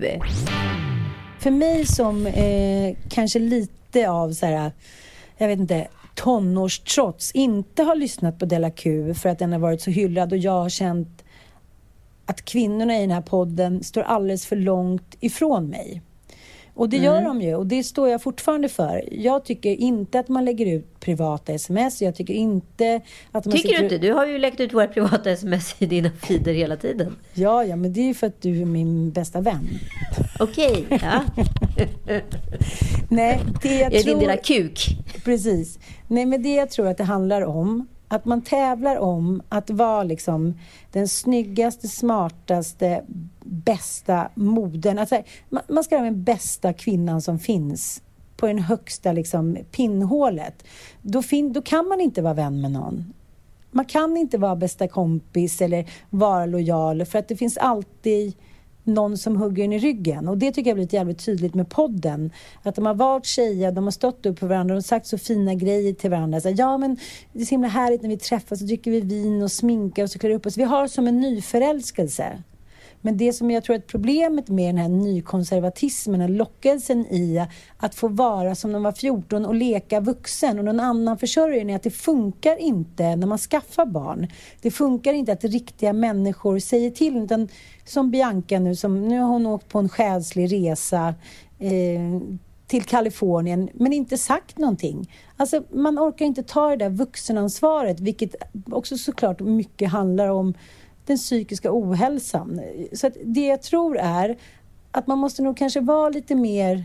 För 1.41 1.51
mig 1.51 1.87
som 1.87 2.27
eh, 2.27 2.97
kanske 3.09 3.39
lite 3.39 4.11
av 4.11 4.33
så 4.33 4.47
här, 4.47 4.73
jag 5.39 5.49
vet 5.49 5.59
inte, 5.59 5.89
tonårstrots, 6.15 7.33
inte 7.33 7.83
har 7.83 7.95
lyssnat 7.95 8.39
på 8.39 8.45
Della 8.45 8.71
Q 8.71 9.15
för 9.15 9.29
att 9.29 9.39
den 9.39 9.53
har 9.53 9.59
varit 9.59 9.81
så 9.83 9.91
hyllad 9.91 10.33
och 10.33 10.39
jag 10.39 10.53
har 10.63 10.69
känt 10.69 11.25
att 12.27 12.45
kvinnorna 12.45 12.97
i 12.97 13.01
den 13.01 13.11
här 13.11 13.23
podden 13.23 13.85
står 13.85 14.03
alldeles 14.03 14.47
för 14.47 14.57
långt 14.57 15.17
ifrån 15.21 15.69
mig. 15.69 16.03
Och 16.77 16.89
det 16.89 16.97
gör 16.97 17.23
de 17.23 17.41
ju 17.43 17.55
och 17.55 17.67
det 17.67 17.83
står 17.85 18.09
jag 18.09 18.23
fortfarande 18.23 18.69
för. 18.69 19.09
Jag 19.13 19.45
tycker 19.45 19.71
inte 19.71 20.19
att 20.21 20.29
man 20.29 20.45
lägger 20.45 20.67
ut 20.67 21.01
privata 21.01 21.53
sms. 21.53 22.03
Jag 22.03 22.15
tycker 22.15 22.35
inte 22.35 23.01
att 23.33 23.45
man 23.45 23.53
Tycker 23.53 23.69
du 23.69 23.75
sitter- 23.75 23.85
inte? 23.85 23.99
Du 23.99 24.13
har 24.13 24.27
ju 24.27 24.39
läckt 24.39 24.61
ut 24.61 24.75
våra 24.75 24.87
privata 24.87 25.31
sms 25.31 25.75
i 25.79 25.87
dina 25.87 26.11
feeder 26.11 26.53
hela 26.55 26.77
tiden. 26.77 27.17
Ja, 27.35 27.65
ja, 27.65 27.77
men 27.77 27.93
det 27.93 28.01
är 28.01 28.05
ju 28.07 28.15
för 28.15 28.27
att 28.27 28.43
du 28.43 28.61
är 28.63 28.67
min 28.67 29.11
bästa 29.11 29.41
vän. 29.41 29.69
Okej, 30.41 30.85
ja. 30.91 31.23
Nej, 33.09 33.41
det 33.63 33.69
jag 33.69 33.81
Jag 33.81 33.87
är 33.87 33.91
din 33.91 34.03
tror... 34.05 34.21
lilla 34.21 34.37
kuk. 34.37 34.87
Precis. 35.25 35.79
Nej, 36.09 36.27
men 36.27 36.43
det 36.43 36.55
jag 36.55 36.71
tror 36.71 36.87
att 36.89 36.97
det 36.99 37.05
handlar 37.05 37.43
om, 37.43 37.89
att 38.09 38.25
man 38.25 38.43
tävlar 38.43 38.97
om 38.97 39.43
att 39.49 39.71
vara 39.71 40.03
liksom 40.03 40.59
den 40.93 41.09
snyggaste, 41.09 41.89
smartaste, 41.89 43.03
bästa 43.47 44.31
moden. 44.35 44.99
Alltså, 44.99 45.23
man, 45.49 45.63
man 45.69 45.85
ska 45.85 45.97
ha 45.97 46.05
den 46.05 46.25
bästa 46.25 46.73
kvinnan 46.73 47.23
som 47.23 47.39
finns 47.39 48.03
på 48.37 48.47
den 48.47 48.59
högsta 48.59 49.13
liksom, 49.13 49.59
pinnhålet. 49.71 50.65
Då, 51.03 51.23
fin, 51.23 51.53
då 51.53 51.63
kan 51.63 51.89
man 51.89 52.01
inte 52.01 52.23
vara 52.23 52.35
vän 52.35 52.61
med 52.61 52.71
någon. 52.71 53.13
Man 53.71 53.85
kan 53.85 54.17
inte 54.17 54.39
vara 54.39 54.57
bästa 54.57 54.89
kompis 54.89 55.61
eller 55.61 55.91
vara 56.11 56.47
lojal 56.47 57.05
för 57.05 57.19
att 57.19 57.29
det 57.29 57.37
finns 57.37 57.57
alltid 57.57 58.35
någon 58.87 59.19
som 59.19 59.37
hugger 59.37 59.65
en 59.65 59.73
i 59.73 59.79
ryggen. 59.79 60.29
Och 60.29 60.39
det 60.39 60.53
tycker 60.53 60.71
jag 60.71 60.77
blivit 60.77 60.93
jävligt 60.93 61.25
tydligt 61.25 61.55
med 61.55 61.69
podden. 61.69 62.31
Att 62.63 62.75
de 62.75 62.87
har 62.87 62.95
varit 62.95 63.27
tjejer, 63.27 63.73
de 63.73 63.85
har 63.85 63.91
stått 63.91 64.27
upp 64.27 64.39
för 64.39 64.47
varandra 64.47 64.77
och 64.77 64.85
sagt 64.85 65.07
så 65.07 65.19
fina 65.19 65.55
grejer 65.55 65.93
till 65.93 66.11
varandra. 66.11 66.41
Så, 66.41 66.55
ja 66.57 66.79
men 66.79 66.97
det 67.33 67.41
är 67.41 67.45
så 67.45 67.51
himla 67.51 67.69
härligt 67.69 68.03
när 68.03 68.09
vi 68.09 68.17
träffas 68.17 68.61
och 68.61 68.67
dricker 68.67 68.91
vi 68.91 69.01
vin 69.01 69.43
och 69.43 69.53
sminkar 69.53 70.05
oss 70.05 70.15
och 70.15 70.21
klär 70.21 70.31
upp 70.31 70.47
oss. 70.47 70.57
Vi 70.57 70.63
har 70.63 70.89
som 70.89 71.07
en 71.07 71.21
nyförälskelse. 71.21 72.43
Men 73.07 73.17
det 73.17 73.33
som 73.33 73.51
jag 73.51 73.65
tror 73.65 73.77
är 73.77 73.81
problemet 73.81 74.49
med 74.49 74.75
den 74.75 74.79
här 74.79 74.89
nykonservatismen, 74.89 76.21
är 76.21 76.29
lockelsen 76.29 77.07
i 77.07 77.47
att 77.77 77.95
få 77.95 78.09
vara 78.09 78.55
som 78.55 78.73
när 78.73 78.79
man 78.79 78.83
var 78.83 78.93
14 78.93 79.47
och 79.47 79.55
leka 79.55 80.01
vuxen 80.01 80.59
och 80.59 80.65
någon 80.65 80.81
annan 80.81 81.19
försörjer 81.19 81.61
en, 81.61 81.71
är 81.71 81.77
att 81.77 81.83
det 81.83 81.91
funkar 81.91 82.57
inte 82.57 83.17
när 83.17 83.27
man 83.27 83.39
skaffar 83.39 83.87
barn. 83.87 84.27
Det 84.63 84.71
funkar 84.71 85.13
inte 85.13 85.33
att 85.33 85.45
riktiga 85.45 85.93
människor 85.93 86.59
säger 86.59 86.91
till, 86.91 87.17
utan 87.17 87.49
som 87.85 88.11
Bianca 88.11 88.59
nu, 88.59 88.77
som, 88.77 89.09
nu 89.09 89.21
har 89.21 89.29
hon 89.29 89.47
åkt 89.47 89.69
på 89.69 89.79
en 89.79 89.89
själslig 89.89 90.53
resa 90.53 91.15
eh, 91.59 92.21
till 92.67 92.85
Kalifornien, 92.85 93.69
men 93.75 93.93
inte 93.93 94.19
sagt 94.19 94.59
någonting. 94.59 95.11
Alltså, 95.37 95.63
man 95.71 95.99
orkar 95.99 96.25
inte 96.25 96.43
ta 96.43 96.71
det 96.71 96.77
där 96.77 96.91
vuxenansvaret, 96.91 98.01
vilket 98.01 98.35
också 98.71 98.97
såklart 98.97 99.41
mycket 99.41 99.91
handlar 99.91 100.29
om 100.29 100.55
den 101.07 101.17
psykiska 101.17 101.69
ohälsan. 101.73 102.61
Så 102.93 103.11
det 103.25 103.47
jag 103.47 103.63
tror 103.63 103.99
är 103.99 104.37
att 104.91 105.07
man 105.07 105.19
måste 105.19 105.43
nog 105.43 105.57
kanske 105.57 105.81
vara 105.81 106.09
lite 106.09 106.35
mer 106.35 106.85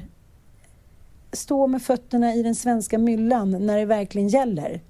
stå 1.32 1.68
med 1.68 1.82
fötterna 1.82 2.34
i 2.34 2.44
den 2.44 2.56
svenska 2.56 2.98
myllan 2.98 3.66
när 3.66 3.78
det 3.78 3.86
verkligen 3.86 4.28
gäller. 4.28 4.82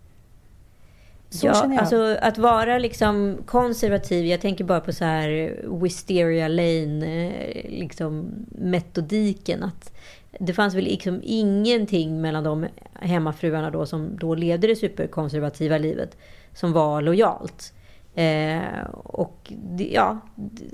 Så 1.29 1.47
ja, 1.47 1.53
känner 1.53 1.75
jag. 1.75 1.81
alltså 1.81 2.17
att 2.21 2.37
vara 2.37 2.77
liksom 2.77 3.37
konservativ. 3.45 4.25
Jag 4.25 4.41
tänker 4.41 4.63
bara 4.63 4.79
på 4.79 4.93
så 4.93 5.05
här 5.05 5.59
Wisteria 5.81 6.47
Lane, 6.47 7.25
eh, 7.27 7.69
liksom 7.69 8.31
metodiken. 8.49 9.63
Att 9.63 9.93
det 10.39 10.53
fanns 10.53 10.75
väl 10.75 10.83
liksom 10.83 11.21
ingenting 11.23 12.21
mellan 12.21 12.43
de 12.43 12.67
hemmafruarna 12.93 13.69
då 13.69 13.85
som 13.85 14.17
då 14.17 14.35
levde 14.35 14.67
det 14.67 14.75
superkonservativa 14.75 15.77
livet 15.77 16.17
som 16.53 16.73
var 16.73 17.01
lojalt. 17.01 17.73
Eh, 18.15 18.83
och 18.93 19.53
det, 19.63 19.89
ja, 19.93 20.19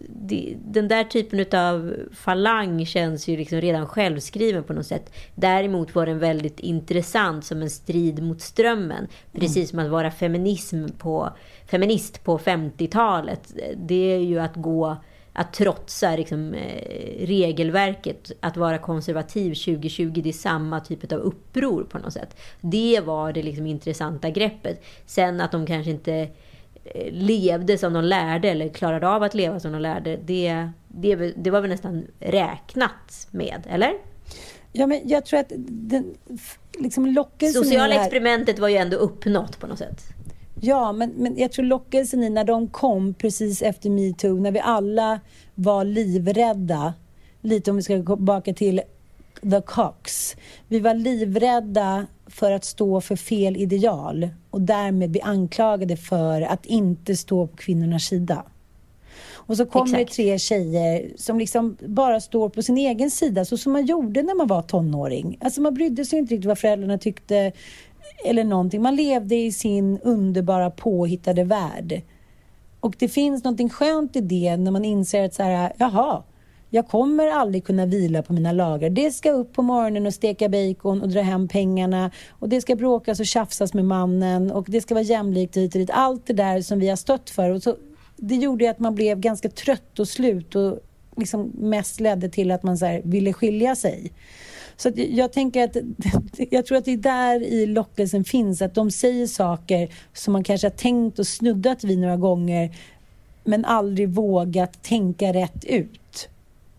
det, 0.10 0.58
den 0.66 0.88
där 0.88 1.04
typen 1.04 1.60
av 1.60 1.94
falang 2.14 2.86
känns 2.86 3.28
ju 3.28 3.38
liksom 3.38 3.62
redan 3.62 3.88
självskriven 3.88 4.64
på 4.64 4.74
något 4.74 4.86
sätt. 4.86 5.14
Däremot 5.36 5.96
var 5.96 6.06
den 6.06 6.20
väldigt 6.20 6.60
intressant 6.60 7.46
som 7.46 7.62
en 7.62 7.70
strid 7.70 8.24
mot 8.24 8.42
strömmen. 8.42 9.08
Precis 9.32 9.70
som 9.70 9.80
att 9.80 9.90
vara 9.90 10.12
feminism 10.12 10.88
på, 10.98 11.30
feminist 11.66 12.24
på 12.24 12.38
50-talet. 12.38 13.54
Det 13.76 14.14
är 14.14 14.20
ju 14.20 14.40
att 14.40 14.56
gå 14.56 14.98
att 15.34 15.54
trotsa 15.54 16.16
liksom, 16.16 16.54
eh, 16.54 17.26
regelverket, 17.28 18.32
att 18.40 18.58
vara 18.58 18.78
konservativ 18.78 19.54
2020, 19.54 20.22
det 20.24 20.30
är 20.30 20.34
samma 20.34 20.80
typ 20.80 21.12
av 21.12 21.20
uppror 21.20 21.84
på 21.84 21.98
något 21.98 22.14
sätt. 22.14 22.38
Det 22.62 23.00
var 23.06 23.34
det 23.34 23.44
liksom 23.44 23.68
intressanta 23.68 24.30
greppet. 24.30 24.84
Sen 25.06 25.42
att 25.42 25.52
de 25.52 25.66
kanske 25.66 25.92
inte 25.92 26.14
eh, 26.14 26.30
levde 27.12 27.78
som 27.78 27.94
de 27.94 28.04
lärde 28.04 28.50
eller 28.50 28.70
klarade 28.70 29.08
av 29.08 29.24
att 29.24 29.34
leva 29.34 29.60
som 29.60 29.72
de 29.72 29.82
lärde, 29.82 30.20
det, 30.26 30.70
det, 30.88 31.16
det 31.16 31.50
var 31.52 31.62
väl 31.62 31.70
nästan 31.70 32.08
räknat 32.20 33.28
med, 33.32 33.68
eller? 33.70 33.94
Ja, 34.72 34.88
men 34.88 35.02
jag 35.04 35.26
tror 35.26 35.40
att 35.40 35.52
den 35.68 36.16
liksom 36.80 37.06
lockelsen 37.06 37.64
Sociala 37.64 37.94
här- 37.94 38.02
experimentet 38.02 38.60
var 38.60 38.68
ju 38.68 38.78
ändå 38.78 38.98
uppnått 38.98 39.60
på 39.60 39.68
något 39.68 39.80
sätt. 39.80 40.02
Ja, 40.62 40.92
men, 40.92 41.10
men 41.10 41.38
jag 41.38 41.52
tror 41.52 41.66
lockelsen 41.66 42.24
i 42.24 42.30
när 42.30 42.44
de 42.44 42.68
kom 42.68 43.14
precis 43.14 43.62
efter 43.62 43.90
metoo, 43.90 44.40
när 44.40 44.52
vi 44.52 44.60
alla 44.60 45.20
var 45.56 45.84
livrädda, 45.84 46.94
lite 47.42 47.72
om 47.72 47.78
vi 47.78 47.84
ska 47.84 47.98
gå 47.98 48.16
tillbaka 48.16 48.54
till 48.54 48.82
the 49.42 49.62
Cox. 49.62 50.36
Vi 50.68 50.80
var 50.80 50.94
livrädda 50.94 52.06
för 52.28 52.52
att 52.52 52.66
stå 52.66 53.02
för 53.02 53.16
fel 53.16 53.58
ideal 53.58 54.30
och 54.50 54.62
därmed 54.62 55.12
bli 55.12 55.22
anklagade 55.22 55.98
för 55.98 56.42
att 56.42 56.66
inte 56.66 57.18
stå 57.18 57.48
på 57.48 57.58
kvinnornas 57.58 58.04
sida. 58.04 58.44
Och 59.34 59.58
så 59.58 59.66
kommer 59.66 59.98
det 59.98 60.06
tre 60.06 60.40
tjejer 60.40 61.12
som 61.16 61.40
liksom 61.40 61.78
bara 61.80 62.20
står 62.20 62.50
på 62.50 62.62
sin 62.62 62.78
egen 62.78 63.12
sida, 63.12 63.46
så 63.46 63.58
som 63.58 63.74
man 63.74 63.86
gjorde 63.86 64.24
när 64.24 64.36
man 64.36 64.48
var 64.48 64.62
tonåring. 64.62 65.38
Alltså 65.42 65.62
man 65.62 65.74
brydde 65.74 66.06
sig 66.06 66.20
inte 66.20 66.34
riktigt 66.34 66.48
vad 66.48 66.60
föräldrarna 66.60 66.98
tyckte 66.98 67.52
eller 68.26 68.44
någonting. 68.44 68.82
Man 68.82 68.96
levde 68.96 69.36
i 69.36 69.52
sin 69.52 70.00
underbara 70.00 70.70
påhittade 70.72 71.44
värld. 71.44 72.02
Och 72.80 72.96
det 73.00 73.08
finns 73.08 73.44
någonting 73.44 73.70
skönt 73.70 74.16
i 74.16 74.22
det 74.22 74.58
när 74.58 74.72
man 74.72 74.86
inser 74.86 75.26
att 75.26 75.34
så 75.34 75.44
här, 75.44 75.74
jaha, 75.78 76.24
jag 76.70 76.88
kommer 76.88 77.28
aldrig 77.28 77.65
kunna 77.65 77.86
vila 77.86 78.22
på 78.22 78.34
mina 78.34 78.51
lagar. 78.51 78.89
Det 78.89 79.11
ska 79.11 79.32
upp 79.32 79.53
på 79.53 79.61
morgonen 79.61 80.05
och 80.05 80.13
steka 80.13 80.49
bacon 80.49 81.01
och 81.01 81.09
dra 81.09 81.22
hem 81.22 81.47
pengarna 81.47 82.11
och 82.30 82.49
det 82.49 82.61
ska 82.61 82.76
bråkas 82.76 83.20
och 83.20 83.26
tjafsas 83.26 83.74
med 83.74 83.86
mannen 83.86 84.51
och 84.51 84.65
det 84.68 84.82
ska 84.82 84.93
vara 84.93 85.03
jämlikt 85.03 85.57
hit 85.57 85.76
och 85.76 85.80
dit. 85.80 85.89
Allt 85.93 86.28
det 86.28 86.34
där 86.34 86.61
som 86.61 86.80
vi 86.80 86.89
har 86.89 86.95
stött 86.95 87.30
för. 87.30 87.49
Och 87.49 87.63
så, 87.63 87.76
det 88.15 88.36
gjorde 88.36 88.70
att 88.70 88.80
man 88.80 88.95
blev 88.95 89.20
ganska 89.20 89.49
trött 89.49 89.99
och 89.99 90.07
slut 90.07 90.55
och 90.55 90.80
liksom 91.18 91.51
mest 91.57 91.99
ledde 91.99 92.30
till 92.30 92.51
att 92.51 92.63
man 92.63 92.78
så 92.78 92.86
här, 92.86 93.01
ville 93.03 93.34
skilja 93.34 93.76
sig. 93.76 94.11
Så 94.78 94.89
att 94.89 94.97
jag 94.97 95.34
tänker 95.34 95.63
att 95.63 95.78
jag 96.49 96.65
tror 96.65 96.78
att 96.78 96.86
det 96.86 96.93
är 96.93 96.97
där 96.97 97.43
i 97.43 97.65
lockelsen 97.65 98.24
finns, 98.24 98.61
att 98.61 98.76
de 98.76 98.91
säger 98.91 99.28
saker 99.28 99.89
som 100.13 100.34
man 100.34 100.43
kanske 100.43 100.68
har 100.68 100.72
tänkt 100.72 101.20
och 101.20 101.28
snuddat 101.28 101.84
vid 101.84 101.99
några 101.99 102.18
gånger 102.18 102.76
men 103.43 103.65
aldrig 103.65 104.09
vågat 104.09 104.84
tänka 104.84 105.34
rätt 105.34 105.65
ut. 105.65 106.07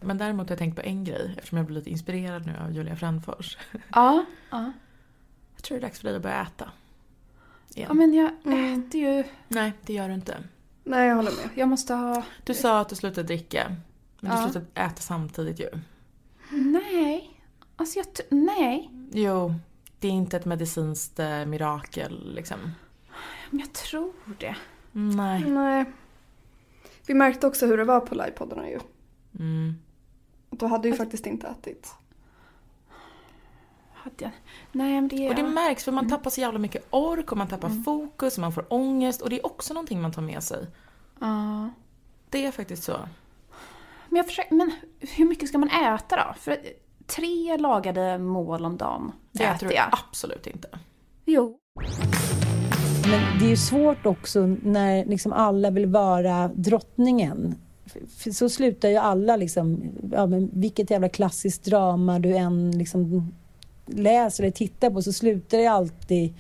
Men 0.01 0.19
däremot 0.19 0.49
har 0.49 0.53
jag 0.53 0.59
tänkt 0.59 0.77
på 0.77 0.83
en 0.83 1.05
grej 1.05 1.35
eftersom 1.37 1.59
jag 1.59 1.67
blir 1.67 1.77
lite 1.77 1.91
inspirerad 1.91 2.47
nu 2.47 2.57
av 2.65 2.73
Julia 2.73 2.97
Frändfors. 2.97 3.59
Ja. 3.93 4.25
ja. 4.51 4.73
Jag 5.55 5.63
tror 5.63 5.79
det 5.79 5.81
är 5.81 5.89
dags 5.89 5.99
för 6.01 6.09
dig 6.09 6.17
att 6.17 6.23
börja 6.23 6.43
äta. 6.43 6.71
Igen. 7.75 7.87
Ja 7.89 7.95
men 7.95 8.15
jag 8.15 8.31
Mm. 8.45 8.81
äter 8.89 9.01
ju... 9.01 9.25
Nej, 9.49 9.73
det 9.83 9.93
gör 9.93 10.09
du 10.09 10.15
inte. 10.15 10.37
Nej 10.85 11.09
jag 11.09 11.17
håller 11.17 11.31
med. 11.31 11.49
Jag 11.55 11.69
måste 11.69 11.95
ha... 11.95 12.23
Du 12.45 12.55
sa 12.55 12.81
att 12.81 12.89
du 12.89 12.97
slutade 12.97 13.27
dricka. 13.27 13.77
Men 14.21 14.31
Ja. 14.33 14.37
du 14.47 14.53
slutade 14.53 14.67
äta 14.87 15.01
samtidigt 15.01 15.61
ju. 15.61 15.69
Nej. 16.51 17.41
Alltså 17.77 17.99
jag... 17.99 18.07
Nej. 18.31 18.91
Jo, 19.13 19.55
Det 19.99 20.09
är 20.09 20.13
inte 20.13 20.37
ett 20.37 20.45
medicinskt 20.45 21.19
eh, 21.19 21.45
mirakel 21.47 22.35
liksom. 22.35 22.59
Men 23.51 23.61
jag 23.61 23.73
tror 23.73 24.13
det. 24.39 24.57
Nej. 24.93 25.45
Nej. 25.45 25.85
Vi 27.07 27.15
märkte 27.15 27.47
också 27.47 27.67
hur 27.67 27.77
det 27.77 27.85
var 27.85 28.01
på 28.01 28.15
livepoddarna 28.15 28.69
ju. 28.69 28.79
Mm. 29.39 29.75
Du 30.51 30.67
hade 30.67 30.89
ju 30.89 30.95
faktiskt 30.95 31.27
inte 31.27 31.47
ätit. 31.47 31.95
Hade 33.93 34.17
jag? 34.19 34.31
Nej 34.73 34.95
men 34.95 35.09
det... 35.09 35.29
Och 35.29 35.35
det 35.35 35.43
märks 35.43 35.85
för 35.85 35.93
man 35.93 36.09
tappar 36.09 36.31
så 36.31 36.41
jävla 36.41 36.59
mycket 36.59 36.87
ork 36.91 37.33
och 37.33 37.39
man 37.39 37.49
tappar 37.49 37.83
fokus 37.85 38.35
och 38.35 38.41
man 38.41 38.53
får 38.53 38.73
ångest 38.73 39.23
och 39.23 39.31
det 39.31 39.37
är 39.39 39.47
också 39.47 39.75
någonting 39.75 40.01
man 40.03 40.13
tar 40.13 40.23
med 40.23 40.43
sig. 40.43 40.67
Ja. 41.19 41.71
Det 42.31 42.47
är 42.47 42.51
faktiskt 42.53 42.83
så. 42.83 42.97
Men, 44.09 44.17
jag 44.17 44.27
försöker, 44.27 44.55
men 44.55 44.73
hur 45.01 45.25
mycket 45.25 45.49
ska 45.49 45.59
man 45.59 45.69
äta 45.71 46.17
då? 46.17 46.35
För 46.41 46.53
att 46.53 46.59
tre 47.07 47.57
lagade 47.57 48.19
mål 48.19 48.65
om 48.65 48.77
dagen 48.77 49.13
Det 49.33 49.45
äter 49.45 49.55
äter 49.55 49.69
du 49.69 49.75
jag. 49.75 49.89
absolut 49.93 50.47
inte. 50.47 50.69
Jo. 51.25 51.59
Men 53.11 53.39
det 53.39 53.45
är 53.45 53.51
ju 53.51 53.57
svårt 53.57 54.07
också 54.07 54.47
när 54.63 55.05
liksom 55.05 55.33
alla 55.33 55.71
vill 55.71 55.87
vara 55.87 56.49
drottningen. 56.49 57.55
Så 58.33 58.49
slutar 58.49 58.89
ju 58.89 58.97
alla 58.97 59.37
liksom, 59.37 59.83
ja, 60.13 60.27
men 60.27 60.51
vilket 60.53 60.91
jävla 60.91 61.09
klassiskt 61.09 61.65
drama 61.65 62.19
du 62.19 62.37
än 62.37 62.79
liksom 62.79 63.33
läser 63.87 64.45
eller 64.45 64.53
tittar 64.53 64.91
på 64.91 65.03
så 65.03 65.13
slutar 65.13 65.59
det 65.59 65.67
alltid 65.67 66.35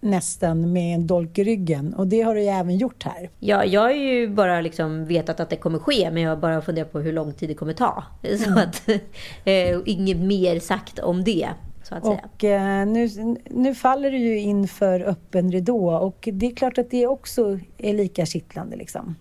nästan 0.00 0.72
med 0.72 0.94
en 0.94 1.06
dolk 1.06 1.38
i 1.38 1.44
ryggen. 1.44 1.94
Och 1.94 2.06
det 2.06 2.22
har 2.22 2.34
du 2.34 2.42
ju 2.42 2.48
även 2.48 2.76
gjort 2.76 3.02
här. 3.02 3.30
Ja, 3.38 3.64
jag 3.64 3.80
har 3.80 3.90
ju 3.90 4.28
bara 4.28 4.60
liksom 4.60 5.04
vetat 5.04 5.40
att 5.40 5.50
det 5.50 5.56
kommer 5.56 5.78
ske, 5.78 6.10
men 6.10 6.22
jag 6.22 6.30
har 6.30 6.36
bara 6.36 6.62
funderat 6.62 6.92
på 6.92 7.00
hur 7.00 7.12
lång 7.12 7.32
tid 7.32 7.48
det 7.48 7.54
kommer 7.54 7.72
ta. 7.72 8.04
Så 8.44 8.58
att, 8.58 8.88
eh, 9.44 9.80
inget 9.84 10.16
mer 10.16 10.60
sagt 10.60 10.98
om 10.98 11.24
det. 11.24 11.48
Och 11.90 12.44
eh, 12.44 12.86
nu, 12.86 13.08
nu 13.50 13.74
faller 13.74 14.10
du 14.10 14.18
ju 14.18 14.38
in 14.38 14.68
för 14.68 15.00
öppen 15.00 15.52
ridå 15.52 15.94
och 15.94 16.28
det 16.32 16.46
är 16.46 16.56
klart 16.56 16.78
att 16.78 16.90
det 16.90 17.06
också 17.06 17.58
är 17.78 17.94
lika 17.94 18.26
kittlande 18.26 18.76
liksom. 18.76 19.14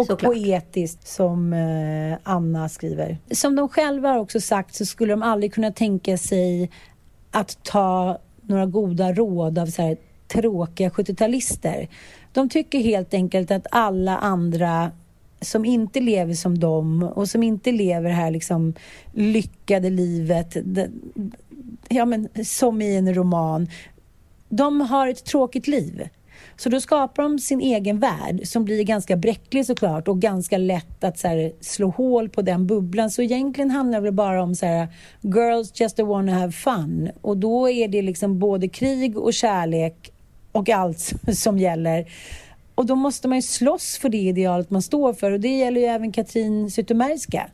Och 0.00 0.06
Såklart. 0.06 0.32
poetiskt 0.32 1.08
som 1.08 1.52
eh, 1.52 2.18
Anna 2.22 2.68
skriver. 2.68 3.18
Som 3.30 3.56
de 3.56 3.68
själva 3.68 4.08
har 4.08 4.18
också 4.18 4.40
sagt 4.40 4.74
så 4.74 4.86
skulle 4.86 5.12
de 5.12 5.22
aldrig 5.22 5.54
kunna 5.54 5.72
tänka 5.72 6.18
sig 6.18 6.70
att 7.30 7.64
ta 7.64 8.18
några 8.42 8.66
goda 8.66 9.12
råd 9.12 9.58
av 9.58 9.66
så 9.66 9.82
här 9.82 9.96
tråkiga 10.28 10.88
70-talister. 10.88 11.88
De 12.32 12.48
tycker 12.48 12.78
helt 12.78 13.14
enkelt 13.14 13.50
att 13.50 13.66
alla 13.70 14.18
andra 14.18 14.90
som 15.40 15.64
inte 15.64 16.00
lever 16.00 16.34
som 16.34 16.58
dem 16.58 17.02
och 17.02 17.28
som 17.28 17.42
inte 17.42 17.72
lever 17.72 18.08
det 18.08 18.14
här 18.14 18.30
liksom 18.30 18.74
lyckade 19.12 19.90
livet, 19.90 20.56
ja, 21.88 22.04
men, 22.04 22.28
som 22.44 22.82
i 22.82 22.96
en 22.96 23.14
roman, 23.14 23.68
de 24.48 24.80
har 24.80 25.08
ett 25.08 25.24
tråkigt 25.24 25.68
liv. 25.68 26.08
Så 26.60 26.68
då 26.68 26.80
skapar 26.80 27.22
de 27.22 27.38
sin 27.38 27.60
egen 27.60 27.98
värld 27.98 28.40
som 28.44 28.64
blir 28.64 28.82
ganska 28.84 29.16
bräcklig 29.16 29.66
såklart 29.66 30.08
och 30.08 30.20
ganska 30.20 30.58
lätt 30.58 31.04
att 31.04 31.18
så 31.18 31.28
här, 31.28 31.52
slå 31.60 31.88
hål 31.88 32.28
på 32.28 32.42
den 32.42 32.66
bubblan. 32.66 33.10
Så 33.10 33.22
egentligen 33.22 33.70
handlar 33.70 34.00
det 34.00 34.12
bara 34.12 34.42
om 34.42 34.54
så 34.54 34.66
här, 34.66 34.88
girls 35.20 35.80
just 35.80 35.98
wanna 35.98 36.32
have 36.32 36.52
fun. 36.52 37.10
Och 37.20 37.36
då 37.36 37.70
är 37.70 37.88
det 37.88 38.02
liksom 38.02 38.38
både 38.38 38.68
krig 38.68 39.18
och 39.18 39.34
kärlek 39.34 40.12
och 40.52 40.68
allt 40.68 41.12
som 41.34 41.58
gäller. 41.58 42.06
Och 42.74 42.86
då 42.86 42.94
måste 42.94 43.28
man 43.28 43.38
ju 43.38 43.42
slåss 43.42 43.98
för 43.98 44.08
det 44.08 44.18
idealet 44.18 44.70
man 44.70 44.82
står 44.82 45.12
för 45.12 45.30
och 45.30 45.40
det 45.40 45.58
gäller 45.58 45.80
ju 45.80 45.86
även 45.86 46.12
Katrin 46.12 46.70
Zytomierska. 46.70 47.50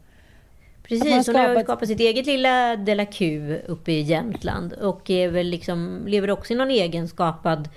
Precis, 0.82 1.04
hon 1.04 1.12
har 1.12 1.22
skapat- 1.22 1.64
skapat 1.64 1.88
sitt 1.88 2.00
eget 2.00 2.26
lilla 2.26 2.76
De 2.76 2.94
la 2.94 3.07
Q 3.07 3.57
uppe 3.66 3.92
i 3.92 4.00
Jämtland. 4.00 4.72
Och 4.72 5.11
är 5.11 5.28
väl 5.28 5.46
liksom, 5.46 6.02
lever 6.07 6.30
också 6.30 6.52
i 6.52 6.57
någon 6.57 6.70
egen 6.70 7.09
skapad 7.09 7.68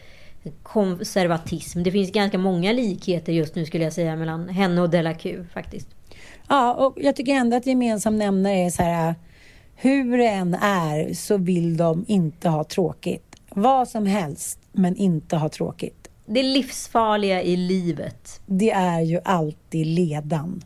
konservatism. 0.64 1.84
Det 1.84 1.92
finns 1.92 2.12
ganska 2.12 2.38
många 2.38 2.72
likheter 2.72 3.34
just 3.34 3.56
nu 3.56 3.66
skulle 3.66 3.84
jag 3.84 3.94
säga 3.94 4.16
mellan 4.16 4.50
henne 4.50 4.82
och 4.82 4.90
De 4.90 5.02
la 5.02 5.14
Q 5.14 5.46
faktiskt. 5.54 5.88
Ja, 6.48 6.74
och 6.74 6.98
jag 7.02 7.16
tycker 7.16 7.34
ändå 7.34 7.58
att 7.58 7.66
gemensam 7.66 8.18
nämnare 8.18 8.54
är 8.54 8.70
så 8.70 8.84
här, 8.84 9.16
hur 9.76 10.18
det 10.18 10.28
än 10.28 10.54
är 10.54 11.14
så 11.14 11.38
vill 11.38 11.78
de 11.78 12.06
inte 12.08 12.50
ha 12.50 12.64
tråkigt. 12.64 13.36
Vad 13.50 13.88
som 13.88 14.06
helst, 14.06 14.60
men 14.72 14.96
inte 14.96 15.36
ha 15.36 15.50
tråkigt. 15.50 16.10
Det 16.26 16.44
livsfarliga 16.44 17.42
i 17.42 17.56
livet. 17.58 18.42
Det 18.46 18.72
är 18.72 19.02
ju 19.02 19.20
alltid 19.26 19.88
ledan. 19.88 20.62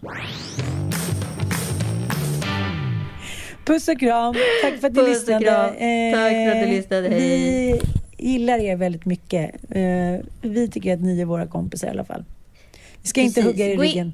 Puss 3.65 3.87
och 3.87 3.99
kram. 3.99 4.35
Tack 4.63 4.79
för 4.79 4.87
att 4.87 4.97
och 4.97 5.09
lyssnade. 5.09 5.45
Tack 6.13 6.31
för 6.31 6.51
att 6.51 6.67
du 6.67 6.75
lyssnade. 6.75 7.09
Hej. 7.09 7.19
Vi 7.19 7.81
gillar 8.31 8.57
er 8.59 8.75
väldigt 8.75 9.05
mycket. 9.05 9.51
Eh, 9.69 10.25
vi 10.41 10.69
tycker 10.71 10.93
att 10.93 11.01
ni 11.01 11.21
är 11.21 11.25
våra 11.25 11.47
kompisar 11.47 11.87
i 11.87 11.91
alla 11.91 12.03
fall. 12.05 12.23
Vi 13.01 13.07
ska 13.07 13.21
inte 13.21 13.41
Precis. 13.41 13.51
hugga 13.53 13.65
er 13.65 13.69
i 13.73 13.77
ryggen. 13.77 14.13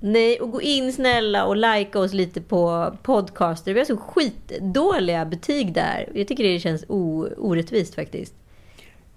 Nej, 0.00 0.40
och 0.40 0.50
gå 0.50 0.62
in 0.62 0.92
snälla 0.92 1.44
och 1.46 1.56
likea 1.56 2.00
oss 2.00 2.12
lite 2.12 2.40
på 2.40 2.92
podcaster. 3.02 3.72
Vi 3.74 3.80
har 3.80 3.84
så 3.84 3.96
skitdåliga 3.96 5.24
betyg 5.24 5.72
där. 5.72 6.08
Jag 6.14 6.28
tycker 6.28 6.44
det 6.44 6.60
känns 6.60 6.84
o- 6.88 7.28
orättvist 7.38 7.94
faktiskt. 7.94 8.34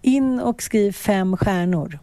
In 0.01 0.39
och 0.39 0.61
skriv 0.61 0.91
fem 0.91 1.37
stjärnor. 1.37 1.99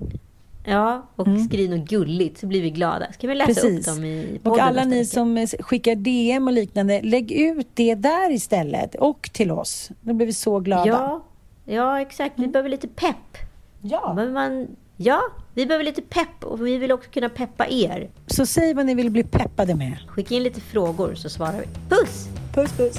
Ja, 0.65 1.07
och 1.17 1.27
skriv 1.49 1.71
något 1.71 1.89
gulligt 1.89 2.39
så 2.41 2.47
blir 2.47 2.63
vi 2.63 2.71
glada. 2.71 3.13
Ska 3.13 3.27
vi 3.29 3.35
läsa 3.35 3.61
Mm. 3.61 3.77
Precis. 3.77 3.89
upp 3.89 3.95
dem 3.95 4.05
i 4.05 4.41
podden 4.43 4.53
Och 4.61 4.67
alla 4.67 4.85
ni 4.85 5.05
som 5.05 5.37
eh, 5.37 5.49
skickar 5.61 5.95
DM 5.95 6.47
och 6.49 6.53
liknande, 6.55 7.01
lägg 7.03 7.33
ut 7.33 7.67
det 7.75 7.95
där 7.95 8.31
istället. 8.33 8.95
Och 8.95 9.31
till 9.33 9.51
oss. 9.51 9.91
Då 10.01 10.13
blir 10.13 10.27
vi 10.27 10.33
så 10.33 10.61
glada. 10.61 10.87
Ja, 10.89 11.23
ja 11.69 12.01
exakt. 12.01 12.35
Vi 12.39 12.49
behöver 12.49 12.71
lite 12.71 12.89
pepp. 12.89 13.37
Ja. 13.83 14.13
Men 14.17 14.33
man, 14.33 14.77
ja, 14.97 15.21
vi 15.55 15.67
behöver 15.67 15.85
lite 15.85 16.03
pepp 16.03 16.45
och 16.45 16.67
vi 16.67 16.79
vill 16.79 16.93
också 16.93 17.11
kunna 17.11 17.29
peppa 17.29 17.67
er. 17.67 18.11
Så 18.27 18.47
säg 18.47 18.75
vad 18.75 18.87
ni 18.87 18.95
vill 18.95 19.11
bli 19.11 19.25
peppade 19.25 19.75
med. 19.75 19.99
Skicka 20.09 20.35
in 20.35 20.43
lite 20.43 20.61
frågor 20.61 21.15
så 21.15 21.29
svarar 21.29 21.59
vi. 21.61 21.67
Puss! 21.89 22.29
Puss 22.55 22.73
puss. 22.77 22.99